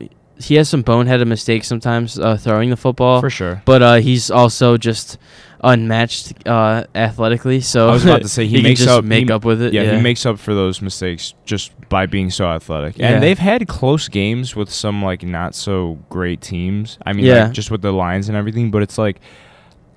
he 0.43 0.55
has 0.55 0.67
some 0.69 0.83
boneheaded 0.83 1.27
mistakes 1.27 1.67
sometimes 1.67 2.17
uh, 2.19 2.37
throwing 2.37 2.69
the 2.69 2.77
football. 2.77 3.19
For 3.21 3.29
sure. 3.29 3.61
but 3.65 3.81
uh, 3.81 3.95
he's 3.95 4.29
also 4.31 4.77
just 4.77 5.17
unmatched 5.63 6.47
uh, 6.47 6.85
athletically. 6.95 7.61
So 7.61 7.89
I 7.89 7.91
was 7.93 8.03
about 8.03 8.21
to 8.21 8.27
say, 8.37 8.47
he 8.47 8.55
can 8.55 8.63
makes 8.63 8.85
up- 8.87 9.03
make 9.05 9.27
he- 9.27 9.31
up 9.33 9.45
with 9.45 9.61
it. 9.61 9.73
Yeah, 9.73 9.95
he 9.95 10.01
makes 10.01 10.25
up 10.25 10.39
for 10.39 10.53
those 10.53 10.81
mistakes 10.81 11.33
just 11.45 11.71
by 11.89 12.05
being 12.05 12.29
so 12.29 12.45
athletic. 12.45 12.97
Yeah. 12.97 13.09
And 13.11 13.23
they've 13.23 13.37
had 13.39 13.67
close 13.67 14.07
games 14.07 14.55
with 14.55 14.69
some 14.71 15.03
like 15.03 15.23
not 15.23 15.55
so 15.55 15.99
great 16.09 16.41
teams. 16.41 16.97
I 17.05 17.13
mean, 17.13 17.25
Yeah. 17.25 17.45
like, 17.45 17.53
just 17.53 17.69
with 17.71 17.81
the 17.81 17.91
Lions 17.91 18.27
and 18.27 18.37
everything. 18.37 18.71
But 18.71 18.81
it's 18.83 18.97
like, 18.97 19.19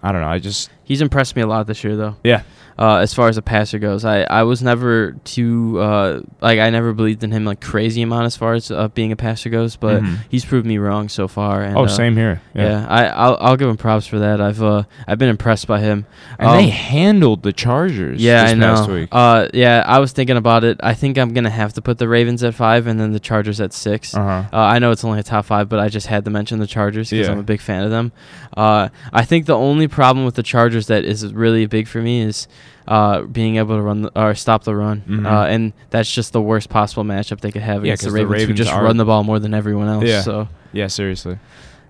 I 0.02 0.12
don't 0.12 0.20
know. 0.20 0.28
I 0.28 0.38
just 0.38 0.70
He's 0.84 1.00
impressed 1.00 1.34
me 1.34 1.40
a 1.42 1.46
lot 1.46 1.66
this 1.66 1.82
year, 1.82 1.96
though. 1.96 2.16
yeah. 2.22 2.42
Uh, 2.76 2.96
as 2.96 3.14
far 3.14 3.28
as 3.28 3.36
a 3.36 3.42
passer 3.42 3.78
goes, 3.78 4.04
I, 4.04 4.22
I 4.22 4.42
was 4.42 4.60
never 4.62 5.12
too 5.24 5.78
uh, 5.78 6.20
like 6.40 6.58
I 6.58 6.70
never 6.70 6.92
believed 6.92 7.22
in 7.22 7.30
him 7.30 7.44
like 7.44 7.60
crazy 7.60 8.02
amount 8.02 8.26
as 8.26 8.36
far 8.36 8.54
as 8.54 8.70
uh, 8.70 8.88
being 8.88 9.12
a 9.12 9.16
passer 9.16 9.48
goes, 9.48 9.76
but 9.76 10.02
Mhm. 10.02 10.18
he's 10.28 10.44
proved 10.44 10.66
me 10.66 10.78
wrong 10.78 11.08
so 11.08 11.28
far. 11.28 11.62
And, 11.62 11.76
oh, 11.76 11.84
uh, 11.84 11.88
same 11.88 12.16
here. 12.16 12.40
Yeah, 12.52 12.84
I 12.88 13.06
I'll, 13.06 13.36
I'll 13.40 13.56
give 13.56 13.68
him 13.68 13.76
props 13.76 14.06
for 14.08 14.18
that. 14.18 14.40
I've 14.40 14.60
uh 14.62 14.82
I've 15.06 15.18
been 15.18 15.28
impressed 15.28 15.68
by 15.68 15.80
him. 15.80 16.06
And 16.38 16.48
Um, 16.48 16.56
they 16.56 16.68
handled 16.68 17.42
the 17.44 17.52
Chargers. 17.52 18.20
Yeah, 18.20 18.42
this 18.42 18.52
I 18.52 18.54
know. 18.54 18.74
Past 18.74 18.90
week. 18.90 19.08
Uh, 19.12 19.48
yeah, 19.54 19.84
I 19.86 20.00
was 20.00 20.10
thinking 20.10 20.36
about 20.36 20.64
it. 20.64 20.80
I 20.82 20.94
think 20.94 21.16
I'm 21.16 21.32
gonna 21.32 21.50
have 21.50 21.74
to 21.74 21.82
put 21.82 21.98
the 21.98 22.08
Ravens 22.08 22.42
at 22.42 22.54
five 22.54 22.88
and 22.88 22.98
then 22.98 23.12
the 23.12 23.20
Chargers 23.20 23.60
at 23.60 23.72
six. 23.72 24.14
Uh-huh. 24.16 24.44
Uh, 24.52 24.56
I 24.56 24.80
know 24.80 24.90
it's 24.90 25.04
only 25.04 25.20
a 25.20 25.22
top 25.22 25.44
five, 25.44 25.68
but 25.68 25.78
I 25.78 25.88
just 25.88 26.08
had 26.08 26.24
to 26.24 26.30
mention 26.32 26.58
the 26.58 26.66
Chargers 26.66 27.10
because 27.10 27.26
Yeah. 27.26 27.32
I'm 27.32 27.38
a 27.38 27.44
big 27.44 27.60
fan 27.60 27.84
of 27.84 27.90
them. 27.90 28.10
Uh, 28.56 28.88
I 29.12 29.24
think 29.24 29.46
the 29.46 29.56
only 29.56 29.86
problem 29.86 30.24
with 30.24 30.34
the 30.34 30.42
Chargers 30.42 30.88
that 30.88 31.04
is 31.04 31.32
really 31.32 31.66
big 31.66 31.86
for 31.86 32.00
me 32.00 32.20
is 32.22 32.48
uh, 32.86 33.22
being 33.22 33.56
able 33.56 33.76
to 33.76 33.82
run 33.82 34.02
the, 34.02 34.20
or 34.20 34.34
stop 34.34 34.64
the 34.64 34.74
run, 34.74 35.02
Mhm. 35.08 35.26
uh, 35.26 35.46
and 35.46 35.72
that's 35.90 36.12
just 36.12 36.32
the 36.32 36.40
worst 36.42 36.68
possible 36.68 37.02
matchup 37.04 37.40
they 37.40 37.50
could 37.50 37.62
have 37.62 37.84
Yeah, 37.84 37.92
against 37.94 38.02
the 38.04 38.08
'cause 38.10 38.14
the 38.14 38.26
Ravens, 38.26 38.48
who 38.48 38.54
just 38.54 38.72
run 38.72 38.96
the 38.98 39.04
ball 39.04 39.24
more 39.24 39.38
than 39.38 39.54
everyone 39.54 39.88
else. 39.88 40.04
Yeah. 40.04 40.20
So, 40.22 40.48
Yeah, 40.72 40.88
seriously. 40.88 41.38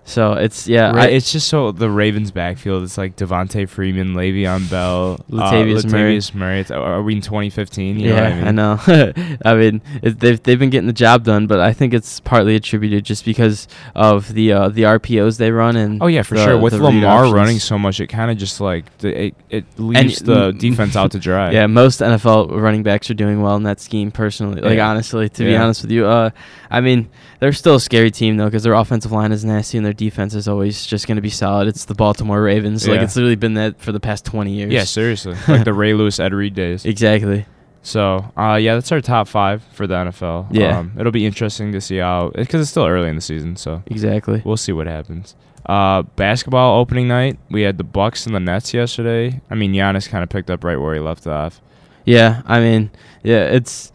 So 0.07 0.33
it's 0.33 0.67
yeah, 0.67 0.91
Ra- 0.91 1.01
I, 1.01 1.07
it's 1.07 1.31
just 1.31 1.47
so 1.47 1.71
the 1.71 1.89
Ravens 1.89 2.29
backfield. 2.29 2.83
It's 2.83 2.95
like 2.95 3.15
Devonta 3.15 3.67
Freeman, 3.67 4.13
Le'Veon 4.13 4.69
Bell, 4.69 5.19
Latavius 5.31 5.83
uh, 5.83 5.87
Murray. 5.89 6.17
Latavius 6.17 6.35
Murray. 6.35 6.59
It's- 6.59 6.69
Are 6.71 7.01
we 7.01 7.15
in 7.15 7.21
2015? 7.21 7.99
You 7.99 8.09
know 8.09 8.15
yeah, 8.15 8.21
what 8.21 8.31
I, 8.31 8.45
mean? 8.45 8.55
know. 8.55 9.37
I 9.45 9.55
mean, 9.55 9.81
it, 10.03 10.19
they've 10.19 10.41
they've 10.43 10.59
been 10.59 10.69
getting 10.69 10.85
the 10.85 10.93
job 10.93 11.23
done, 11.23 11.47
but 11.47 11.59
I 11.59 11.73
think 11.73 11.95
it's 11.95 12.19
partly 12.19 12.55
attributed 12.55 13.03
just 13.03 13.25
because 13.25 13.67
of 13.95 14.31
the 14.35 14.51
uh, 14.53 14.69
the 14.69 14.83
RPOs 14.83 15.39
they 15.39 15.49
run 15.49 15.75
and 15.75 16.01
Oh 16.03 16.07
yeah, 16.07 16.21
for 16.21 16.35
the- 16.35 16.45
sure. 16.45 16.57
With 16.59 16.73
Lamar 16.73 17.21
options. 17.23 17.33
running 17.33 17.59
so 17.59 17.79
much, 17.79 17.99
it 17.99 18.05
kind 18.07 18.29
of 18.29 18.37
just 18.37 18.61
like 18.61 18.85
it, 19.03 19.33
it 19.49 19.65
leaves 19.79 20.19
the 20.19 20.51
defense 20.51 20.95
out 20.95 21.13
to 21.13 21.19
dry. 21.27 21.49
Yeah, 21.49 21.65
most 21.65 22.01
NFL 22.01 22.51
running 22.61 22.83
backs 22.83 23.09
are 23.09 23.15
doing 23.15 23.41
well 23.41 23.55
in 23.55 23.63
that 23.63 23.79
scheme. 23.79 24.11
Personally, 24.11 24.61
like 24.61 24.77
Yeah. 24.77 24.87
honestly, 24.87 25.29
to 25.29 25.43
be 25.43 25.55
honest 25.57 25.81
with 25.81 25.89
you, 25.91 26.05
uh, 26.05 26.29
I 26.69 26.81
mean, 26.81 27.09
they're 27.39 27.53
still 27.53 27.75
a 27.75 27.79
scary 27.81 28.11
team 28.11 28.37
though 28.37 28.45
because 28.45 28.61
their 28.61 28.73
offensive 28.73 29.11
line 29.11 29.31
is 29.31 29.43
nasty 29.43 29.77
and 29.77 29.85
their 29.85 29.94
defense 29.95 30.33
is 30.35 30.47
always 30.47 30.85
just 30.85 31.07
going 31.07 31.15
to 31.15 31.21
be 31.21 31.29
solid. 31.29 31.67
It's 31.67 31.85
the 31.85 31.95
Baltimore 31.95 32.41
Ravens. 32.41 32.87
Like 32.87 33.01
it's 33.01 33.15
literally 33.15 33.35
been 33.35 33.55
that 33.55 33.79
for 33.79 33.91
the 33.91 33.99
past 33.99 34.25
twenty 34.25 34.53
years. 34.53 34.71
Yeah, 34.71 34.83
seriously, 34.83 35.35
like 35.47 35.63
the 35.65 35.73
Ray 35.81 35.93
Lewis, 35.93 36.19
Ed 36.19 36.33
Reed 36.33 36.53
days. 36.55 36.85
exactly. 36.85 37.45
So, 37.81 38.31
uh, 38.35 38.55
yeah, 38.59 38.73
that's 38.73 38.91
our 38.91 38.99
top 38.99 39.27
five 39.27 39.61
for 39.73 39.85
the 39.85 39.93
NFL. 39.93 40.47
Yeah. 40.49 40.79
um, 40.79 40.93
it'll 40.97 41.11
be 41.11 41.27
interesting 41.27 41.71
to 41.73 41.79
see 41.79 41.97
how 41.97 42.31
because 42.33 42.61
it's 42.61 42.71
still 42.71 42.87
early 42.87 43.09
in 43.09 43.15
the 43.15 43.21
season, 43.21 43.55
so 43.57 43.83
Exactly. 43.85 44.41
we'll 44.43 44.57
see 44.57 44.71
what 44.71 44.87
happens. 44.87 45.35
Uh, 45.67 46.01
basketball 46.15 46.79
opening 46.79 47.07
night, 47.07 47.37
we 47.51 47.61
had 47.61 47.77
the 47.77 47.83
Bucks 47.83 48.25
and 48.25 48.33
the 48.33 48.39
Nets 48.39 48.73
yesterday. 48.73 49.39
I 49.51 49.55
mean, 49.55 49.71
Giannis 49.71 50.09
kind 50.09 50.23
of 50.23 50.29
picked 50.29 50.49
up 50.49 50.63
right 50.63 50.77
where 50.81 50.95
he 50.95 50.99
left 50.99 51.27
off. 51.27 51.61
Yeah, 52.05 52.41
I 52.47 52.59
mean, 52.59 52.89
yeah, 53.23 53.45
it's 53.45 53.91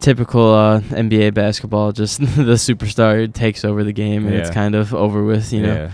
typical 0.00 0.52
uh, 0.54 0.80
NBA 0.80 1.34
basketball. 1.34 1.92
Just 1.92 2.20
the 2.36 2.54
superstar 2.56 3.32
takes 3.32 3.64
over 3.64 3.84
the 3.84 3.92
game, 3.92 4.26
and 4.26 4.34
it's 4.34 4.50
kind 4.50 4.74
of 4.74 4.94
over 4.94 5.24
with. 5.24 5.52
You 5.52 5.62
know. 5.62 5.74
yeah. 5.74 5.90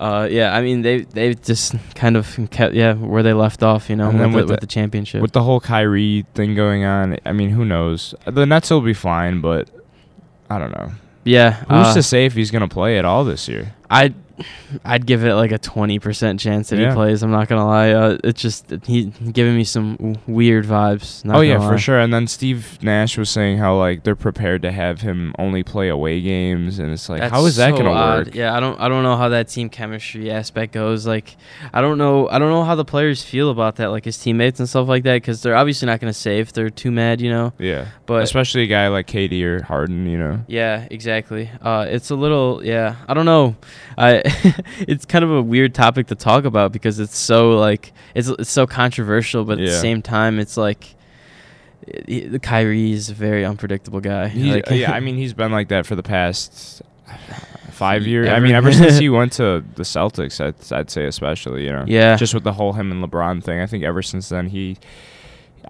Uh, 0.00 0.26
yeah, 0.28 0.52
I 0.54 0.60
mean 0.60 0.82
they 0.82 1.02
they 1.02 1.34
just 1.34 1.74
kind 1.94 2.16
of 2.16 2.36
kept 2.50 2.74
yeah 2.74 2.94
where 2.94 3.22
they 3.22 3.32
left 3.32 3.62
off. 3.62 3.88
You 3.88 3.94
know, 3.96 4.08
And 4.10 4.14
with, 4.18 4.22
then 4.22 4.30
the, 4.32 4.36
with 4.38 4.50
with 4.50 4.60
the- 4.60 4.66
championship. 4.66 5.22
With 5.22 5.32
the 5.32 5.42
whole 5.42 5.60
Kyrie 5.60 6.26
thing 6.34 6.54
going 6.56 6.84
on, 6.84 7.16
I 7.24 7.32
mean, 7.32 7.50
who 7.50 7.64
knows? 7.64 8.14
The 8.26 8.44
Nets 8.44 8.70
will 8.70 8.80
be 8.80 8.92
fine, 8.94 9.40
but 9.40 9.70
I 10.50 10.58
don't 10.58 10.72
know. 10.72 10.90
yeah, 11.24 11.52
Who's 11.52 11.86
uh, 11.86 11.94
to 11.94 12.02
say 12.02 12.26
if 12.26 12.34
he's 12.34 12.50
gonna 12.50 12.68
play 12.68 12.98
at 12.98 13.04
all 13.04 13.24
this 13.24 13.48
year? 13.48 13.72
I'd 13.88 14.14
I'd 14.84 15.06
give 15.06 15.24
it 15.24 15.34
like 15.34 15.52
a 15.52 15.58
twenty 15.58 15.98
percent 15.98 16.40
chance 16.40 16.70
that 16.70 16.78
Yeah. 16.78 16.88
he 16.90 16.94
plays. 16.94 17.22
I'm 17.22 17.30
not 17.30 17.48
gonna 17.48 17.66
lie. 17.66 17.90
Uh, 17.90 18.18
it's 18.24 18.40
just 18.42 18.70
he 18.84 19.04
giving 19.32 19.56
me 19.56 19.64
some 19.64 19.96
w- 19.96 20.16
weird 20.26 20.64
vibes. 20.64 21.24
Not 21.24 21.36
oh 21.36 21.40
yeah, 21.40 21.56
gonna 21.58 21.68
for 21.68 21.78
sure. 21.78 21.98
And 22.00 22.12
then 22.12 22.26
Steve 22.26 22.78
Nash 22.82 23.16
was 23.16 23.30
saying 23.30 23.58
how 23.58 23.76
like 23.78 24.02
they're 24.04 24.16
prepared 24.16 24.62
to 24.62 24.72
have 24.72 25.00
him 25.02 25.34
only 25.38 25.62
play 25.62 25.88
away 25.88 26.20
games, 26.20 26.78
and 26.78 26.90
it's 26.92 27.08
like, 27.08 27.20
That's 27.20 27.32
how 27.32 27.44
is 27.46 27.56
that 27.56 27.70
so 27.70 27.76
gonna 27.78 27.90
odd. 27.92 28.26
work? 28.26 28.34
Yeah, 28.34 28.56
I 28.56 28.60
don't 28.60 28.80
I 28.80 28.88
don't 28.88 29.02
know 29.02 29.16
how 29.16 29.28
that 29.30 29.48
team 29.48 29.68
chemistry 29.68 30.30
aspect 30.30 30.72
goes. 30.72 31.06
Like, 31.06 31.36
I 31.72 31.80
don't 31.80 31.98
know 31.98 32.28
I 32.28 32.38
don't 32.38 32.50
know 32.50 32.64
how 32.64 32.74
the 32.74 32.84
players 32.84 33.22
feel 33.22 33.50
about 33.50 33.76
that, 33.76 33.88
like 33.90 34.04
his 34.04 34.18
teammates 34.18 34.58
and 34.58 34.68
stuff 34.68 34.88
like 34.88 35.04
that, 35.04 35.14
because 35.14 35.42
they're 35.42 35.56
obviously 35.56 35.86
not 35.86 36.00
gonna 36.00 36.12
say 36.12 36.40
if 36.40 36.52
they're 36.52 36.70
too 36.70 36.90
mad, 36.90 37.20
you 37.20 37.30
know. 37.30 37.52
Yeah, 37.58 37.86
But 38.06 38.22
especially 38.22 38.62
a 38.62 38.66
guy 38.66 38.88
like 38.88 39.06
KD 39.06 39.42
or 39.44 39.62
Harden, 39.62 40.06
you 40.06 40.18
know. 40.18 40.40
Yeah, 40.48 40.86
exactly. 40.90 41.50
Uh, 41.62 41.86
it's 41.88 42.10
a 42.10 42.14
little, 42.16 42.60
yeah. 42.64 42.96
I 43.08 43.14
don't 43.14 43.26
know. 43.26 43.56
I, 43.96 44.22
it's 44.88 45.04
kind 45.04 45.24
of 45.24 45.30
a 45.30 45.42
weird 45.42 45.74
topic 45.74 46.06
to 46.08 46.14
talk 46.14 46.44
about 46.44 46.72
because 46.72 46.98
it's 46.98 47.16
so 47.16 47.58
like 47.58 47.92
it's 48.14 48.28
it's 48.28 48.50
so 48.50 48.66
controversial, 48.66 49.44
but 49.44 49.58
at 49.58 49.66
the 49.66 49.78
same 49.80 50.02
time, 50.02 50.38
it's 50.38 50.56
like 50.56 50.94
the 52.06 52.38
Kyrie 52.42 52.92
is 52.92 53.10
a 53.10 53.14
very 53.14 53.44
unpredictable 53.44 54.00
guy. 54.00 54.32
Like- 54.34 54.70
yeah, 54.70 54.92
I 54.92 55.00
mean 55.06 55.16
he's 55.16 55.34
been 55.34 55.52
like 55.52 55.68
that 55.68 55.84
for 55.86 55.94
the 55.96 56.02
past 56.02 56.82
five 57.70 58.06
years. 58.06 58.28
I 58.28 58.38
mean, 58.40 58.52
ever 58.52 58.72
since 58.72 58.98
he 58.98 59.08
went 59.10 59.32
to 59.34 59.62
the 59.74 59.82
Celtics, 59.82 60.40
I'd, 60.40 60.72
I'd 60.72 60.90
say 60.90 61.06
especially, 61.06 61.64
you 61.64 61.72
know. 61.72 61.84
yeah, 61.86 62.16
Just 62.16 62.32
with 62.34 62.44
the 62.44 62.52
whole 62.52 62.72
him 62.72 62.90
and 62.90 63.04
LeBron 63.04 63.42
thing, 63.42 63.60
I 63.60 63.66
think 63.66 63.84
ever 63.84 64.02
since 64.02 64.28
then 64.30 64.48
he, 64.48 64.78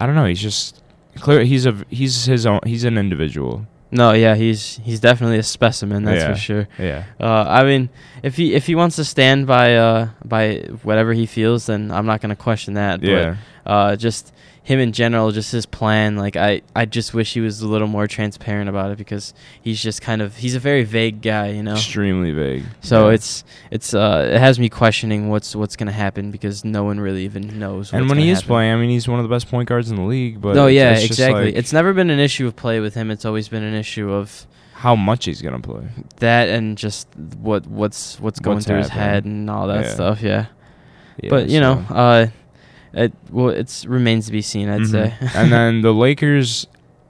I 0.00 0.06
don't 0.06 0.14
know, 0.14 0.26
he's 0.26 0.40
just 0.40 0.82
clear. 1.16 1.44
He's 1.44 1.66
a 1.66 1.76
he's 1.90 2.26
his 2.26 2.46
own. 2.46 2.60
He's 2.64 2.84
an 2.84 2.96
individual. 2.98 3.66
No, 3.94 4.12
yeah. 4.12 4.34
He's 4.34 4.80
he's 4.84 5.00
definitely 5.00 5.38
a 5.38 5.42
specimen. 5.42 6.04
That's 6.04 6.20
Yeah. 6.20 6.32
for 6.32 6.38
sure. 6.38 6.68
Yeah. 6.78 7.04
Uh, 7.18 7.44
I 7.48 7.62
mean, 7.64 7.88
if 8.22 8.36
he 8.36 8.52
if 8.54 8.66
he 8.66 8.74
wants 8.74 8.96
to 8.96 9.04
stand 9.04 9.46
by 9.46 9.76
uh 9.76 10.08
by 10.24 10.56
whatever 10.82 11.12
he 11.14 11.24
feels, 11.26 11.66
then 11.66 11.90
I'm 11.90 12.04
not 12.04 12.20
gonna 12.20 12.36
question 12.36 12.74
that. 12.74 13.00
But 13.00 13.08
Yeah. 13.08 13.36
uh, 13.64 13.96
just 13.96 14.33
him 14.66 14.80
in 14.80 14.92
general, 14.92 15.30
just 15.30 15.52
his 15.52 15.66
plan. 15.66 16.16
Like 16.16 16.36
I, 16.36 16.62
I 16.74 16.86
just 16.86 17.12
wish 17.12 17.34
he 17.34 17.40
was 17.40 17.60
a 17.60 17.68
little 17.68 17.86
more 17.86 18.06
transparent 18.06 18.68
about 18.70 18.90
it 18.90 18.98
because 18.98 19.34
he's 19.62 19.80
just 19.82 20.00
kind 20.00 20.22
of 20.22 20.38
he's 20.38 20.54
a 20.54 20.58
very 20.58 20.84
vague 20.84 21.20
guy, 21.20 21.48
you 21.50 21.62
know. 21.62 21.74
Extremely 21.74 22.32
vague. 22.32 22.64
So 22.80 23.08
Yeah. 23.08 23.14
it's 23.14 23.44
it's 23.70 23.92
uh 23.94 24.30
it 24.32 24.38
has 24.40 24.58
me 24.58 24.68
questioning 24.70 25.28
what's 25.28 25.54
what's 25.54 25.76
gonna 25.76 25.92
happen 25.92 26.30
because 26.30 26.64
no 26.64 26.82
one 26.82 26.98
really 26.98 27.24
even 27.24 27.58
knows. 27.58 27.92
and 27.92 28.08
when 28.08 28.18
he 28.18 28.30
is 28.30 28.38
happen. 28.38 28.48
playing, 28.48 28.72
I 28.72 28.76
mean, 28.76 28.88
he's 28.90 29.06
one 29.06 29.20
of 29.20 29.22
the 29.22 29.28
best 29.34 29.48
point 29.50 29.68
guards 29.68 29.90
in 29.90 29.96
the 29.96 30.02
league. 30.02 30.40
But 30.40 30.56
no, 30.56 30.66
yeah, 30.66 30.92
it's 30.94 31.04
exactly. 31.04 31.44
like 31.46 31.54
it's 31.56 31.72
never 31.74 31.92
been 31.92 32.08
an 32.08 32.18
issue 32.18 32.46
of 32.46 32.56
play 32.56 32.80
with 32.80 32.94
him. 32.94 33.10
It's 33.10 33.26
always 33.26 33.48
been 33.48 33.62
an 33.62 33.74
issue 33.74 34.10
of 34.12 34.46
how 34.72 34.96
much 34.96 35.26
he's 35.26 35.42
gonna 35.42 35.60
play. 35.60 35.82
that 36.20 36.48
and 36.48 36.78
just 36.78 37.06
what 37.38 37.66
what's 37.66 38.18
what's 38.18 38.40
going 38.40 38.56
What's 38.56 38.66
through 38.66 38.78
his 38.78 38.88
head 38.88 39.26
and 39.26 39.50
all 39.50 39.66
that 39.68 39.84
Yeah. 39.84 39.94
stuff. 39.94 40.22
Yeah, 40.22 40.46
Yeah, 41.22 41.28
but 41.30 41.48
you 41.50 41.60
know, 41.60 41.84
uh, 41.90 42.26
it 42.94 43.12
well, 43.30 43.48
it's 43.48 43.84
remains 43.86 44.26
to 44.26 44.32
be 44.32 44.42
seen. 44.42 44.68
I'd 44.68 44.82
Mhm. 44.82 44.90
say. 44.90 45.14
and 45.34 45.50
then 45.52 45.80
the 45.82 45.92
Lakers 45.92 46.66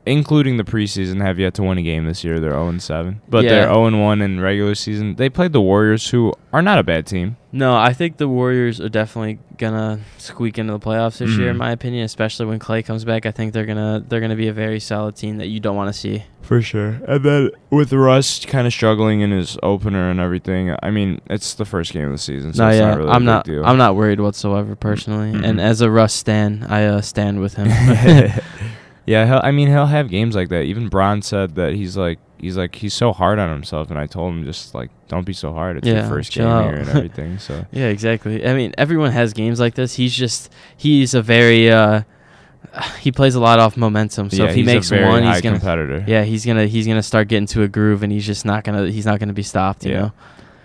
including 0.07 0.57
the 0.57 0.65
preseason, 0.65 1.21
have 1.23 1.39
yet 1.39 1.55
to 1.55 1.63
win 1.63 1.79
a 1.79 1.83
game 1.83 2.05
this 2.07 2.25
year. 2.25 2.39
They're 2.41 2.51
0 2.51 2.79
7. 2.79 3.21
But 3.29 3.45
Yeah. 3.45 3.51
they're 3.51 3.69
0 3.73 3.99
1 4.03 4.21
in 4.23 4.41
regular 4.41 4.75
season. 4.75 5.15
They 5.17 5.29
played 5.29 5.53
the 5.53 5.61
Warriors, 5.61 6.11
who 6.11 6.33
are 6.53 6.63
not 6.63 6.79
a 6.79 6.83
bad 6.83 7.07
team. 7.07 7.37
No, 7.53 7.77
I 7.77 7.93
think 7.93 8.17
the 8.17 8.27
Warriors 8.29 8.81
are 8.81 8.89
definitely 8.89 9.39
gonna 9.59 10.01
squeak 10.19 10.59
into 10.59 10.73
the 10.73 10.81
playoffs 10.81 11.19
this 11.19 11.37
year, 11.39 11.51
in 11.51 11.55
Mhm. 11.55 11.61
my 11.61 11.71
opinion. 11.71 12.05
Especially 12.05 12.47
when 12.47 12.59
Clay 12.59 12.83
comes 12.83 13.05
back, 13.05 13.27
I 13.27 13.31
think 13.31 13.53
they're 13.53 13.65
gonna 13.67 14.03
they're 14.09 14.21
gonna 14.21 14.35
be 14.35 14.49
a 14.49 14.53
very 14.53 14.81
solid 14.81 15.15
team 15.15 15.39
that 15.39 15.47
you 15.49 15.61
don't 15.61 15.77
want 15.77 15.93
to 15.93 15.99
see. 15.99 16.25
For 16.43 16.61
sure. 16.61 17.01
And 17.07 17.25
then 17.25 17.51
with 17.71 17.93
Russ 17.93 18.45
kind 18.45 18.67
of 18.67 18.73
struggling 18.73 19.21
in 19.21 19.31
his 19.31 19.57
opener 19.63 20.11
and 20.11 20.19
everything, 20.21 20.75
I 20.83 20.91
mean, 20.91 21.21
it's 21.31 21.55
the 21.55 21.65
first 21.65 21.93
game 21.93 22.07
of 22.07 22.13
the 22.13 22.19
season, 22.19 22.53
so 22.53 22.65
no, 22.65 22.69
it's 22.71 22.79
yeah, 22.79 22.89
not 22.89 22.99
really 22.99 23.11
I'm 23.11 23.23
a 23.23 23.25
not 23.25 23.45
big 23.45 23.55
deal. 23.55 23.65
I'm 23.65 23.79
not 23.79 23.95
worried 23.97 24.21
whatsoever 24.21 24.75
personally. 24.75 25.31
And 25.31 25.59
Mhm. 25.59 25.63
as 25.63 25.81
a 25.81 25.91
Russ 25.91 26.13
stan, 26.13 26.67
I 26.69 26.85
uh, 26.87 27.01
stand 27.03 27.41
with 27.41 27.55
him. 27.55 27.69
yeah, 29.07 29.27
he'll, 29.27 29.41
I 29.43 29.51
mean, 29.51 29.69
he'll 29.69 29.87
have 29.87 30.09
games 30.09 30.35
like 30.35 30.49
that. 30.49 30.63
Even 30.63 30.89
Bron 30.89 31.23
said 31.23 31.55
that 31.57 31.75
he's 31.75 31.97
like, 31.97 32.19
he's 32.39 32.57
like, 32.57 32.75
he's 32.75 32.95
so 32.95 33.13
hard 33.13 33.39
on 33.39 33.51
himself, 33.51 33.91
and 33.91 33.99
I 33.99 34.07
told 34.07 34.33
him 34.35 34.45
just 34.45 34.75
like, 34.75 34.91
don't 35.09 35.25
be 35.27 35.33
so 35.33 35.53
hard. 35.53 35.77
It's 35.79 35.87
Yeah, 35.87 36.01
your 36.01 36.09
first 36.09 36.33
game 36.33 36.47
out. 36.47 36.65
here 36.71 36.81
and 36.81 36.89
everything. 36.97 37.39
So 37.39 37.67
Yeah, 37.73 37.87
exactly. 37.89 38.47
I 38.47 38.55
mean, 38.55 38.75
everyone 38.79 39.11
has 39.13 39.33
games 39.33 39.61
like 39.61 39.75
this. 39.75 39.95
He's 39.95 40.15
just 40.15 40.53
he's 40.77 41.15
a 41.15 41.23
very 41.23 41.71
uh 41.71 42.03
he 43.01 43.13
plays 43.13 43.35
a 43.37 43.41
lot 43.41 43.59
off 43.61 43.77
momentum. 43.77 44.31
So 44.31 44.43
yeah, 44.45 44.49
if 44.51 44.57
he 44.57 44.63
makes 44.65 44.91
one, 44.91 45.23
he's 45.23 45.41
gonna 45.43 45.59
competitor. 45.59 46.05
yeah, 46.09 46.23
he's 46.25 46.45
gonna 46.45 46.67
he's 46.67 46.87
gonna 46.87 47.03
start 47.03 47.29
getting 47.29 47.47
to 47.49 47.63
a 47.63 47.69
groove, 47.69 48.03
and 48.03 48.13
he's 48.13 48.27
just 48.27 48.45
not 48.45 48.65
gonna 48.65 48.91
he's 48.91 49.07
not 49.07 49.21
gonna 49.21 49.33
be 49.33 49.43
stopped. 49.45 49.85
You 49.85 49.93
Yeah. 49.93 50.01
know. 50.01 50.13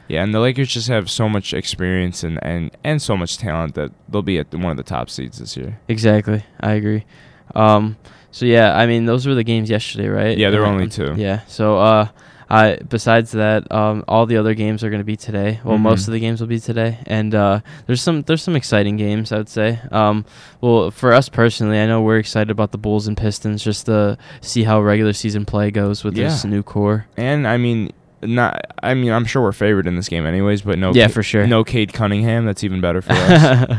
Yeah, 0.07 0.23
and 0.23 0.33
the 0.33 0.39
Lakers 0.39 0.69
just 0.73 0.87
have 0.87 1.07
so 1.07 1.29
much 1.29 1.53
experience 1.53 2.23
and, 2.23 2.39
and, 2.43 2.71
and 2.83 2.99
so 2.99 3.15
much 3.15 3.37
talent 3.37 3.75
that 3.75 3.91
they'll 4.09 4.23
be 4.23 4.39
at 4.39 4.51
one 4.51 4.71
of 4.71 4.77
the 4.77 4.81
top 4.81 5.07
seeds 5.07 5.37
this 5.37 5.55
year. 5.55 5.79
Exactly. 5.87 6.43
I 6.59 6.71
agree. 6.71 7.05
Um. 7.53 7.95
So 8.31 8.45
yeah, 8.45 8.75
I 8.77 8.85
mean, 8.85 9.05
those 9.05 9.25
were 9.27 9.35
the 9.35 9.43
games 9.43 9.69
yesterday, 9.69 10.07
right? 10.07 10.37
Yeah, 10.37 10.49
there 10.49 10.61
were 10.61 10.67
only 10.67 10.87
two. 10.89 11.13
Yeah. 11.17 11.41
So 11.47 11.77
uh. 11.77 12.07
I, 12.51 12.77
besides 12.77 13.33
that, 13.33 13.71
um, 13.71 14.03
all 14.07 14.25
the 14.25 14.37
other 14.37 14.55
games 14.55 14.83
are 14.83 14.89
going 14.89 15.01
to 15.01 15.05
be 15.05 15.15
today. 15.15 15.59
Well, 15.63 15.77
most 15.77 16.05
Mhm. 16.05 16.07
of 16.07 16.11
the 16.13 16.19
games 16.19 16.41
will 16.41 16.47
be 16.47 16.59
today, 16.59 16.97
and 17.05 17.35
uh, 17.35 17.59
there's 17.85 18.01
some 18.01 18.23
there's 18.23 18.41
some 18.41 18.55
exciting 18.55 18.97
games. 18.97 19.31
I 19.31 19.37
would 19.37 19.49
say. 19.49 19.79
Um, 19.91 20.25
well, 20.59 20.89
for 20.89 21.13
us 21.13 21.29
personally, 21.29 21.77
I 21.79 21.85
know 21.85 22.01
we're 22.01 22.17
excited 22.17 22.49
about 22.49 22.71
the 22.71 22.79
Bulls 22.79 23.07
and 23.07 23.15
Pistons 23.15 23.63
just 23.63 23.85
to 23.85 24.17
see 24.41 24.63
how 24.63 24.81
regular 24.81 25.13
season 25.13 25.45
play 25.45 25.69
goes 25.69 26.03
with 26.03 26.15
this 26.15 26.43
new 26.43 26.63
core. 26.63 27.05
And 27.17 27.47
I 27.47 27.57
mean, 27.57 27.91
not. 28.23 28.59
I 28.81 28.95
mean, 28.95 29.11
I'm 29.11 29.25
sure 29.25 29.43
we're 29.43 29.51
favored 29.51 29.85
in 29.85 29.95
this 29.95 30.09
game, 30.09 30.25
anyways. 30.25 30.63
But 30.63 30.79
no, 30.79 30.91
yeah, 30.91 31.05
for 31.05 31.21
sure. 31.21 31.45
no 31.45 31.63
Cade 31.63 31.93
Cunningham. 31.93 32.47
That's 32.47 32.63
even 32.63 32.81
better 32.81 33.03
for 33.03 33.13
us. 33.13 33.77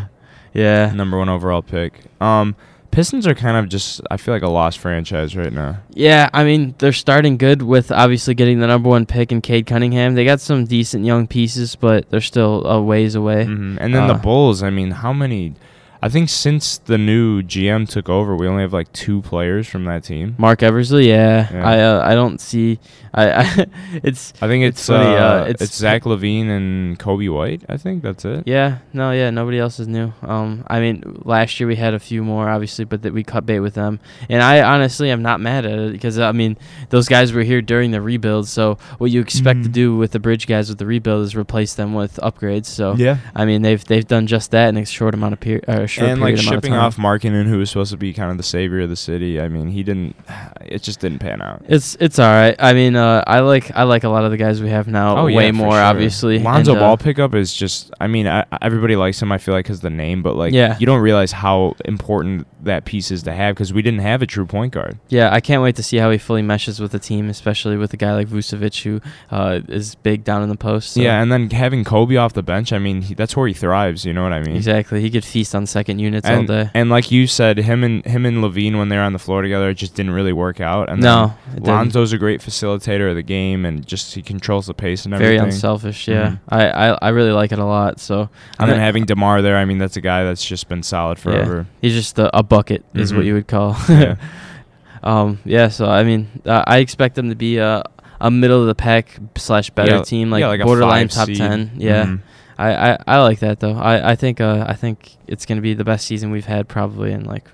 yeah. 0.55 0.93
Number 0.95 1.19
one 1.19 1.29
overall 1.29 1.63
pick. 1.63 2.03
Um, 2.21 2.55
Pistons 2.91 3.27
are 3.27 3.35
kind 3.35 3.57
of 3.57 3.69
just. 3.69 4.01
I 4.11 4.17
feel 4.17 4.35
like 4.35 4.43
a 4.43 4.49
lost 4.49 4.79
franchise 4.79 5.37
right 5.37 5.53
now. 5.53 5.79
Yeah, 5.91 6.29
I 6.35 6.43
mean 6.45 6.75
they're 6.79 6.93
starting 6.93 7.37
good 7.37 7.63
with 7.63 7.93
obviously 7.93 8.35
getting 8.35 8.59
the 8.61 8.67
number 8.67 8.89
one 8.89 9.07
pick 9.07 9.31
in 9.31 9.41
Cade 9.41 9.67
Cunningham. 9.67 10.15
They 10.17 10.25
got 10.25 10.41
some 10.41 10.65
decent 10.65 11.05
young 11.05 11.27
pieces, 11.29 11.77
but 11.77 12.11
they're 12.11 12.21
still 12.21 12.67
a 12.67 12.83
ways 12.83 13.15
away. 13.15 13.45
hmm 13.45 13.77
And 13.81 13.95
then 13.95 14.09
the 14.09 14.15
Uh, 14.15 14.19
Bulls. 14.19 14.63
I 14.63 14.71
mean, 14.71 14.91
how 14.91 15.13
many? 15.13 15.55
I 16.03 16.09
think 16.09 16.31
since 16.31 16.79
the 16.79 16.97
new 16.97 17.43
GM 17.43 17.87
took 17.89 18.09
over, 18.09 18.35
we 18.35 18.49
only 18.49 18.63
have 18.63 18.73
like 18.73 18.91
two 18.95 19.21
players 19.21 19.69
from 19.69 19.85
that 19.85 20.03
team. 20.05 20.35
Marc 20.39 20.63
Eversley, 20.63 21.09
yeah, 21.09 21.53
Yeah. 21.53 21.69
I 21.69 21.81
uh, 21.81 22.03
I 22.11 22.15
don't 22.15 22.41
see, 22.41 22.79
I, 23.13 23.31
I 23.31 23.67
it's 24.03 24.33
I 24.41 24.49
think 24.49 24.65
It's 24.65 24.79
it's 24.81 24.87
funny, 24.87 25.15
uh, 25.17 25.23
uh, 25.23 25.43
it's- 25.43 25.61
it's, 25.61 25.77
Zach 25.77 26.05
LaVine 26.05 26.49
and 26.49 26.99
Coby 26.99 27.31
White. 27.31 27.65
I 27.69 27.77
think 27.77 28.03
that's 28.03 28.25
it. 28.25 28.45
yeah, 28.47 28.79
no, 28.95 29.11
yeah, 29.13 29.29
nobody 29.29 29.59
else 29.59 29.79
is 29.79 29.89
new. 29.89 30.13
Um, 30.23 30.65
I 30.69 30.81
mean 30.81 31.21
last 31.27 31.61
year 31.61 31.67
we 31.67 31.77
had 31.77 31.93
a 31.93 31.99
few 31.99 32.25
more 32.25 32.49
obviously, 32.49 32.87
but 32.87 33.03
that 33.03 33.13
we 33.13 33.23
cut 33.23 33.45
bait 33.45 33.61
with 33.61 33.75
them, 33.75 34.01
and 34.31 34.43
I 34.43 34.63
honestly 34.63 35.11
am 35.11 35.21
not 35.21 35.41
mad 35.41 35.67
at 35.67 35.79
it 35.79 35.93
because 35.93 36.19
I 36.19 36.33
mean 36.33 36.57
those 36.89 37.09
guys 37.09 37.33
were 37.35 37.43
here 37.43 37.61
during 37.61 37.91
the 37.91 38.01
rebuild, 38.01 38.49
so 38.49 38.79
what 38.97 39.11
you 39.11 39.21
expect 39.21 39.65
to 39.65 39.69
Mhm. 39.69 39.73
do 39.73 39.97
with 39.97 40.13
the 40.13 40.19
bridge 40.19 40.47
guys 40.47 40.71
with 40.71 40.79
the 40.79 40.87
rebuild 40.87 41.25
is 41.27 41.37
replace 41.37 41.75
them 41.75 41.93
with 41.93 42.19
upgrades. 42.23 42.67
So 42.67 42.95
Yeah. 42.97 43.19
I 43.37 43.45
mean 43.45 43.61
they've 43.61 43.85
they've 43.85 44.07
done 44.09 44.27
just 44.27 44.51
that 44.53 44.71
in 44.71 44.79
a 44.79 44.87
short 44.87 45.13
amount 45.13 45.35
of 45.35 45.41
period, 45.41 45.65
short 45.91 46.09
and 46.11 46.21
like 46.21 46.35
of 46.35 46.41
shipping 46.41 46.73
time. 46.73 46.81
off 46.81 46.97
Markkanen, 46.97 47.47
who 47.47 47.59
was 47.59 47.69
supposed 47.71 47.91
to 47.91 47.97
be 47.97 48.13
kind 48.13 48.31
of 48.31 48.37
the 48.37 48.43
savior 48.43 48.81
of 48.81 48.89
the 48.89 48.97
city. 48.97 49.41
I 49.41 49.49
mean, 49.49 49.69
he 49.69 49.83
didn't. 49.83 50.17
It 50.63 50.83
just 50.83 51.01
didn't 51.01 51.19
pan 51.19 51.43
out. 51.43 51.63
It's 51.69 51.97
it's 52.01 52.19
all 52.19 52.29
right. 52.31 52.55
I 52.59 52.73
mean, 52.73 52.97
uh, 52.97 53.25
I 53.27 53.41
like 53.41 53.75
I 53.77 53.83
like 53.83 54.05
a 54.05 54.09
lot 54.09 54.25
of 54.25 54.31
the 54.31 54.37
guys 54.37 54.63
we 54.63 54.69
have 54.71 54.87
now 54.89 55.19
Oh, 55.19 55.27
yeah, 55.27 55.37
way 55.37 55.51
for 55.51 55.57
more, 55.57 55.73
sure. 55.73 55.81
obviously. 55.83 56.39
Lonzo 56.39 56.73
and, 56.73 56.81
uh, 56.81 56.85
Ball 56.87 56.97
pickup 56.97 57.35
is 57.35 57.53
just. 57.55 57.91
I 58.01 58.07
mean, 58.07 58.27
I, 58.29 58.45
everybody 58.63 58.97
likes 58.97 59.21
him. 59.21 59.33
I 59.33 59.39
feel 59.39 59.55
like 59.55 59.65
because 59.65 59.81
the 59.81 59.91
name, 59.91 60.23
but 60.23 60.37
like, 60.37 60.53
Yeah. 60.53 60.77
you 60.79 60.87
don't 60.87 61.01
realize 61.01 61.33
how 61.33 61.75
important 61.85 62.47
that 62.65 62.85
piece 62.85 63.11
is 63.11 63.23
to 63.25 63.33
have 63.33 63.55
because 63.55 63.73
we 63.73 63.83
didn't 63.83 64.01
have 64.01 64.23
a 64.23 64.27
true 64.27 64.47
point 64.47 64.73
guard. 64.73 64.99
Yeah, 65.09 65.33
I 65.33 65.41
can't 65.41 65.63
wait 65.63 65.77
to 65.77 65.83
see 65.83 65.97
how 65.97 66.11
he 66.11 66.19
fully 66.19 66.43
meshes 66.43 66.79
with 66.81 66.93
the 66.93 66.99
team, 66.99 67.29
especially 67.29 67.77
with 67.77 67.93
a 67.93 67.97
guy 67.97 68.13
like 68.15 68.29
Vucevic 68.29 68.83
who 68.83 69.01
uh, 69.31 69.61
is 69.69 69.95
big 69.97 70.25
down 70.25 70.43
in 70.43 70.49
the 70.49 70.57
post. 70.57 70.93
so- 70.93 71.01
Yeah, 71.01 71.21
and 71.23 71.33
then 71.33 71.51
having 71.51 71.85
Coby 71.85 72.21
off 72.21 72.33
the 72.35 72.43
bench. 72.43 72.73
I 72.73 72.79
mean, 72.79 73.03
he, 73.03 73.15
that's 73.15 73.37
where 73.37 73.49
he 73.49 73.55
thrives. 73.55 74.05
You 74.05 74.13
know 74.13 74.23
what 74.23 74.33
I 74.33 74.41
mean? 74.43 74.57
exactly. 74.57 75.01
He 75.01 75.11
could 75.11 75.25
feast 75.25 75.55
on 75.55 75.65
second 75.67 75.80
units 75.89 76.27
And, 76.27 76.37
all 76.51 76.57
day. 76.57 76.71
and 76.75 76.91
like 76.91 77.11
you 77.11 77.27
said, 77.27 77.59
him 77.59 77.83
and 77.85 78.05
him 78.05 78.27
and 78.27 78.39
LaVine 78.39 78.77
when 78.79 78.89
they 78.89 78.97
were 78.97 79.03
on 79.03 79.13
the 79.13 79.19
floor 79.19 79.43
together, 79.43 79.71
it 79.71 79.75
just 79.75 79.95
didn't 79.95 80.13
really 80.13 80.33
work 80.33 80.61
out. 80.61 80.89
And 80.91 81.01
no, 81.01 81.25
it 81.25 81.51
then 81.51 81.55
didn't. 81.55 81.67
Lonzo's 81.95 82.13
a 82.13 82.19
great 82.19 82.41
facilitator 82.41 83.09
of 83.09 83.17
the 83.17 83.23
game, 83.23 83.65
and 83.65 83.87
just 83.87 84.15
he 84.15 84.23
controls 84.23 84.67
the 84.67 84.75
pace 84.75 85.05
and 85.05 85.15
everything. 85.15 85.39
very 85.39 85.47
unselfish. 85.49 86.07
Yeah, 86.09 86.29
Mhm. 86.31 86.41
I, 86.49 86.69
I 86.69 86.99
I 87.03 87.09
really 87.11 87.33
like 87.33 87.53
it 87.53 87.59
a 87.59 87.65
lot. 87.65 88.01
So 88.01 88.29
And 88.59 88.71
then 88.71 88.79
having 88.79 89.05
DeMar 89.05 89.43
there, 89.43 89.57
I 89.57 89.65
mean, 89.65 89.79
that's 89.79 89.97
a 89.97 90.01
guy 90.01 90.25
that's 90.25 90.45
just 90.45 90.69
been 90.69 90.83
solid 90.83 91.19
forever. 91.19 91.67
he's 91.81 91.95
just 91.95 92.19
a, 92.19 92.37
a 92.37 92.43
bucket, 92.43 92.85
is 92.95 93.13
what 93.15 93.23
Mhm. 93.23 93.27
you 93.27 93.35
would 93.35 93.49
call. 93.49 93.77
Yeah. 93.89 94.17
um, 95.03 95.39
yeah. 95.45 95.69
So 95.69 95.87
I 95.89 96.03
mean, 96.05 96.29
uh, 96.45 96.65
I 96.67 96.79
expect 96.79 97.15
them 97.15 97.29
to 97.31 97.35
be 97.37 97.59
a 97.59 97.83
a 98.23 98.31
middle 98.31 98.61
of 98.61 98.67
the 98.67 98.75
pack 98.75 99.19
slash 99.37 99.71
better 99.71 99.97
Yeah, 99.97 100.03
team, 100.03 100.31
like, 100.31 100.43
yeah, 100.43 100.49
like 100.49 100.63
borderline 100.63 101.09
top 101.09 101.27
seed. 101.27 101.39
ten. 101.39 101.71
Yeah. 101.77 102.05
Mhm. 102.05 102.21
I, 102.67 102.93
I, 102.93 102.99
I 103.07 103.19
like 103.23 103.39
that 103.41 103.61
though. 103.61 103.77
I, 103.77 104.13
I 104.13 104.15
think 104.17 104.41
uh 104.41 104.65
I 104.69 104.75
think 104.75 105.17
it's 105.27 105.47
gonna 105.47 105.61
be 105.63 105.75
the 105.75 105.85
best 105.85 106.07
season 106.07 106.31
we've 106.31 106.47
had 106.57 106.69
probably 106.69 107.13
in 107.13 107.25
like 107.25 107.47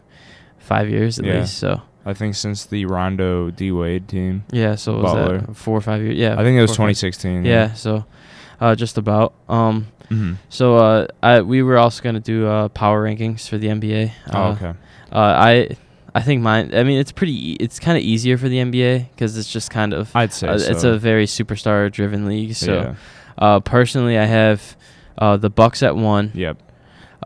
five 0.58 0.88
years 0.90 1.18
at 1.18 1.24
Yeah. 1.24 1.40
least. 1.40 1.58
So 1.58 1.80
I 2.04 2.14
think 2.14 2.34
since 2.34 2.66
the 2.66 2.86
Rondo 2.86 3.50
D 3.50 3.72
Wade 3.72 4.08
team, 4.08 4.44
yeah, 4.52 4.74
so 4.76 4.98
was 5.00 5.14
that 5.14 5.56
four 5.56 5.76
or 5.76 5.80
five 5.80 6.02
years? 6.02 6.16
Yeah, 6.16 6.34
I 6.38 6.42
think 6.44 6.56
it 6.58 6.62
was 6.62 6.70
four 6.76 6.86
or 6.86 6.88
five- 6.88 6.96
2016. 7.00 7.44
Yeah, 7.44 7.72
so 7.74 8.04
uh 8.60 8.74
just 8.74 8.98
about. 8.98 9.32
Um 9.48 9.86
hmm 10.08 10.34
so 10.48 10.76
uh 10.76 11.06
I 11.22 11.40
we 11.42 11.62
were 11.62 11.78
also 11.78 12.02
gonna 12.02 12.20
do 12.20 12.46
uh 12.46 12.68
power 12.68 13.02
rankings 13.04 13.48
for 13.48 13.58
the 13.58 13.68
NBA. 13.68 14.12
Oh, 14.32 14.38
Uh, 14.38 14.52
okay. 14.52 14.72
Uh 15.12 15.18
I 15.50 15.76
I 16.14 16.22
think 16.22 16.40
mine. 16.42 16.72
I 16.74 16.82
mean, 16.82 16.98
it's 16.98 17.12
pretty. 17.12 17.50
E- 17.52 17.56
it's 17.60 17.78
kind 17.78 17.98
of 17.98 18.02
easier 18.02 18.38
for 18.38 18.48
the 18.48 18.56
NBA 18.56 19.10
because 19.10 19.36
it's 19.36 19.52
just 19.52 19.68
kind 19.70 19.92
of. 19.92 20.14
I'd 20.16 20.32
say 20.32 20.48
Uh, 20.48 20.56
so. 20.58 20.70
It's 20.72 20.82
a 20.84 20.96
very 20.98 21.26
superstar 21.26 21.92
driven 21.92 22.24
league. 22.26 22.54
So 22.54 22.72
yeah. 22.72 22.94
uh, 23.36 23.60
personally, 23.60 24.16
I 24.16 24.24
have 24.24 24.76
uh, 25.18 25.36
the 25.36 25.50
Bucks 25.50 25.82
at 25.82 25.96
one. 25.96 26.30
Yep. 26.34 26.58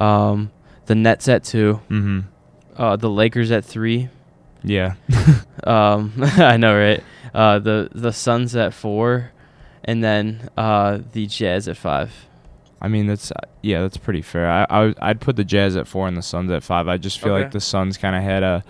Um, 0.01 0.51
the 0.87 0.95
Nets 0.95 1.29
at 1.29 1.45
two. 1.45 1.75
hmm 1.89 2.21
Uh, 2.77 2.97
the 2.97 3.11
Lakers 3.11 3.51
at 3.51 3.65
three. 3.65 4.09
Yeah. 4.63 4.95
Um, 5.65 6.15
I 6.23 6.57
know, 6.57 6.75
right? 6.75 7.05
Uh, 7.35 7.59
the 7.59 7.91
the 7.95 8.13
Suns 8.13 8.57
at 8.57 8.73
four, 8.73 9.31
and 9.85 10.03
then 10.03 10.49
uh, 10.57 11.01
the 11.13 11.27
Jazz 11.27 11.69
at 11.69 11.77
five. 11.77 12.11
I 12.81 12.89
mean, 12.89 13.07
that's 13.07 13.31
uh, 13.31 13.35
yeah, 13.61 13.83
that's 13.83 13.99
pretty 13.99 14.23
fair. 14.23 14.51
I, 14.51 14.65
I 14.71 14.95
I'd 15.03 15.21
put 15.21 15.37
the 15.37 15.45
Jazz 15.45 15.77
at 15.77 15.87
four 15.87 16.09
and 16.09 16.17
the 16.17 16.23
Suns 16.23 16.51
at 16.51 16.63
five. 16.63 16.89
I 16.89 16.97
just 16.97 17.21
feel 17.21 17.35
Okay. 17.35 17.43
like 17.43 17.53
the 17.53 17.61
Suns 17.61 17.99
kind 17.99 18.17
of 18.17 18.23
had 18.23 18.43
a, 18.43 18.65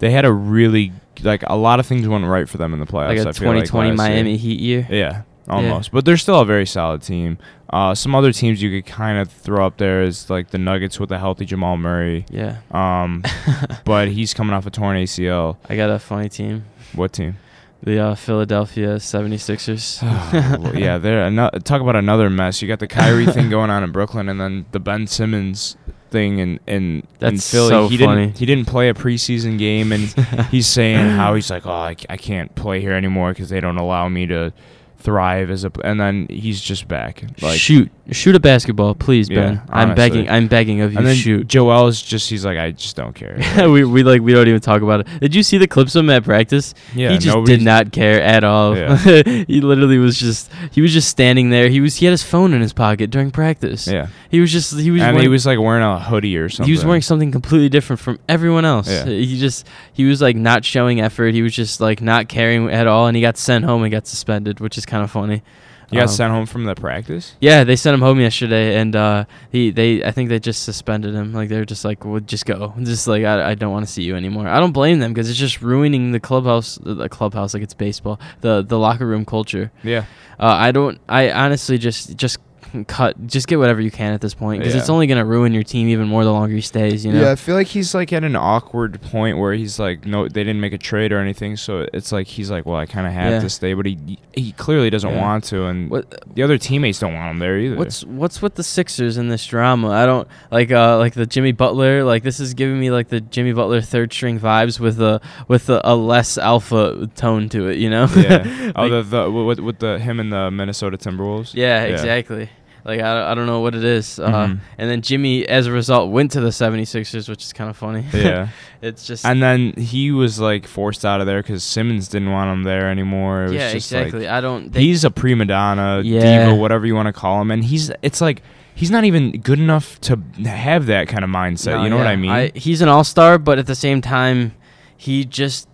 they 0.00 0.10
had 0.10 0.24
a 0.24 0.32
really 0.32 0.90
like 1.22 1.44
a 1.46 1.54
lot 1.54 1.78
of 1.78 1.86
things 1.86 2.08
went 2.08 2.24
right 2.24 2.48
for 2.48 2.58
them 2.58 2.72
in 2.74 2.80
the 2.80 2.86
playoffs. 2.86 3.24
Like 3.24 3.36
a 3.36 3.38
feel 3.38 3.52
like 3.52 3.66
2020. 3.66 3.92
Miami 3.92 4.36
Heat 4.36 4.58
year. 4.58 4.88
Yeah, 4.90 5.22
almost. 5.48 5.92
But 5.92 6.04
they're 6.04 6.16
still 6.16 6.40
a 6.40 6.44
very 6.44 6.66
solid 6.66 7.02
team. 7.02 7.38
Uh, 7.72 7.94
some 7.94 8.14
other 8.14 8.32
teams 8.32 8.60
you 8.60 8.70
could 8.70 8.90
kind 8.90 9.18
of 9.18 9.30
throw 9.30 9.64
up 9.64 9.76
there 9.76 10.02
is 10.02 10.28
like 10.28 10.50
the 10.50 10.58
Nuggets 10.58 10.98
with 10.98 11.12
a 11.12 11.18
healthy 11.18 11.44
Jamal 11.44 11.76
Murray. 11.76 12.26
Yeah. 12.30 12.58
Um, 12.72 13.22
but 13.84 14.08
he's 14.08 14.34
coming 14.34 14.54
off 14.54 14.66
a 14.66 14.70
torn 14.70 14.96
ACL. 14.96 15.56
I 15.68 15.76
got 15.76 15.88
a 15.90 15.98
funny 15.98 16.28
team. 16.28 16.64
What 16.94 17.12
team? 17.12 17.36
The 17.82 17.98
uh, 17.98 18.14
Philadelphia 18.14 18.96
76ers. 18.96 20.02
Well, 20.60 20.76
yeah, 20.76 20.98
they're 20.98 21.22
ano- 21.24 21.50
talk 21.64 21.80
about 21.80 21.96
another 21.96 22.28
mess. 22.28 22.60
You 22.60 22.68
got 22.68 22.80
the 22.80 22.88
Kyrie 22.88 23.26
thing 23.26 23.48
going 23.48 23.70
on 23.70 23.82
in 23.84 23.92
Brooklyn, 23.92 24.28
and 24.28 24.40
then 24.40 24.66
the 24.72 24.80
Ben 24.80 25.06
Simmons 25.06 25.76
thing 26.10 26.40
in 26.40 26.60
in, 26.66 27.06
in 27.20 27.38
Philly. 27.38 27.68
so 27.68 27.88
he 27.88 27.96
funny. 27.96 28.26
didn't 28.26 28.38
he 28.38 28.46
didn't 28.46 28.66
play 28.66 28.88
a 28.88 28.94
preseason 28.94 29.58
game, 29.58 29.92
and 29.92 30.02
he's 30.50 30.66
saying 30.66 31.08
how 31.10 31.34
he's 31.34 31.50
like, 31.50 31.66
oh, 31.66 31.72
I 31.72 31.94
can't 31.94 32.54
play 32.54 32.80
here 32.80 32.92
anymore 32.92 33.30
because 33.32 33.48
they 33.48 33.60
don't 33.60 33.78
allow 33.78 34.08
me 34.08 34.26
to 34.26 34.52
thrive 35.00 35.50
as 35.50 35.64
a 35.64 35.72
And 35.82 36.00
then 36.00 36.26
he's 36.28 36.60
just 36.60 36.86
back. 36.88 37.24
Like 37.42 37.58
shoot, 37.58 37.90
Shoot 38.12 38.34
a 38.34 38.40
basketball, 38.40 38.94
please, 38.94 39.28
Yeah, 39.28 39.40
Ben. 39.40 39.62
I'm 39.68 39.90
honestly. 39.90 39.94
begging. 39.94 40.30
I'm 40.30 40.48
begging 40.48 40.80
of 40.80 40.92
you. 40.92 40.98
and 40.98 41.06
then 41.06 41.14
shoot. 41.16 41.46
Joel's 41.46 42.02
just 42.02 42.28
he's 42.28 42.44
like 42.44 42.58
I 42.58 42.72
just 42.72 42.96
don't 42.96 43.14
care. 43.14 43.38
we 43.68 43.84
we 43.84 44.02
like 44.02 44.20
we 44.22 44.32
don't 44.32 44.48
even 44.48 44.60
talk 44.60 44.82
about 44.82 45.00
it. 45.00 45.20
Did 45.20 45.34
you 45.34 45.42
see 45.42 45.58
the 45.58 45.66
clips 45.68 45.94
of 45.94 46.00
him 46.04 46.10
at 46.10 46.24
practice? 46.24 46.74
yeah, 46.94 47.10
he 47.12 47.18
just 47.18 47.44
did 47.46 47.62
not 47.62 47.92
care 47.92 48.20
at 48.22 48.42
all. 48.44 48.76
Yeah. 48.76 48.96
he 49.46 49.60
literally 49.60 49.98
was 49.98 50.18
just 50.18 50.50
he 50.72 50.80
was 50.80 50.92
just 50.92 51.08
standing 51.08 51.50
there. 51.50 51.68
He 51.68 51.80
was 51.80 51.96
he 51.96 52.06
had 52.06 52.10
his 52.12 52.22
phone 52.22 52.52
in 52.52 52.60
his 52.60 52.72
pocket 52.72 53.10
during 53.10 53.30
practice. 53.30 53.86
Yeah, 53.86 54.08
He 54.30 54.40
was 54.40 54.50
just 54.50 54.78
he 54.78 54.90
was 54.90 55.02
and 55.02 55.14
wearing, 55.14 55.22
he 55.22 55.28
was 55.28 55.46
like 55.46 55.58
wearing 55.58 55.82
a 55.82 55.98
hoodie 56.00 56.36
or 56.36 56.48
something. 56.48 56.66
he 56.66 56.72
was 56.72 56.84
wearing 56.84 57.02
something 57.02 57.30
completely 57.30 57.68
different 57.68 58.00
from 58.00 58.18
everyone 58.28 58.64
else. 58.64 58.88
Yeah. 58.88 59.04
He 59.04 59.38
just 59.38 59.66
he 59.92 60.04
was 60.04 60.20
like 60.20 60.36
not 60.36 60.64
showing 60.64 61.00
effort. 61.00 61.34
He 61.34 61.42
was 61.42 61.54
just 61.54 61.80
like 61.80 62.00
not 62.00 62.28
caring 62.28 62.70
at 62.70 62.86
all, 62.86 63.06
and 63.06 63.16
he 63.16 63.20
got 63.20 63.36
sent 63.36 63.64
home 63.64 63.82
and 63.82 63.92
got 63.92 64.06
suspended, 64.06 64.60
which 64.60 64.76
is 64.78 64.84
kind 64.86 65.04
of 65.04 65.10
funny. 65.10 65.42
You 65.90 65.98
got 65.98 66.02
Um, 66.02 66.08
sent 66.08 66.32
home 66.32 66.46
from 66.46 66.64
the 66.64 66.74
practice. 66.74 67.34
Yeah, 67.40 67.64
they 67.64 67.74
sent 67.76 67.94
him 67.94 68.00
home 68.00 68.20
yesterday, 68.20 68.76
and 68.76 68.94
uh, 68.94 69.24
he 69.50 69.70
they 69.70 70.04
I 70.04 70.10
think 70.12 70.28
they 70.28 70.38
just 70.38 70.62
suspended 70.62 71.14
him. 71.14 71.32
Like 71.32 71.48
they're 71.48 71.64
just 71.64 71.84
like, 71.84 72.04
well, 72.04 72.20
just 72.20 72.46
go, 72.46 72.72
just 72.82 73.08
like 73.08 73.24
I, 73.24 73.50
I 73.50 73.54
don't 73.54 73.72
want 73.72 73.86
to 73.86 73.92
see 73.92 74.02
you 74.02 74.14
anymore. 74.16 74.46
I 74.48 74.60
don't 74.60 74.72
blame 74.72 75.00
them 75.00 75.12
because 75.12 75.28
it's 75.28 75.38
just 75.38 75.60
ruining 75.62 76.12
the 76.12 76.20
clubhouse, 76.20 76.78
the 76.82 77.08
clubhouse 77.08 77.54
like 77.54 77.62
it's 77.62 77.74
baseball, 77.74 78.20
the 78.40 78.62
the 78.62 78.78
locker 78.78 79.06
room 79.06 79.24
culture. 79.24 79.72
Yeah, 79.82 80.04
Uh, 80.38 80.46
I 80.66 80.70
don't. 80.72 81.00
I 81.08 81.30
honestly 81.32 81.76
just 81.78 82.16
just 82.16 82.38
cut, 82.86 83.26
just 83.26 83.46
get 83.48 83.58
whatever 83.58 83.80
you 83.80 83.90
can 83.90 84.12
at 84.12 84.20
this 84.20 84.34
point 84.34 84.60
because 84.60 84.74
Yeah. 84.74 84.80
it's 84.80 84.90
only 84.90 85.06
gonna 85.06 85.24
ruin 85.24 85.52
your 85.52 85.62
team 85.62 85.88
even 85.88 86.08
more 86.08 86.24
the 86.24 86.32
longer 86.32 86.54
he 86.54 86.60
stays. 86.60 87.04
You 87.04 87.12
know. 87.12 87.20
yeah. 87.22 87.30
I 87.32 87.34
feel 87.36 87.54
like 87.54 87.66
he's 87.68 87.94
like 87.94 88.12
at 88.12 88.24
an 88.24 88.36
awkward 88.36 89.00
point 89.02 89.38
where 89.38 89.54
he's 89.54 89.78
like, 89.78 90.06
no, 90.06 90.24
they 90.28 90.44
didn't 90.44 90.60
make 90.60 90.72
a 90.72 90.78
trade 90.78 91.12
or 91.12 91.18
anything, 91.18 91.56
so 91.56 91.86
it's 91.92 92.12
like 92.12 92.26
he's 92.26 92.50
like, 92.50 92.66
well, 92.66 92.76
I 92.76 92.86
kind 92.86 93.06
of 93.06 93.12
have 93.12 93.32
Yeah. 93.32 93.40
to 93.40 93.50
stay, 93.50 93.74
but 93.74 93.86
he 93.86 94.18
he 94.34 94.52
clearly 94.52 94.90
doesn't 94.90 95.10
Yeah. 95.10 95.20
want 95.20 95.44
to, 95.44 95.64
and 95.66 95.90
What 95.90 96.22
the 96.34 96.42
other 96.42 96.58
teammates 96.58 96.98
don't 96.98 97.14
want 97.14 97.30
him 97.32 97.38
there 97.38 97.58
either. 97.58 97.76
What's 97.76 98.04
what's 98.04 98.40
with 98.42 98.54
the 98.54 98.62
Sixers 98.62 99.16
in 99.16 99.28
this 99.28 99.44
drama? 99.46 99.88
I 99.90 100.06
don't 100.06 100.28
like 100.50 100.70
uh 100.70 100.98
like 100.98 101.14
the 101.14 101.26
Jimmy 101.26 101.52
Butler 101.52 102.04
like 102.04 102.22
this 102.22 102.40
is 102.40 102.54
giving 102.54 102.78
me 102.78 102.90
like 102.90 103.08
the 103.08 103.20
Jimmy 103.20 103.52
Butler 103.52 103.80
third 103.80 104.12
string 104.12 104.38
vibes 104.38 104.78
with 104.80 105.00
a 105.00 105.20
with 105.48 105.68
a, 105.68 105.80
a 105.84 105.96
less 105.96 106.38
alpha 106.38 107.08
tone 107.16 107.48
to 107.50 107.68
it, 107.68 107.78
you 107.78 107.90
know? 107.90 108.06
yeah? 108.16 108.72
oh, 108.76 108.88
the 108.88 109.02
the 109.02 109.30
with, 109.30 109.60
with 109.60 109.78
the 109.80 109.98
him 109.98 110.20
and 110.20 110.32
the 110.32 110.50
Minnesota 110.50 110.96
Timberwolves. 110.96 111.52
yeah, 111.54 111.82
exactly. 111.84 112.48
Like 112.84 113.00
I, 113.00 113.30
I 113.32 113.34
don't 113.34 113.46
know 113.46 113.60
what 113.60 113.74
it 113.74 113.84
is. 113.84 114.18
Uh, 114.18 114.30
Mhm. 114.30 114.58
and 114.78 114.90
then 114.90 115.02
Jimmy 115.02 115.46
as 115.46 115.66
a 115.66 115.72
result 115.72 116.10
went 116.10 116.30
to 116.32 116.40
the 116.40 116.48
76ers, 116.48 117.28
which 117.28 117.44
is 117.44 117.52
kind 117.52 117.68
of 117.70 117.76
funny. 117.76 118.04
Yeah. 118.12 118.48
it's 118.82 119.06
just 119.06 119.24
And 119.26 119.42
then 119.42 119.72
he 119.74 120.10
was 120.12 120.40
like 120.40 120.66
forced 120.66 121.04
out 121.04 121.20
of 121.20 121.26
there 121.26 121.42
because 121.42 121.62
Simmons 121.62 122.08
didn't 122.08 122.30
want 122.32 122.50
him 122.50 122.62
there 122.64 122.90
anymore. 122.90 123.40
It 123.42 123.44
was 123.44 123.52
yeah, 123.52 123.72
just 123.72 123.92
exactly. 123.92 124.20
Like, 124.20 124.28
I 124.30 124.40
don't 124.40 124.72
they, 124.72 124.80
he's 124.80 125.04
a 125.04 125.10
prima 125.10 125.44
donna, 125.44 126.00
Yeah. 126.04 126.46
diva, 126.46 126.54
whatever 126.56 126.86
you 126.86 126.94
want 126.94 127.06
to 127.06 127.12
call 127.12 127.40
him, 127.40 127.50
and 127.50 127.64
he's 127.64 127.90
it's 128.02 128.20
like 128.20 128.42
he's 128.74 128.90
not 128.90 129.04
even 129.04 129.32
good 129.32 129.58
enough 129.58 130.00
to 130.02 130.18
have 130.44 130.86
that 130.86 131.08
kind 131.08 131.22
of 131.24 131.30
mindset. 131.30 131.72
No, 131.76 131.84
you 131.84 131.90
know 131.90 131.98
what. 131.98 132.06
I 132.06 132.16
mean? 132.16 132.50
he's 132.54 132.80
an 132.80 132.88
all-star, 132.88 133.38
but 133.38 133.58
at 133.58 133.66
the 133.66 133.74
same 133.74 134.00
time, 134.00 134.52
he 134.96 135.24
just 135.26 135.68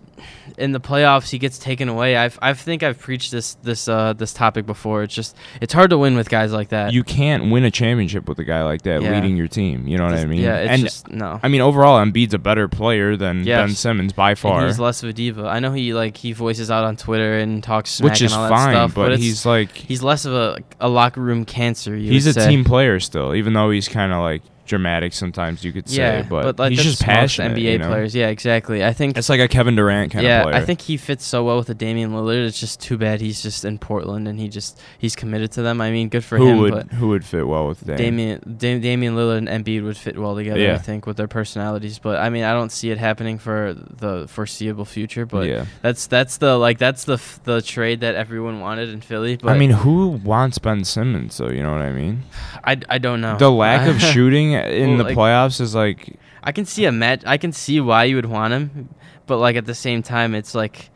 in 0.57 0.71
the 0.71 0.79
playoffs 0.79 1.29
he 1.29 1.37
gets 1.37 1.59
taken 1.59 1.87
away. 1.87 2.17
I've 2.17 2.39
I 2.41 2.53
think 2.53 2.81
I've 2.81 2.97
preached 2.99 3.31
this 3.31 3.53
this 3.63 3.87
uh 3.87 4.13
this 4.13 4.33
topic 4.33 4.65
before. 4.65 5.03
It's 5.03 5.13
just 5.13 5.35
it's 5.61 5.71
hard 5.73 5.91
to 5.91 5.97
win 5.97 6.15
with 6.15 6.29
guys 6.29 6.51
like 6.51 6.69
that. 6.69 6.93
you 6.93 7.03
can't 7.03 7.51
win 7.51 7.63
a 7.63 7.69
championship 7.71 8.27
with 8.27 8.39
a 8.39 8.43
guy 8.43 8.63
like 8.63 8.81
that 8.81 9.01
Yeah. 9.03 9.11
leading 9.13 9.37
your 9.37 9.47
team. 9.47 9.87
You 9.87 9.97
know 9.97 10.05
what 10.05 10.15
I 10.15 10.25
mean? 10.25 10.41
Yeah, 10.41 10.57
it's 10.57 10.71
and 10.71 10.81
just 10.83 11.07
no. 11.09 11.39
I 11.43 11.47
mean, 11.47 11.61
overall, 11.61 12.03
Embiid's 12.03 12.33
a 12.33 12.39
better 12.39 12.67
player 12.67 13.15
than 13.15 13.43
Yes. 13.45 13.61
Ben 13.67 13.75
Simmons 13.75 14.13
by 14.13 14.31
And 14.31 14.39
far, 14.39 14.65
He's 14.65 14.79
less 14.79 15.03
of 15.03 15.09
a 15.09 15.13
diva. 15.13 15.45
I 15.47 15.59
know 15.59 15.71
he 15.73 15.93
like 15.93 16.17
he 16.17 16.31
voices 16.33 16.71
out 16.71 16.83
on 16.83 16.97
Twitter 16.97 17.37
and 17.37 17.61
talks 17.63 17.91
smack 17.91 18.11
which 18.11 18.21
is 18.23 18.33
and 18.33 18.41
all 18.41 18.49
that 18.49 18.55
fine. 18.55 18.73
stuff, 18.73 18.95
but 18.95 19.11
it's- 19.11 19.19
he's 19.21 19.45
like 19.45 19.75
he's 19.75 20.01
less 20.01 20.25
of 20.25 20.33
a 20.33 20.57
a 20.79 20.89
locker 20.89 21.21
room 21.21 21.45
cancer. 21.45 21.95
You 21.95 22.11
he's 22.11 22.25
a 22.25 22.33
say. 22.33 22.47
team 22.49 22.63
player 22.63 22.99
still, 22.99 23.35
even 23.35 23.53
though 23.53 23.69
he's 23.69 23.87
kind 23.87 24.11
of 24.11 24.21
like 24.23 24.41
dramatic 24.67 25.13
sometimes. 25.13 25.63
You 25.63 25.71
could 25.71 25.89
say, 25.89 25.97
Yeah, 25.97 26.21
but, 26.23 26.59
like 26.59 26.71
he's 26.71 26.83
just 26.83 27.01
passionate. 27.01 27.57
NBA 27.57 27.61
you 27.61 27.77
know? 27.79 27.87
players. 27.87 28.13
Yeah, 28.15 28.27
exactly. 28.27 28.83
I 28.83 28.93
think 28.93 29.17
It's 29.17 29.29
like 29.29 29.39
a 29.39 29.47
Kevin 29.47 29.75
Durant 29.75 30.11
kind 30.11 30.25
yeah, 30.25 30.39
of 30.39 30.43
player. 30.43 30.55
Yeah, 30.55 30.61
I 30.61 30.65
think 30.65 30.81
he 30.81 30.97
fits 30.97 31.25
so 31.25 31.43
well 31.43 31.57
with 31.57 31.67
the 31.67 31.73
Damian 31.75 32.11
Lillard. 32.11 32.45
It's 32.45 32.59
just 32.59 32.79
too 32.79 32.97
bad 32.97 33.21
he's 33.21 33.41
just 33.41 33.65
in 33.65 33.79
Portland 33.79 34.27
and 34.27 34.39
he 34.39 34.47
just 34.47 34.79
he's 34.97 35.15
committed 35.15 35.51
to 35.53 35.61
them. 35.61 35.81
I 35.81 35.91
mean, 35.91 36.09
good 36.09 36.23
for 36.23 36.37
who 36.37 36.47
him. 36.47 36.57
would 36.59 36.71
but 36.73 36.91
who 36.93 37.09
would 37.09 37.25
fit 37.25 37.47
well 37.47 37.67
with 37.67 37.85
Dame? 37.85 37.97
Damian 37.97 38.55
Dam- 38.57 38.81
Damian 38.81 39.15
Lillard 39.15 39.47
and 39.47 39.47
Embiid 39.47 39.83
would 39.83 39.97
fit 39.97 40.17
well 40.17 40.35
together. 40.35 40.73
I 40.73 40.77
think 40.77 41.05
with 41.05 41.17
their 41.17 41.27
personalities. 41.27 41.99
But 41.99 42.19
I 42.19 42.29
mean, 42.29 42.43
I 42.43 42.53
don't 42.53 42.71
see 42.71 42.91
it 42.91 42.97
happening 42.97 43.37
for 43.37 43.73
the 43.73 44.27
foreseeable 44.27 44.85
future. 44.85 45.25
But 45.25 45.47
yeah. 45.47 45.65
that's 45.81 46.07
that's 46.07 46.37
the 46.37 46.57
like 46.57 46.77
that's 46.77 47.05
the 47.05 47.13
f- 47.13 47.39
the 47.43 47.61
trade 47.61 48.01
that 48.01 48.15
everyone 48.15 48.59
wanted 48.59 48.89
in 48.89 49.01
Philly. 49.01 49.37
But 49.37 49.51
I 49.51 49.57
mean, 49.57 49.71
who 49.71 50.07
wants 50.09 50.57
Ben 50.59 50.83
Simmons? 50.83 51.37
though? 51.37 51.49
you 51.49 51.63
know 51.63 51.71
what 51.71 51.81
I 51.81 51.91
mean. 51.91 52.23
I, 52.63 52.77
I 52.89 52.97
don't 52.97 53.21
know 53.21 53.37
The 53.37 53.51
lack 53.51 53.87
of 53.87 54.01
shooting 54.13 54.55
in 54.65 54.89
Well, 54.89 54.97
the 54.99 55.03
like- 55.05 55.17
playoffs 55.17 55.61
is 55.61 55.75
like 55.75 56.15
I 56.43 56.51
can 56.51 56.65
see 56.65 56.85
a 56.85 56.91
match. 56.91 57.23
I 57.25 57.37
can 57.37 57.51
see 57.51 57.79
why 57.81 58.05
you 58.05 58.15
would 58.15 58.25
want 58.27 58.53
him, 58.53 58.89
but 59.25 59.37
like 59.37 59.55
at 59.57 59.65
the 59.65 59.75
same 59.75 60.01
time, 60.01 60.33
it's 60.33 60.55
like 60.55 60.89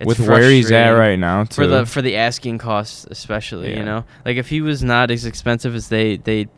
it's 0.00 0.06
with 0.06 0.20
where 0.20 0.48
he's 0.50 0.70
at 0.72 0.90
right 0.90 1.18
now. 1.18 1.44
Too. 1.44 1.54
for 1.54 1.66
the 1.66 1.86
for 1.86 2.02
the 2.02 2.16
asking 2.16 2.58
costs 2.58 3.06
especially 3.10 3.70
Yeah. 3.70 3.78
you 3.78 3.84
know 3.84 4.04
like 4.26 4.36
if 4.36 4.48
he 4.50 4.60
was 4.60 4.82
not 4.82 5.10
as 5.10 5.24
expensive 5.24 5.74
as 5.74 5.88
they 5.88 6.18
they 6.18 6.48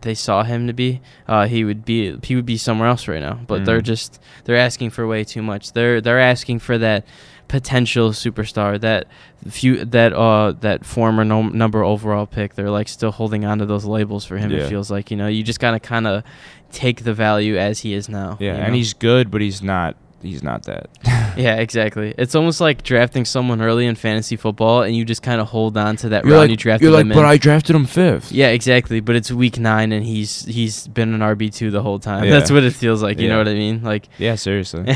they 0.00 0.14
saw 0.14 0.44
him 0.44 0.68
to 0.68 0.72
be 0.72 1.00
uh 1.26 1.46
he 1.48 1.64
would 1.64 1.84
be 1.84 2.16
he 2.22 2.36
would 2.36 2.46
be 2.46 2.56
somewhere 2.56 2.88
else 2.88 3.08
right 3.08 3.20
now 3.20 3.40
but 3.48 3.64
they're 3.64 3.80
Mhm. 3.80 3.84
just 3.92 4.20
they're 4.44 4.56
asking 4.56 4.90
for 4.90 5.08
way 5.08 5.24
too 5.24 5.42
much 5.42 5.72
they're 5.72 6.00
they're 6.00 6.20
asking 6.20 6.60
for 6.60 6.78
that 6.78 7.04
potential 7.48 8.10
superstar 8.10 8.78
that 8.80 9.06
few 9.48 9.84
that 9.84 10.12
uh 10.12 10.52
that 10.60 10.84
former 10.84 11.24
no, 11.24 11.42
number 11.48 11.82
overall 11.82 12.26
pick 12.26 12.54
they're 12.54 12.70
like 12.70 12.88
still 12.88 13.10
holding 13.10 13.44
on 13.44 13.58
to 13.58 13.66
those 13.66 13.84
labels 13.86 14.24
for 14.24 14.36
him 14.36 14.50
Yeah. 14.50 14.58
it 14.58 14.68
feels 14.68 14.90
like 14.90 15.10
you 15.10 15.16
know 15.16 15.26
you 15.28 15.42
just 15.42 15.58
gotta 15.58 15.80
kind 15.80 16.06
of 16.06 16.22
take 16.70 17.04
the 17.04 17.14
value 17.14 17.56
as 17.56 17.80
he 17.80 17.94
is 17.94 18.08
now 18.08 18.36
yeah, 18.38 18.56
you 18.56 18.62
and 18.62 18.74
he's 18.74 18.92
good, 18.94 19.30
but 19.30 19.40
he's 19.40 19.62
not. 19.62 19.96
He's 20.20 20.42
not 20.42 20.64
that. 20.64 20.90
yeah 21.38 21.54
exactly 21.60 22.12
it's 22.18 22.34
almost 22.34 22.60
like 22.60 22.82
drafting 22.82 23.24
someone 23.24 23.62
early 23.62 23.86
in 23.86 23.94
fantasy 23.94 24.34
football 24.34 24.82
and 24.82 24.96
you 24.96 25.04
just 25.04 25.22
kind 25.22 25.40
of 25.40 25.46
hold 25.46 25.76
on 25.76 25.94
to 25.94 26.08
that 26.08 26.24
You're 26.24 26.32
round 26.34 26.42
like, 26.42 26.50
you 26.50 26.56
drafted 26.56 26.82
you're 26.82 26.92
like, 26.92 27.02
him 27.02 27.10
but 27.10 27.20
in. 27.20 27.24
I 27.24 27.36
drafted 27.36 27.76
him 27.76 27.86
fifth. 27.86 28.32
Yeah, 28.32 28.48
exactly. 28.48 28.98
But 28.98 29.14
it's 29.14 29.30
week 29.30 29.60
nine, 29.60 29.92
and 29.92 30.04
he's 30.04 30.44
he's 30.44 30.88
been 30.88 31.14
an 31.14 31.20
RB 31.20 31.54
two 31.54 31.70
the 31.70 31.82
whole 31.82 32.00
time. 32.00 32.24
Yeah. 32.28 32.32
That's 32.32 32.50
what 32.50 32.64
it 32.64 32.72
feels 32.72 33.00
like. 33.00 33.20
You 33.20 33.28
know 33.28 33.38
what 33.38 33.46
I 33.46 33.54
mean? 33.54 33.84
Like, 33.84 34.08
Yeah, 34.18 34.34
seriously. 34.34 34.84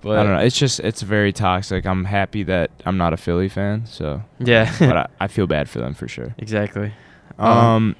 but 0.00 0.18
I 0.18 0.22
don't 0.22 0.32
know. 0.32 0.40
It's 0.40 0.56
just 0.58 0.80
it's 0.80 1.02
very 1.02 1.32
toxic. 1.32 1.86
I'm 1.86 2.04
happy 2.04 2.42
that 2.44 2.70
I'm 2.86 2.96
not 2.96 3.12
a 3.12 3.16
Philly 3.16 3.48
fan, 3.48 3.86
so 3.86 4.22
Yeah, 4.38 4.72
but 4.78 4.96
I, 4.96 5.06
I 5.20 5.26
feel 5.28 5.46
bad 5.46 5.68
for 5.68 5.78
them 5.80 5.94
for 5.94 6.08
sure. 6.08 6.34
exactly. 6.38 6.92
Um, 7.38 7.94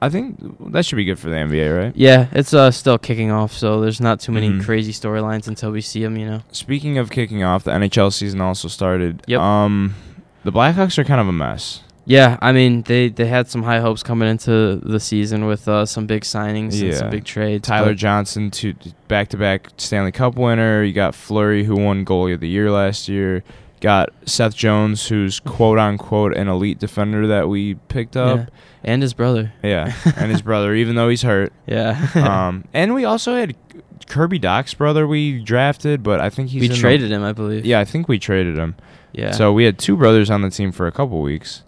I 0.00 0.08
think 0.08 0.38
that 0.72 0.84
should 0.84 0.96
be 0.96 1.04
good 1.04 1.18
for 1.18 1.30
the 1.30 1.36
NBA, 1.36 1.78
right? 1.84 1.92
Yeah, 1.96 2.26
it's 2.32 2.52
uh 2.52 2.70
still 2.70 2.98
kicking 2.98 3.30
off, 3.30 3.52
so 3.52 3.80
there's 3.80 4.00
not 4.00 4.18
too 4.20 4.32
many 4.32 4.50
Mhm. 4.50 4.64
crazy 4.64 4.92
storylines 4.92 5.46
until 5.48 5.70
we 5.70 5.80
see 5.80 6.02
them. 6.02 6.16
You 6.16 6.26
know. 6.28 6.40
Speaking 6.50 6.98
of 6.98 7.10
kicking 7.10 7.42
off, 7.44 7.64
the 7.64 7.70
NHL 7.70 8.12
season 8.12 8.40
also 8.40 8.68
started. 8.68 9.22
Yep. 9.28 9.40
Um, 9.40 9.94
the 10.44 10.50
Blackhawks 10.52 10.98
are 10.98 11.04
kind 11.04 11.20
of 11.20 11.28
a 11.28 11.32
mess. 11.32 11.82
Yeah, 12.04 12.36
I 12.42 12.50
mean 12.52 12.82
they 12.82 13.08
they 13.10 13.26
had 13.26 13.48
some 13.48 13.62
high 13.62 13.78
hopes 13.80 14.02
coming 14.02 14.28
into 14.28 14.76
the 14.76 14.98
season 14.98 15.46
with 15.46 15.68
uh, 15.68 15.86
some 15.86 16.06
big 16.06 16.22
signings 16.22 16.72
and 16.72 16.90
Yeah. 16.90 16.94
some 16.94 17.10
big 17.10 17.24
trades. 17.24 17.66
Tyler 17.66 17.94
Johnson, 17.94 18.50
to 18.52 18.74
back-to-back 19.08 19.68
Stanley 19.76 20.10
Cup 20.12 20.36
winner. 20.36 20.82
You 20.82 20.92
got 20.92 21.14
Fleury, 21.14 21.64
who 21.64 21.76
won 21.76 22.04
goalie 22.04 22.34
of 22.34 22.40
the 22.40 22.48
year 22.48 22.70
last 22.70 23.08
year. 23.08 23.44
Got 23.80 24.10
Seth 24.26 24.54
Jones, 24.54 25.08
who's 25.08 25.38
quote 25.40 25.78
unquote 25.78 26.36
an 26.36 26.48
elite 26.48 26.78
defender 26.78 27.26
that 27.28 27.48
we 27.48 27.74
picked 27.74 28.16
yeah. 28.16 28.22
up. 28.22 28.50
and 28.84 29.02
his 29.02 29.12
brother. 29.14 29.52
Yeah, 29.62 29.92
and 30.16 30.30
his 30.30 30.42
brother, 30.42 30.74
even 30.82 30.94
though 30.96 31.08
he's 31.08 31.22
hurt. 31.22 31.52
Yeah. 31.66 32.08
Um, 32.14 32.64
and 32.72 32.94
we 32.94 33.04
also 33.04 33.36
had 33.36 33.54
Kirby 34.08 34.38
Dach's 34.40 34.74
brother 34.74 35.06
we 35.06 35.40
drafted, 35.42 36.02
but 36.02 36.20
I 36.20 36.30
think 36.30 36.50
he's 36.50 36.60
we 36.60 36.66
in 36.66 36.72
the- 36.72 36.78
traded 36.78 37.10
him, 37.12 37.22
I 37.22 37.32
believe. 37.32 37.64
yeah, 37.64 37.78
I 37.80 37.84
think 37.84 38.08
we 38.08 38.18
traded 38.18 38.56
him. 38.58 38.74
Yeah. 39.12 39.32
So 39.32 39.52
we 39.52 39.64
had 39.64 39.78
two 39.78 39.96
brothers 39.96 40.30
on 40.30 40.42
the 40.42 40.50
team 40.50 40.72
for 40.72 40.86
a 40.86 40.92
couple 40.92 41.20
weeks. 41.20 41.62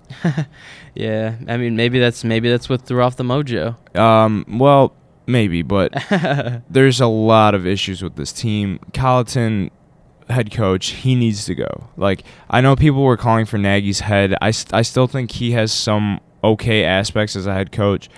yeah. 0.95 1.37
I 1.49 1.57
mean, 1.57 1.77
maybe 1.77 1.99
that's 1.99 2.25
maybe 2.25 2.51
that's 2.51 2.69
what 2.69 2.83
threw 2.83 3.03
off 3.03 3.17
the 3.17 3.25
mojo. 3.25 3.77
Um, 3.99 4.45
well, 4.49 4.95
maybe, 5.27 5.63
but 5.63 5.93
there's 6.71 7.01
a 7.01 7.07
lot 7.07 7.55
of 7.55 7.67
issues 7.67 8.03
with 8.03 8.17
this 8.17 8.33
team. 8.33 8.81
Colliton, 8.93 9.71
head 10.29 10.51
coach, 10.51 10.89
he 10.89 11.15
needs 11.15 11.45
to 11.47 11.55
go. 11.55 11.89
Like, 11.97 12.25
I 12.49 12.61
know 12.61 12.77
people 12.77 13.03
were 13.03 13.17
calling 13.17 13.47
for 13.47 13.59
Nagy's 13.59 14.01
head. 14.01 14.35
I, 14.41 14.51
st- 14.51 14.75
I 14.75 14.83
still 14.83 15.07
think 15.07 15.33
he 15.33 15.53
has 15.53 15.73
some 15.73 16.21
okay 16.43 16.85
aspects 16.85 17.37
as 17.37 17.47
a 17.47 17.55
head 17.55 17.73
coach. 17.73 18.09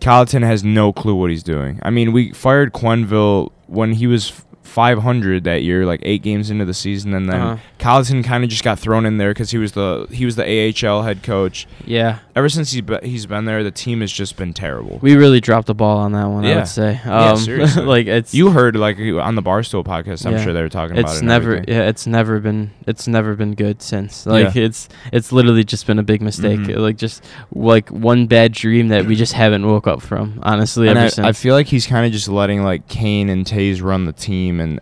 Colliton 0.00 0.42
has 0.42 0.62
no 0.62 0.92
clue 0.92 1.14
what 1.14 1.30
he's 1.30 1.42
doing. 1.42 1.80
I 1.82 1.90
mean, 1.90 2.12
we 2.12 2.32
fired 2.32 2.72
Quenneville 2.72 3.50
when 3.66 3.94
he 3.94 4.06
was 4.06 4.44
500 4.68 5.44
that 5.44 5.62
year, 5.62 5.84
like 5.86 6.00
eight 6.04 6.22
games 6.22 6.50
into 6.50 6.64
the 6.64 6.74
season, 6.74 7.14
and 7.14 7.28
then 7.28 7.40
Uh-huh. 7.40 7.56
Colliton 7.78 8.22
kind 8.22 8.44
of 8.44 8.50
just 8.50 8.62
got 8.64 8.78
thrown 8.78 9.06
in 9.06 9.18
there 9.18 9.30
because 9.30 9.50
he 9.50 9.58
was 9.58 9.72
the 9.72 10.06
he 10.10 10.24
was 10.24 10.36
the 10.36 10.44
AHL 10.44 11.02
head 11.02 11.22
coach. 11.22 11.66
Yeah, 11.84 12.18
Ever 12.36 12.48
since 12.48 12.70
he 12.72 12.80
be, 12.80 12.96
he's 13.02 13.26
been 13.26 13.44
there, 13.46 13.64
the 13.64 13.70
team 13.70 14.00
has 14.00 14.12
just 14.12 14.36
been 14.36 14.52
terrible. 14.52 14.98
we 15.02 15.16
really 15.16 15.40
dropped 15.40 15.66
the 15.66 15.74
ball 15.74 15.98
on 15.98 16.12
that 16.12 16.26
one. 16.26 16.44
I 16.44 16.56
would 16.56 16.68
say. 16.68 17.00
Yeah, 17.04 17.30
Um, 17.30 17.36
seriously. 17.48 17.84
like 17.84 18.06
it's 18.06 18.34
You 18.34 18.50
heard 18.50 18.76
like 18.76 18.98
on 18.98 19.34
the 19.34 19.42
Barstool 19.42 19.84
podcast, 19.84 20.26
I'm 20.26 20.32
Yeah. 20.34 20.44
sure 20.44 20.52
they 20.52 20.62
were 20.62 20.68
talking 20.68 20.98
about 20.98 21.10
it. 21.10 21.14
it's 21.14 21.22
never 21.22 21.54
everything. 21.56 21.74
yeah 21.74 21.88
it's 21.88 22.06
never 22.06 22.38
been 22.40 22.70
it's 22.86 23.08
never 23.08 23.34
been 23.34 23.54
good 23.54 23.82
since 23.82 24.26
like 24.26 24.54
Yeah. 24.54 24.62
it's 24.64 24.88
it's 25.12 25.32
literally 25.32 25.64
just 25.64 25.86
been 25.86 25.98
a 25.98 26.02
big 26.02 26.20
mistake 26.22 26.60
Mhm. 26.60 26.78
like 26.78 26.96
just 26.96 27.24
like 27.54 27.88
one 27.90 28.26
bad 28.26 28.52
dream 28.52 28.88
that 28.88 29.06
we 29.06 29.14
just 29.16 29.32
haven't 29.32 29.66
woke 29.66 29.86
up 29.86 30.02
from 30.02 30.38
honestly 30.42 30.88
And 30.88 30.98
ever 30.98 31.06
I, 31.06 31.08
since 31.08 31.26
I 31.26 31.32
feel 31.32 31.54
like 31.54 31.66
he's 31.66 31.86
kind 31.86 32.06
of 32.06 32.12
just 32.12 32.28
letting 32.28 32.62
like 32.62 32.86
Kane 32.88 33.28
and 33.28 33.44
Toews 33.46 33.82
run 33.82 34.04
the 34.04 34.12
team, 34.12 34.57
and 34.60 34.80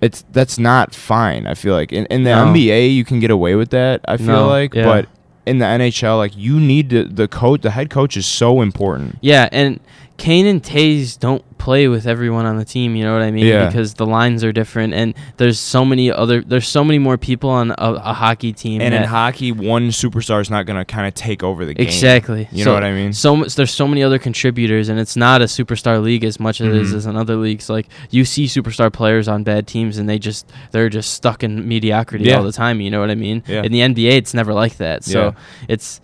it's 0.00 0.24
that's 0.32 0.58
not 0.58 0.94
fine. 0.94 1.46
I 1.46 1.54
feel 1.54 1.74
like 1.74 1.92
in, 1.92 2.06
in 2.06 2.24
the 2.24 2.30
No. 2.30 2.52
NBA 2.52 2.94
you 2.94 3.04
can 3.04 3.18
get 3.20 3.30
away 3.30 3.54
with 3.54 3.70
that. 3.70 4.00
I 4.06 4.16
feel 4.16 4.26
No, 4.26 4.48
like, 4.48 4.74
yeah. 4.74 4.84
but 4.84 5.08
in 5.46 5.58
the 5.58 5.64
NHL, 5.64 6.16
like 6.18 6.36
you 6.36 6.58
need 6.60 6.90
to, 6.90 7.04
the 7.04 7.28
coach, 7.28 7.62
the 7.62 7.70
head 7.70 7.88
coach 7.88 8.16
is 8.16 8.26
so 8.26 8.60
important. 8.60 9.16
yeah 9.20 9.48
and 9.52 9.80
Kane 10.16 10.46
and 10.46 10.62
Toews 10.62 11.18
don't 11.18 11.42
play 11.58 11.88
with 11.88 12.06
everyone 12.06 12.46
on 12.46 12.56
the 12.58 12.64
team 12.64 12.94
you 12.96 13.02
know 13.04 13.12
what 13.12 13.22
I 13.22 13.30
mean 13.30 13.46
Yeah. 13.46 13.66
because 13.66 13.94
the 13.94 14.06
lines 14.06 14.44
are 14.44 14.52
different 14.52 14.94
and 14.94 15.14
there's 15.38 15.58
so 15.58 15.84
many 15.84 16.12
other 16.12 16.42
there's 16.42 16.68
so 16.68 16.84
many 16.84 16.98
more 16.98 17.16
people 17.18 17.50
on 17.50 17.70
a, 17.72 17.74
a 17.78 18.12
hockey 18.12 18.52
team 18.52 18.80
And 18.80 18.94
in 18.94 19.02
hockey, 19.02 19.52
one 19.52 19.88
superstar 19.88 20.40
is 20.40 20.48
not 20.50 20.64
going 20.66 20.78
to 20.78 20.84
kind 20.84 21.06
of 21.08 21.14
take 21.14 21.42
over 21.42 21.64
the 21.64 21.74
game. 21.74 21.86
exactly 21.86 22.46
You 22.52 22.64
So- 22.64 22.70
know 22.70 22.74
what 22.74 22.84
I 22.84 22.92
mean? 22.92 23.12
so 23.14 23.34
much 23.36 23.54
there's 23.56 23.70
so 23.72 23.88
many 23.88 24.02
other 24.02 24.18
contributors 24.18 24.88
and 24.88 25.00
it's 25.00 25.16
not 25.16 25.40
a 25.42 25.46
superstar 25.46 26.00
league 26.02 26.24
as 26.24 26.38
much 26.38 26.60
as 26.60 26.68
it 26.68 26.74
is 26.74 26.92
Mhm. 26.92 26.96
as 26.96 27.06
in 27.06 27.16
other 27.16 27.36
leagues 27.36 27.68
like 27.68 27.86
you 28.10 28.24
see 28.24 28.44
superstar 28.44 28.92
players 28.92 29.26
on 29.28 29.42
bad 29.44 29.66
teams 29.66 29.98
and 29.98 30.08
they 30.08 30.18
just 30.18 30.46
they're 30.72 30.88
just 30.90 31.14
stuck 31.14 31.42
in 31.42 31.66
mediocrity 31.66 32.26
Yeah. 32.26 32.36
all 32.36 32.44
the 32.44 32.52
time 32.52 32.80
you 32.80 32.90
know 32.90 33.00
what 33.00 33.10
i 33.10 33.14
mean 33.14 33.42
Yeah. 33.48 33.62
in 33.62 33.72
the 33.72 33.80
nba 33.80 34.12
it's 34.12 34.34
never 34.34 34.52
like 34.54 34.76
that 34.76 35.04
so 35.04 35.18
Yeah. 35.20 35.32
it's 35.68 36.00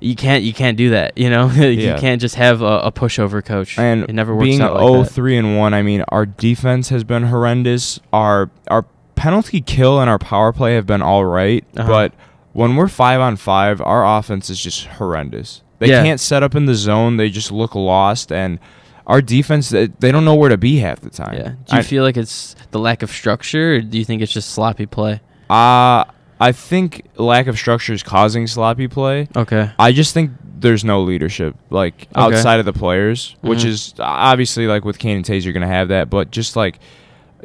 you 0.00 0.14
can't 0.16 0.42
you 0.42 0.52
can't 0.52 0.76
do 0.76 0.90
that 0.90 1.16
you 1.18 1.28
know 1.30 1.48
you 1.50 1.68
Yeah. 1.68 1.98
can't 1.98 2.20
just 2.20 2.34
have 2.36 2.62
a, 2.62 2.80
a 2.80 2.92
pushover 2.92 3.44
coach 3.44 3.78
And 3.78 4.04
it 4.04 4.12
never 4.14 4.34
works 4.34 4.44
being 4.44 4.60
out 4.62 4.74
like 4.74 4.82
oh 4.82 5.02
that. 5.02 5.10
three 5.10 5.36
and 5.36 5.56
one, 5.58 5.74
I 5.74 5.82
mean, 5.82 6.04
our 6.08 6.24
defense 6.26 6.88
has 6.88 7.04
been 7.04 7.24
horrendous. 7.24 8.00
Our 8.12 8.50
our 8.68 8.84
penalty 9.14 9.60
kill 9.60 10.00
and 10.00 10.08
our 10.08 10.18
power 10.18 10.52
play 10.52 10.74
have 10.76 10.86
been 10.86 11.02
all 11.02 11.24
right, 11.24 11.64
Uh-huh. 11.76 11.86
but 11.88 12.12
when 12.52 12.74
we're 12.76 12.88
five 12.88 13.20
on 13.20 13.36
five, 13.36 13.80
our 13.82 14.18
offense 14.18 14.48
is 14.50 14.60
just 14.60 14.86
horrendous. 14.86 15.62
They 15.78 15.88
Yeah. 15.88 16.02
can't 16.02 16.18
set 16.20 16.42
up 16.42 16.54
in 16.54 16.64
the 16.66 16.74
zone. 16.74 17.16
They 17.16 17.28
just 17.30 17.52
look 17.52 17.74
lost, 17.74 18.32
and 18.32 18.58
our 19.06 19.20
defense 19.22 19.68
they, 19.70 19.86
they 19.98 20.10
don't 20.12 20.24
know 20.24 20.34
where 20.34 20.48
to 20.50 20.56
be 20.58 20.78
half 20.78 21.00
the 21.00 21.10
time. 21.10 21.34
yeah 21.34 21.48
do 21.66 21.74
you 21.76 21.78
I- 21.80 21.82
feel 21.82 22.02
like 22.04 22.16
it's 22.16 22.54
the 22.70 22.78
lack 22.78 23.02
of 23.02 23.10
structure 23.10 23.74
or 23.74 23.80
do 23.80 23.98
you 23.98 24.04
think 24.04 24.22
it's 24.22 24.32
just 24.32 24.50
sloppy 24.50 24.86
play 24.86 25.20
Uh, 25.50 26.04
I 26.40 26.52
think 26.52 27.04
lack 27.16 27.46
of 27.48 27.58
structure 27.58 27.92
is 27.92 28.02
causing 28.02 28.46
sloppy 28.46 28.88
play. 28.88 29.28
okay 29.36 29.70
I 29.78 29.92
just 29.92 30.14
think 30.14 30.30
there's 30.58 30.84
no 30.84 31.02
leadership, 31.02 31.54
like 31.70 32.06
Okay. 32.14 32.20
outside 32.36 32.58
of 32.60 32.66
the 32.66 32.72
players, 32.72 33.34
which 33.40 33.60
Mhm. 33.60 33.66
is 33.66 33.94
obviously 33.98 34.66
like 34.66 34.84
with 34.84 34.98
Kane 34.98 35.16
and 35.16 35.24
Toews, 35.24 35.44
you're 35.44 35.52
gonna 35.54 35.66
have 35.66 35.88
that, 35.88 36.10
but 36.10 36.30
just 36.30 36.54
like 36.56 36.78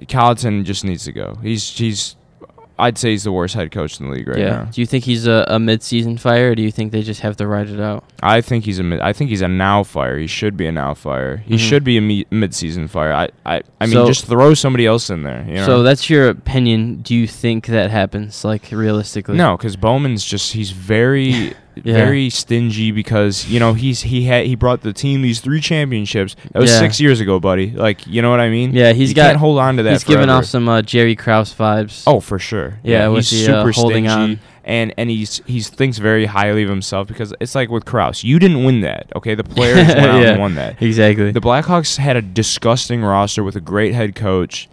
Colliton 0.10 0.66
just 0.66 0.84
needs 0.84 1.06
to 1.06 1.12
go. 1.14 1.38
He's 1.42 1.70
he's, 1.78 2.16
I'd 2.78 2.98
say 2.98 3.12
he's 3.12 3.24
the 3.24 3.32
worst 3.32 3.56
head 3.56 3.72
coach 3.72 4.00
in 4.00 4.08
the 4.08 4.12
league 4.14 4.28
right 4.28 4.38
yeah 4.38 4.50
now. 4.50 4.64
do 4.66 4.82
you 4.82 4.88
think 4.88 5.06
he's 5.06 5.28
a, 5.28 5.46
a 5.48 5.60
mid-season 5.60 6.18
fire 6.18 6.52
or 6.52 6.56
do 6.56 6.62
you 6.62 6.72
think 6.72 6.92
they 6.92 7.02
just 7.02 7.22
have 7.22 7.38
to 7.38 7.48
ride 7.48 7.70
it 7.70 7.80
out 7.80 8.04
I 8.22 8.42
think 8.42 8.66
he's 8.66 8.80
a 8.80 8.84
mid, 8.84 9.00
I 9.02 9.14
think 9.14 9.30
he's 9.30 9.42
a 9.42 9.48
now 9.48 9.84
fire. 9.84 10.18
He 10.18 10.26
should 10.28 10.58
be 10.58 10.66
a 10.68 10.72
now 10.72 10.94
fire. 10.96 11.38
He 11.46 11.56
Mhm. 11.56 11.60
should 11.60 11.84
be 11.84 11.98
a 11.98 12.02
me, 12.02 12.26
mid-season 12.32 12.88
fire. 12.88 13.14
I 13.14 13.30
I, 13.46 13.62
I 13.80 13.86
mean 13.86 13.94
So- 13.94 14.08
just 14.08 14.26
throw 14.26 14.54
somebody 14.54 14.86
else 14.86 15.10
in 15.10 15.24
there. 15.24 15.46
You 15.48 15.56
know? 15.56 15.66
So 15.66 15.84
that's 15.84 16.10
your 16.10 16.30
opinion. 16.30 17.02
Do 17.04 17.14
you 17.16 17.28
think 17.28 17.68
that 17.68 17.92
happens, 17.92 18.44
like 18.44 18.64
realistically? 18.72 19.38
No, 19.38 19.56
because 19.58 19.76
Bowman's 19.76 20.24
just 20.26 20.54
he's 20.54 20.72
very 20.72 21.54
Yeah. 21.84 21.94
very 21.94 22.30
stingy 22.30 22.92
because 22.92 23.48
you 23.48 23.60
know 23.60 23.74
he's 23.74 24.02
he 24.02 24.24
had 24.24 24.46
he 24.46 24.56
brought 24.56 24.82
the 24.82 24.94
team 24.94 25.22
these 25.22 25.40
three 25.42 25.60
championships. 25.60 26.36
That 26.52 26.60
was 26.62 26.72
Yeah. 26.72 26.80
six 26.80 27.00
years 27.02 27.20
ago, 27.20 27.40
buddy. 27.40 27.72
Like 27.72 28.06
you 28.08 28.22
know 28.22 28.30
what 28.30 28.40
I 28.40 28.50
mean? 28.50 28.74
Yeah, 28.74 28.94
he's 28.94 29.10
you 29.10 29.16
got. 29.16 29.28
can't 29.28 29.38
hold 29.38 29.60
on 29.60 29.78
to 29.78 29.84
that. 29.84 29.92
he's 29.92 30.04
giving 30.04 30.26
forever. 30.28 30.40
off 30.40 30.46
some 30.46 30.70
uh, 30.70 30.82
Jerry 30.82 31.16
Krause 31.16 31.54
vibes. 31.54 32.04
Oh, 32.08 32.20
for 32.20 32.40
sure. 32.40 32.80
Yeah, 32.84 33.08
with 33.10 33.28
he's 33.30 33.46
the, 33.46 33.54
uh, 33.54 33.62
super 33.64 33.72
holding 33.74 34.08
stingy, 34.08 34.34
on. 34.34 34.40
and 34.64 34.94
and 34.98 35.10
he's 35.10 35.42
he 35.46 35.60
thinks 35.62 35.98
very 35.98 36.26
highly 36.26 36.64
of 36.64 36.70
himself 36.70 37.08
because 37.08 37.34
it's 37.40 37.56
like 37.56 37.70
with 37.70 37.86
Krause. 37.86 38.24
You 38.24 38.40
didn't 38.40 38.64
win 38.64 38.82
that. 38.82 39.12
Okay, 39.16 39.36
the 39.36 39.44
players 39.44 39.88
went 39.88 40.00
out 40.00 40.22
Yeah. 40.22 40.30
and 40.32 40.40
won 40.40 40.56
that. 40.56 40.82
exactly. 40.82 41.32
The 41.32 41.42
Blackhawks 41.42 41.98
had 41.98 42.16
a 42.16 42.22
disgusting 42.22 43.02
roster 43.02 43.44
with 43.44 43.56
a 43.56 43.62
great 43.62 43.94
head 43.94 44.16
coach, 44.16 44.70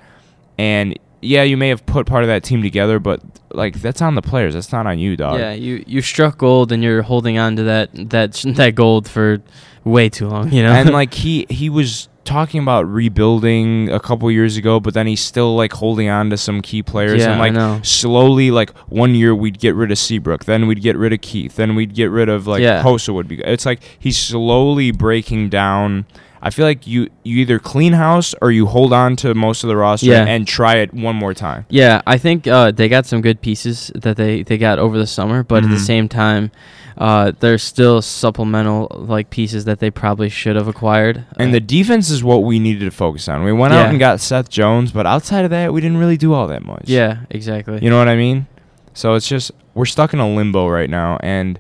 and 0.59 0.99
yeah, 1.23 1.43
you 1.45 1.57
may 1.57 1.69
have 1.69 1.87
put 1.87 2.07
part 2.07 2.25
of 2.25 2.29
that 2.29 2.43
team 2.45 2.63
together, 2.63 2.99
but 2.99 3.21
like 3.53 3.81
that's 3.81 4.03
on 4.03 4.15
the 4.17 4.23
players. 4.23 4.55
That's 4.55 4.73
not 4.73 4.87
on 4.87 4.99
you, 4.99 5.17
dog. 5.17 5.39
yeah, 5.41 5.53
you 5.53 5.83
you 5.87 6.03
struck 6.03 6.37
gold 6.39 6.73
and 6.73 6.83
you're 6.83 7.03
holding 7.03 7.39
on 7.39 7.57
to 7.57 7.63
that 7.65 7.91
that 8.11 8.33
that 8.57 8.75
gold 8.75 9.09
for 9.09 9.41
way 9.85 10.09
too 10.09 10.29
long. 10.29 10.53
You 10.53 10.63
know. 10.63 10.73
and 10.73 10.91
like 11.01 11.15
he 11.15 11.47
he 11.49 11.71
was 11.71 12.09
talking 12.25 12.63
about 12.63 12.87
rebuilding 12.87 13.91
a 13.91 13.99
couple 13.99 14.31
years 14.31 14.57
ago, 14.57 14.79
but 14.81 14.95
then 14.95 15.07
he's 15.07 15.21
still 15.21 15.57
like 15.57 15.73
holding 15.73 16.09
on 16.09 16.31
to 16.31 16.37
some 16.37 16.61
key 16.63 16.83
players 16.83 17.21
Yeah, 17.21 17.33
and 17.33 17.35
I 17.35 17.39
like 17.47 17.53
know. 17.53 17.81
slowly 17.83 18.51
like 18.51 18.71
one 18.89 19.15
year 19.15 19.35
we'd 19.35 19.59
get 19.59 19.75
rid 19.75 19.91
of 19.91 19.99
Seabrook, 19.99 20.45
then 20.45 20.67
we'd 20.67 20.83
get 20.83 20.97
rid 20.97 21.13
of 21.13 21.21
Keith, 21.21 21.57
then 21.57 21.75
we'd 21.75 21.95
get 21.95 22.07
rid 22.11 22.29
of 22.29 22.47
like 22.47 22.63
Yeah. 22.63 22.83
Hossa 22.83 23.13
would 23.13 23.27
be. 23.29 23.41
It's 23.43 23.67
like 23.67 23.81
he's 23.99 24.17
slowly 24.19 24.91
breaking 24.93 25.49
down. 25.49 26.07
I 26.45 26.51
feel 26.51 26.67
like 26.67 26.87
you 26.89 27.09
you 27.23 27.39
either 27.39 27.59
clean 27.61 27.93
house 27.93 28.35
or 28.43 28.51
you 28.51 28.67
hold 28.67 28.93
on 28.93 29.15
to 29.17 29.33
most 29.35 29.63
of 29.63 29.69
the 29.69 29.77
roster 29.77 30.07
Yeah. 30.07 30.25
and 30.27 30.47
try 30.47 30.77
it 30.79 30.93
one 30.93 31.15
more 31.15 31.35
time. 31.35 31.67
Yeah, 31.69 32.03
I 32.07 32.19
think 32.19 32.47
uh, 32.49 32.73
they 32.73 32.89
got 32.89 33.07
some 33.07 33.21
good 33.21 33.41
pieces 33.41 33.93
that 33.95 34.17
they, 34.17 34.43
they 34.43 34.59
got 34.59 34.81
over 34.81 34.99
the 34.99 35.07
summer, 35.07 35.45
but 35.45 35.63
at 35.63 35.71
the 35.71 35.77
Mhm. 35.77 35.87
same 35.87 36.09
time, 36.09 36.51
uh, 36.99 37.31
there's 37.39 37.63
still 37.63 38.03
supplemental 38.03 38.89
like 38.93 39.31
pieces 39.31 39.65
that 39.67 39.79
they 39.79 39.91
probably 39.91 40.29
should 40.29 40.57
have 40.57 40.67
acquired. 40.67 41.25
And 41.39 41.51
Uh, 41.51 41.53
the 41.53 41.61
defense 41.61 42.11
is 42.11 42.25
what 42.25 42.43
we 42.43 42.59
needed 42.59 42.85
to 42.87 42.91
focus 42.91 43.29
on. 43.29 43.45
We 43.45 43.53
went 43.53 43.73
out 43.75 43.91
and 43.91 43.99
got 44.01 44.19
Seth 44.21 44.49
Jones, 44.49 44.91
but 44.91 45.07
outside 45.07 45.45
of 45.45 45.51
that, 45.53 45.73
we 45.73 45.81
didn't 45.81 45.99
really 45.99 46.17
do 46.17 46.35
all 46.35 46.49
that 46.49 46.65
much. 46.65 46.85
yeah, 46.87 47.19
exactly. 47.31 47.79
You 47.81 47.89
know 47.89 47.99
what 47.99 48.09
I 48.09 48.17
mean? 48.17 48.47
So 48.95 49.15
it's 49.15 49.29
just 49.29 49.53
we're 49.75 49.85
stuck 49.87 50.13
in 50.13 50.19
a 50.19 50.29
limbo 50.29 50.69
right 50.69 50.91
now 50.91 51.19
and 51.23 51.59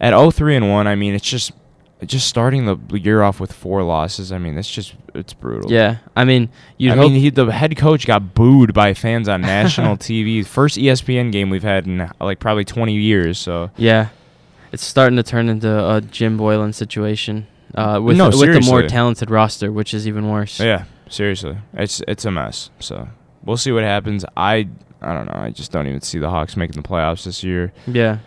at 0.00 0.14
0-3 0.14 0.56
and 0.56 0.70
1, 0.70 0.86
I 0.86 0.94
mean, 0.94 1.14
it's 1.14 1.28
just 1.28 1.52
just 2.06 2.26
starting 2.28 2.64
the 2.66 2.98
year 2.98 3.22
off 3.22 3.40
with 3.40 3.52
four 3.52 3.82
losses. 3.82 4.32
I 4.32 4.38
mean, 4.38 4.56
it's 4.56 4.70
just 4.70 4.94
it's 5.14 5.32
brutal. 5.32 5.70
Yeah, 5.70 5.98
I 6.16 6.24
mean, 6.24 6.48
you'd 6.78 6.92
I 6.92 6.96
mean, 6.96 7.12
he, 7.12 7.30
the 7.30 7.46
head 7.52 7.76
coach 7.76 8.06
got 8.06 8.34
booed 8.34 8.72
by 8.74 8.94
fans 8.94 9.28
on 9.28 9.40
national 9.42 9.96
TV. 9.98 10.44
First 10.46 10.78
ESPN 10.78 11.32
game 11.32 11.50
we've 11.50 11.62
had 11.62 11.86
in 11.86 12.10
like 12.20 12.38
probably 12.38 12.64
20 12.64 12.94
years. 12.94 13.38
So 13.38 13.70
yeah, 13.76 14.08
it's 14.72 14.84
starting 14.84 15.16
to 15.16 15.22
turn 15.22 15.48
into 15.48 15.68
a 15.68 16.00
Jim 16.00 16.36
Boylan 16.36 16.72
situation 16.72 17.46
uh, 17.74 18.00
with 18.02 18.16
No, 18.16 18.26
with 18.28 18.40
the 18.40 18.60
more 18.62 18.82
talented 18.86 19.30
roster, 19.30 19.70
which 19.70 19.92
is 19.94 20.06
even 20.08 20.28
worse. 20.28 20.58
yeah, 20.60 20.84
seriously, 21.08 21.56
it's 21.74 22.02
it's 22.08 22.24
a 22.24 22.30
mess. 22.30 22.70
So 22.80 23.08
we'll 23.44 23.56
see 23.56 23.72
what 23.72 23.84
happens. 23.84 24.24
I 24.36 24.68
I 25.02 25.14
don't 25.14 25.26
know. 25.26 25.40
I 25.40 25.50
just 25.50 25.72
don't 25.72 25.86
even 25.86 26.00
see 26.00 26.18
the 26.18 26.30
Hawks 26.30 26.56
making 26.56 26.80
the 26.80 26.86
playoffs 26.88 27.24
this 27.24 27.42
year. 27.42 27.72
Yeah. 27.86 28.18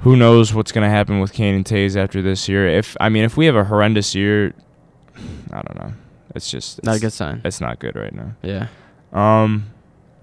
Who 0.00 0.16
knows 0.16 0.54
what's 0.54 0.72
going 0.72 0.84
to 0.84 0.90
happen 0.90 1.20
with 1.20 1.32
Kane 1.32 1.54
and 1.54 1.64
Toews 1.64 1.96
after 1.96 2.22
this 2.22 2.48
year? 2.48 2.68
If 2.68 2.96
I 3.00 3.08
mean, 3.08 3.24
if 3.24 3.36
we 3.36 3.46
have 3.46 3.56
a 3.56 3.64
horrendous 3.64 4.14
year, 4.14 4.54
I 5.52 5.62
don't 5.62 5.74
know. 5.76 5.92
It's 6.34 6.50
just 6.50 6.84
Not 6.84 6.96
a 6.96 7.00
good 7.00 7.12
sign. 7.12 7.40
It's 7.44 7.60
not 7.60 7.78
good 7.78 7.96
right 7.96 8.14
now. 8.14 8.32
Yeah. 8.42 8.68
Um, 9.12 9.70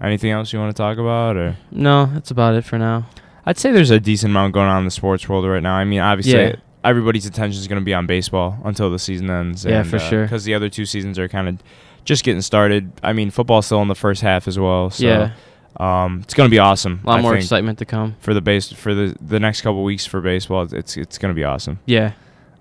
anything 0.00 0.30
else 0.30 0.52
you 0.52 0.58
want 0.60 0.74
to 0.74 0.80
talk 0.80 0.98
about, 0.98 1.36
or 1.36 1.56
No, 1.70 2.06
that's 2.06 2.30
about 2.30 2.54
it 2.54 2.64
for 2.64 2.78
now. 2.78 3.06
I'd 3.44 3.58
say 3.58 3.72
there's 3.72 3.90
a 3.90 4.00
decent 4.00 4.30
amount 4.30 4.54
going 4.54 4.68
on 4.68 4.78
in 4.78 4.84
the 4.84 4.90
sports 4.90 5.28
world 5.28 5.44
right 5.44 5.62
now. 5.62 5.74
I 5.74 5.84
mean, 5.84 6.00
obviously. 6.00 6.32
Yeah. 6.40 6.56
Everybody's 6.84 7.24
attention 7.24 7.58
is 7.58 7.66
going 7.66 7.80
to 7.80 7.84
be 7.84 7.94
on 7.94 8.06
baseball 8.06 8.58
until 8.62 8.90
the 8.90 8.98
season 8.98 9.30
ends. 9.30 9.64
Yeah, 9.64 9.84
for 9.84 9.98
sure. 9.98 10.24
Because 10.24 10.44
the 10.44 10.52
other 10.52 10.68
two 10.68 10.84
seasons 10.84 11.18
are 11.18 11.28
kind 11.28 11.48
of 11.48 11.58
just 12.04 12.24
getting 12.24 12.42
started. 12.42 12.92
I 13.02 13.14
mean, 13.14 13.30
football's 13.30 13.64
still 13.64 13.80
in 13.80 13.88
the 13.88 13.94
first 13.94 14.20
half 14.20 14.46
as 14.46 14.58
well. 14.58 14.90
So, 14.90 15.06
yeah. 15.06 15.32
Um, 15.78 16.20
it's 16.22 16.34
going 16.34 16.48
to 16.48 16.50
be 16.50 16.58
awesome. 16.58 17.00
A 17.04 17.06
lot 17.10 17.18
I 17.18 17.22
more 17.22 17.32
think, 17.32 17.42
excitement 17.44 17.78
to 17.78 17.84
come. 17.84 18.16
for 18.20 18.32
the 18.34 18.40
base 18.40 18.72
for 18.72 18.94
the 18.94 19.16
the 19.20 19.40
next 19.40 19.60
couple 19.62 19.82
weeks 19.84 20.06
for 20.06 20.20
baseball. 20.20 20.62
It's 20.72 20.96
it's 20.96 21.18
going 21.18 21.34
to 21.34 21.36
be 21.38 21.44
awesome. 21.44 21.78
Yeah. 21.86 22.12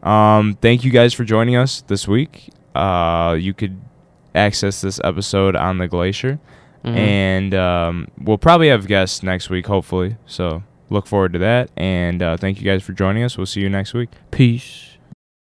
Um, 0.01 0.57
thank 0.61 0.84
you 0.84 0.91
guys 0.91 1.14
for 1.14 1.24
joining 1.24 1.55
us 1.55 1.82
this 1.82 2.07
week. 2.07 2.49
Uh, 2.76 3.38
you 3.39 3.53
could 3.53 3.80
access 4.36 4.82
this 4.82 4.99
episode 5.03 5.55
on 5.55 5.78
the 5.78 5.88
Glacier, 5.88 6.39
Mhm. 6.84 6.95
and 6.97 7.53
um, 7.53 8.07
we'll 8.20 8.38
probably 8.38 8.68
have 8.70 8.88
guests 8.88 9.24
next 9.24 9.49
week, 9.49 9.68
hopefully. 9.68 10.18
So 10.26 10.64
look 10.89 11.07
forward 11.07 11.34
to 11.34 11.39
that. 11.39 11.70
And 11.78 12.22
uh, 12.22 12.36
thank 12.38 12.57
you 12.59 12.66
guys 12.66 12.84
for 12.84 12.91
joining 12.93 13.24
us. 13.24 13.38
We'll 13.38 13.45
see 13.45 13.61
you 13.61 13.70
next 13.70 13.93
week. 13.93 14.09
Peace. 14.32 14.92